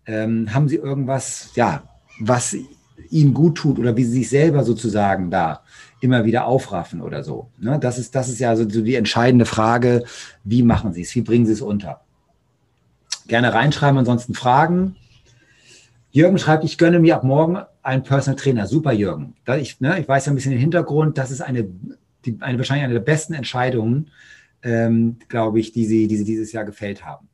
[0.07, 1.83] Ähm, haben Sie irgendwas, ja,
[2.21, 2.57] was
[3.11, 5.63] Ihnen gut tut oder wie Sie sich selber sozusagen da
[6.05, 7.51] immer wieder aufraffen oder so.
[7.59, 7.79] Ne?
[7.81, 10.05] Das, ist, das ist ja so die entscheidende Frage,
[10.45, 12.03] wie machen Sie es, wie bringen Sie es unter?
[13.27, 14.97] Gerne reinschreiben, ansonsten Fragen.
[16.11, 18.67] Jürgen schreibt, ich gönne mir ab morgen einen Personal Trainer.
[18.67, 19.35] Super, Jürgen.
[19.47, 21.17] Da ich, ne, ich weiß ja ein bisschen den Hintergrund.
[21.17, 21.67] Das ist eine,
[22.25, 24.11] die, eine wahrscheinlich eine der besten Entscheidungen,
[24.63, 27.29] ähm, glaube ich, die Sie, die Sie dieses Jahr gefällt haben.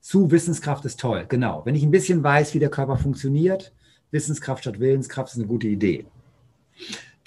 [0.00, 1.26] Zu Wissenskraft ist toll.
[1.28, 1.66] Genau.
[1.66, 3.72] Wenn ich ein bisschen weiß, wie der Körper funktioniert,
[4.12, 6.06] Wissenskraft statt Willenskraft ist eine gute Idee.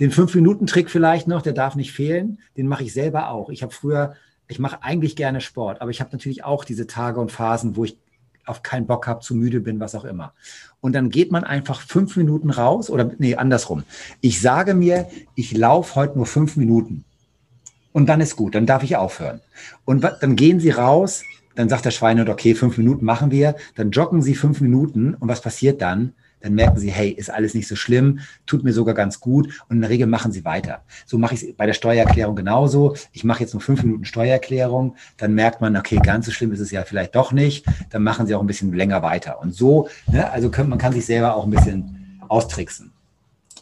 [0.01, 2.39] Den Fünf-Minuten-Trick vielleicht noch, der darf nicht fehlen.
[2.57, 3.51] Den mache ich selber auch.
[3.51, 4.15] Ich habe früher,
[4.47, 7.85] ich mache eigentlich gerne Sport, aber ich habe natürlich auch diese Tage und Phasen, wo
[7.85, 7.97] ich
[8.47, 10.33] auf keinen Bock habe, zu müde bin, was auch immer.
[10.79, 13.83] Und dann geht man einfach fünf Minuten raus oder nee, andersrum.
[14.21, 17.05] Ich sage mir, ich laufe heute nur fünf Minuten.
[17.93, 19.39] Und dann ist gut, dann darf ich aufhören.
[19.85, 21.23] Und dann gehen Sie raus,
[21.53, 25.27] dann sagt der Schweinehund, okay, fünf Minuten machen wir, dann joggen Sie fünf Minuten und
[25.27, 26.15] was passiert dann?
[26.41, 29.77] Dann merken sie, hey, ist alles nicht so schlimm, tut mir sogar ganz gut und
[29.77, 30.83] in der Regel machen sie weiter.
[31.05, 32.95] So mache ich es bei der Steuererklärung genauso.
[33.11, 36.59] Ich mache jetzt nur fünf Minuten Steuererklärung, dann merkt man, okay, ganz so schlimm ist
[36.59, 39.39] es ja vielleicht doch nicht, dann machen sie auch ein bisschen länger weiter.
[39.41, 42.91] Und so, ne, also kann, man kann sich selber auch ein bisschen austricksen.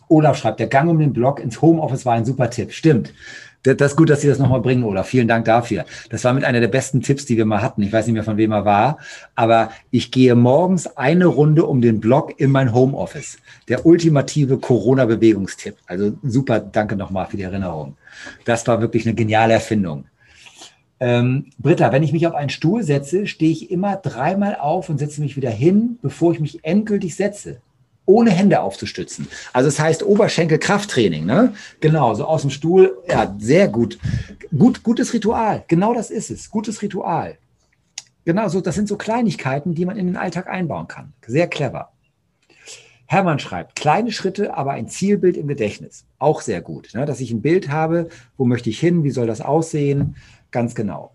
[0.09, 2.73] Olaf schreibt, der Gang um den Block ins Homeoffice war ein super Tipp.
[2.73, 3.13] Stimmt.
[3.63, 5.07] Das ist gut, dass Sie das nochmal bringen, Olaf.
[5.07, 5.85] Vielen Dank dafür.
[6.09, 7.81] Das war mit einer der besten Tipps, die wir mal hatten.
[7.81, 8.99] Ich weiß nicht mehr, von wem er war.
[9.35, 13.37] Aber ich gehe morgens eine Runde um den Block in mein Homeoffice.
[13.67, 15.75] Der ultimative Corona-Bewegungstipp.
[15.87, 17.97] Also super, danke nochmal für die Erinnerung.
[18.45, 20.05] Das war wirklich eine geniale Erfindung.
[21.01, 24.99] Ähm, Britta, wenn ich mich auf einen Stuhl setze, stehe ich immer dreimal auf und
[24.99, 27.61] setze mich wieder hin, bevor ich mich endgültig setze
[28.09, 29.27] ohne Hände aufzustützen.
[29.53, 31.53] Also das heißt Oberschenkel-Krafttraining, ne?
[31.79, 32.97] Genau, so aus dem Stuhl.
[33.07, 33.99] Ja, sehr gut.
[34.57, 34.83] gut.
[34.83, 35.63] Gutes Ritual.
[35.67, 36.49] Genau das ist es.
[36.49, 37.37] Gutes Ritual.
[38.25, 41.13] Genau, so, das sind so Kleinigkeiten, die man in den Alltag einbauen kann.
[41.25, 41.91] Sehr clever.
[43.05, 46.05] Hermann schreibt, kleine Schritte, aber ein Zielbild im Gedächtnis.
[46.17, 47.05] Auch sehr gut, ne?
[47.05, 50.15] dass ich ein Bild habe, wo möchte ich hin, wie soll das aussehen,
[50.51, 51.13] ganz genau.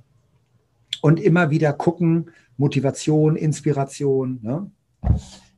[1.03, 4.41] Und immer wieder gucken, Motivation, Inspiration.
[4.43, 4.71] Ne?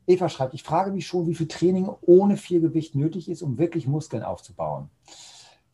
[0.07, 3.57] Eva schreibt, ich frage mich schon, wie viel Training ohne viel Gewicht nötig ist, um
[3.57, 4.89] wirklich Muskeln aufzubauen.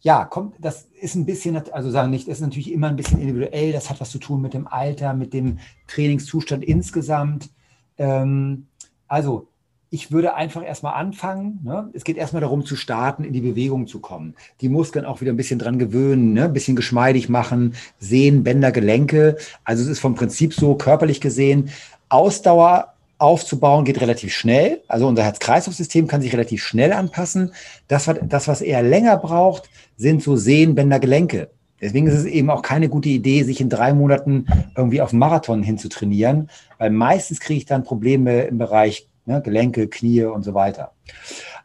[0.01, 3.21] Ja, kommt, das ist ein bisschen, also sagen nicht, das ist natürlich immer ein bisschen
[3.21, 7.51] individuell, das hat was zu tun mit dem Alter, mit dem Trainingszustand insgesamt.
[7.97, 8.67] Ähm,
[9.07, 9.47] also,
[9.91, 11.59] ich würde einfach erstmal anfangen.
[11.63, 11.91] Ne?
[11.93, 14.33] Es geht erstmal darum zu starten, in die Bewegung zu kommen.
[14.59, 16.45] Die Muskeln auch wieder ein bisschen dran gewöhnen, ne?
[16.45, 19.37] ein bisschen geschmeidig machen, Sehen, Bänder, Gelenke.
[19.63, 21.69] Also es ist vom Prinzip so körperlich gesehen.
[22.09, 24.81] Ausdauer aufzubauen geht relativ schnell.
[24.87, 27.53] Also unser Herz-Kreislauf-System kann sich relativ schnell anpassen.
[27.87, 31.49] Das, das, was eher länger braucht, sind so Sehnenbänder, Gelenke.
[31.81, 34.45] Deswegen ist es eben auch keine gute Idee, sich in drei Monaten
[34.77, 40.23] irgendwie auf Marathon hinzutrainieren, weil meistens kriege ich dann Probleme im Bereich ne, Gelenke, Knie
[40.23, 40.93] und so weiter.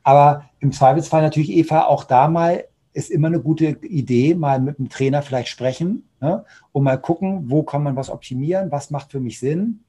[0.03, 4.79] Aber im Zweifelsfall natürlich, Eva, auch da mal ist immer eine gute Idee, mal mit
[4.79, 6.45] dem Trainer vielleicht sprechen ne?
[6.73, 9.85] und mal gucken, wo kann man was optimieren, was macht für mich Sinn.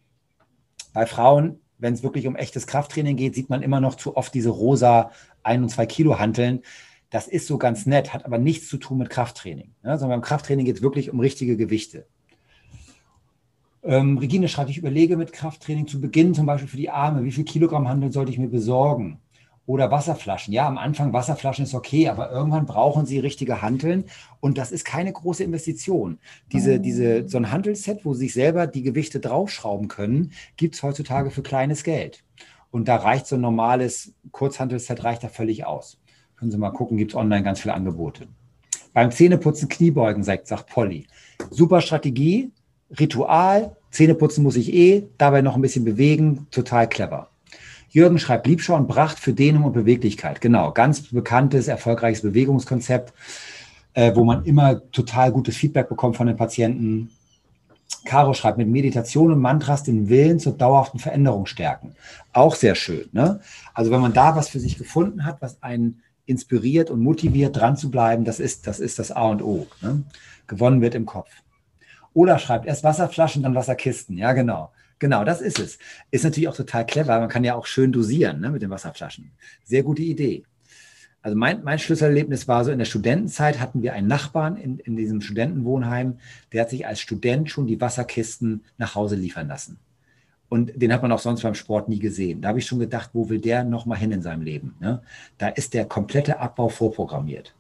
[1.00, 4.34] Bei Frauen, wenn es wirklich um echtes Krafttraining geht, sieht man immer noch zu oft
[4.34, 5.12] diese rosa
[5.44, 6.62] ein und zwei Kilo Hanteln.
[7.10, 9.74] Das ist so ganz nett, hat aber nichts zu tun mit Krafttraining.
[9.82, 9.98] Ne?
[9.98, 12.06] Sondern beim Krafttraining geht es wirklich um richtige Gewichte.
[13.82, 17.32] Ähm, Regine schreibt, ich überlege mit Krafttraining zu Beginn zum Beispiel für die Arme, wie
[17.32, 19.22] viel Kilogramm Handeln sollte ich mir besorgen?
[19.70, 20.52] Oder Wasserflaschen.
[20.52, 24.06] Ja, am Anfang Wasserflaschen ist okay, aber irgendwann brauchen sie richtige Hanteln
[24.40, 26.18] und das ist keine große Investition.
[26.52, 26.78] Diese, oh.
[26.80, 31.30] diese, so ein Handelset, wo sie sich selber die Gewichte draufschrauben können, gibt es heutzutage
[31.30, 32.24] für kleines Geld.
[32.72, 36.00] Und da reicht so ein normales Kurzhandelset reicht da völlig aus.
[36.38, 38.28] Können Sie mal gucken, gibt es online ganz viele Angebote.
[38.94, 41.06] Beim Zähneputzen Kniebeugen, sagt, sagt Polly.
[41.52, 42.52] Super Strategie,
[43.00, 47.30] Ritual, Zähneputzen muss ich eh, dabei noch ein bisschen bewegen, total clever.
[47.90, 50.42] Jürgen schreibt Liebschau und Bracht für Dehnung und Beweglichkeit.
[50.42, 53.14] Genau, ganz bekanntes, erfolgreiches Bewegungskonzept,
[53.94, 57.10] äh, wo man immer total gutes Feedback bekommt von den Patienten.
[58.06, 61.96] Caro schreibt, mit Meditation und Mantras den Willen zur dauerhaften Veränderung stärken.
[62.32, 63.10] Auch sehr schön.
[63.12, 63.42] Ne?
[63.74, 67.76] Also wenn man da was für sich gefunden hat, was einen inspiriert und motiviert, dran
[67.76, 69.66] zu bleiben, das ist das, ist das A und O.
[69.82, 70.04] Ne?
[70.48, 71.30] Gewonnen wird im Kopf.
[72.14, 74.18] Oder schreibt erst Wasserflaschen, dann Wasserkisten.
[74.18, 74.72] Ja, genau.
[75.00, 75.80] Genau, das ist es.
[76.12, 77.20] Ist natürlich auch total clever.
[77.20, 79.32] Man kann ja auch schön dosieren ne, mit den Wasserflaschen.
[79.64, 80.44] Sehr gute Idee.
[81.22, 84.96] Also mein, mein Schlüsselerlebnis war so, in der Studentenzeit hatten wir einen Nachbarn in, in
[84.96, 86.18] diesem Studentenwohnheim,
[86.54, 89.80] der hat sich als Student schon die Wasserkisten nach Hause liefern lassen.
[90.48, 92.42] Und den hat man auch sonst beim Sport nie gesehen.
[92.42, 94.76] Da habe ich schon gedacht, wo will der nochmal hin in seinem Leben?
[94.80, 95.02] Ne?
[95.38, 97.54] Da ist der komplette Abbau vorprogrammiert.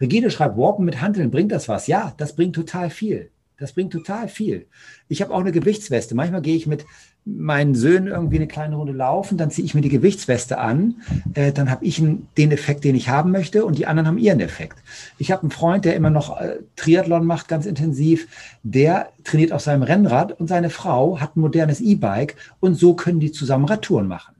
[0.00, 1.86] Regine schreibt, Warpen mit Handeln, bringt das was?
[1.86, 3.30] Ja, das bringt total viel.
[3.58, 4.66] Das bringt total viel.
[5.08, 6.14] Ich habe auch eine Gewichtsweste.
[6.14, 6.84] Manchmal gehe ich mit
[7.24, 10.96] meinen Söhnen irgendwie eine kleine Runde laufen, dann ziehe ich mir die Gewichtsweste an,
[11.32, 12.02] äh, dann habe ich
[12.36, 14.78] den Effekt, den ich haben möchte und die anderen haben ihren Effekt.
[15.16, 18.28] Ich habe einen Freund, der immer noch äh, Triathlon macht, ganz intensiv,
[18.62, 23.20] der trainiert auf seinem Rennrad und seine Frau hat ein modernes E-Bike und so können
[23.20, 24.34] die zusammen Radtouren machen.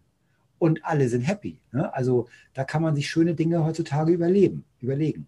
[0.58, 1.58] Und alle sind happy.
[1.72, 1.92] Ne?
[1.94, 5.26] Also da kann man sich schöne Dinge heutzutage überleben, überlegen.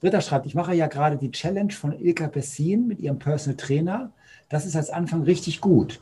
[0.00, 4.10] Britta schreibt, ich mache ja gerade die Challenge von Ilka Bessin mit ihrem Personal Trainer.
[4.48, 6.00] Das ist als Anfang richtig gut.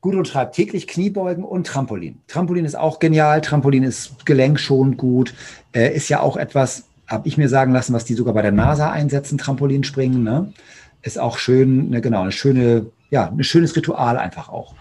[0.00, 2.20] Gudrun schreibt täglich Kniebeugen und Trampolin.
[2.26, 3.40] Trampolin ist auch genial.
[3.42, 5.34] Trampolin ist gelenkschonend gut.
[5.72, 8.52] Äh, ist ja auch etwas, habe ich mir sagen lassen, was die sogar bei der
[8.52, 10.22] NASA einsetzen, Trampolin springen.
[10.22, 10.52] Ne?
[11.02, 14.74] Ist auch schön, ne, genau, eine schöne, ja, ein schönes Ritual einfach auch.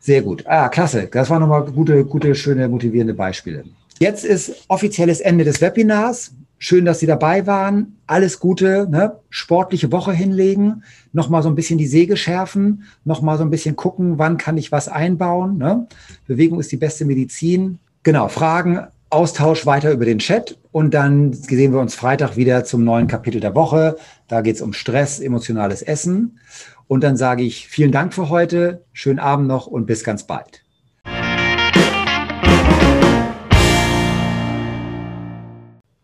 [0.00, 0.44] Sehr gut.
[0.46, 1.06] Ah, klasse.
[1.06, 3.64] Das waren nochmal gute, gute, schöne, motivierende Beispiele.
[4.00, 6.32] Jetzt ist offizielles Ende des Webinars.
[6.64, 7.96] Schön, dass Sie dabei waren.
[8.06, 9.18] Alles Gute, ne?
[9.30, 14.16] sportliche Woche hinlegen, nochmal so ein bisschen die Säge schärfen, nochmal so ein bisschen gucken,
[14.18, 15.58] wann kann ich was einbauen.
[15.58, 15.88] Ne?
[16.28, 17.80] Bewegung ist die beste Medizin.
[18.04, 18.78] Genau, Fragen,
[19.10, 23.40] Austausch weiter über den Chat und dann sehen wir uns Freitag wieder zum neuen Kapitel
[23.40, 23.96] der Woche.
[24.28, 26.38] Da geht es um Stress, emotionales Essen.
[26.86, 30.62] Und dann sage ich vielen Dank für heute, schönen Abend noch und bis ganz bald.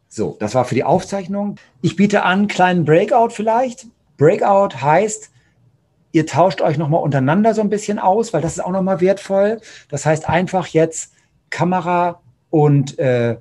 [0.08, 1.56] So, das war für die Aufzeichnung.
[1.82, 3.86] Ich biete an, kleinen Breakout vielleicht.
[4.16, 5.30] Breakout heißt,
[6.12, 9.60] ihr tauscht euch nochmal untereinander so ein bisschen aus, weil das ist auch nochmal wertvoll.
[9.90, 11.12] Das heißt, einfach jetzt
[11.50, 12.20] Kamera
[12.50, 13.36] und äh,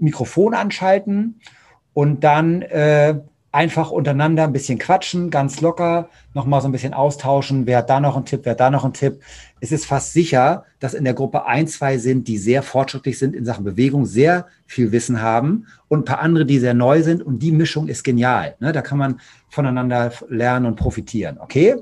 [0.00, 1.40] Mikrofon anschalten
[1.94, 7.66] und dann äh, einfach untereinander ein bisschen quatschen, ganz locker, nochmal so ein bisschen austauschen,
[7.66, 9.20] wer hat da noch einen Tipp, wer hat da noch einen Tipp.
[9.60, 13.34] Es ist fast sicher, dass in der Gruppe ein, zwei sind, die sehr fortschrittlich sind
[13.34, 17.22] in Sachen Bewegung, sehr viel Wissen haben und ein paar andere, die sehr neu sind
[17.22, 18.56] und die Mischung ist genial.
[18.60, 18.72] Ne?
[18.72, 21.76] Da kann man voneinander lernen und profitieren, okay?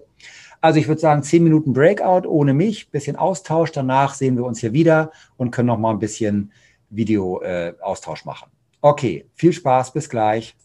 [0.60, 4.60] Also ich würde sagen, zehn Minuten Breakout ohne mich, bisschen Austausch, danach sehen wir uns
[4.60, 6.52] hier wieder und können nochmal ein bisschen
[6.90, 8.50] Video-Austausch äh, machen.
[8.80, 10.56] Okay, viel Spaß, bis gleich.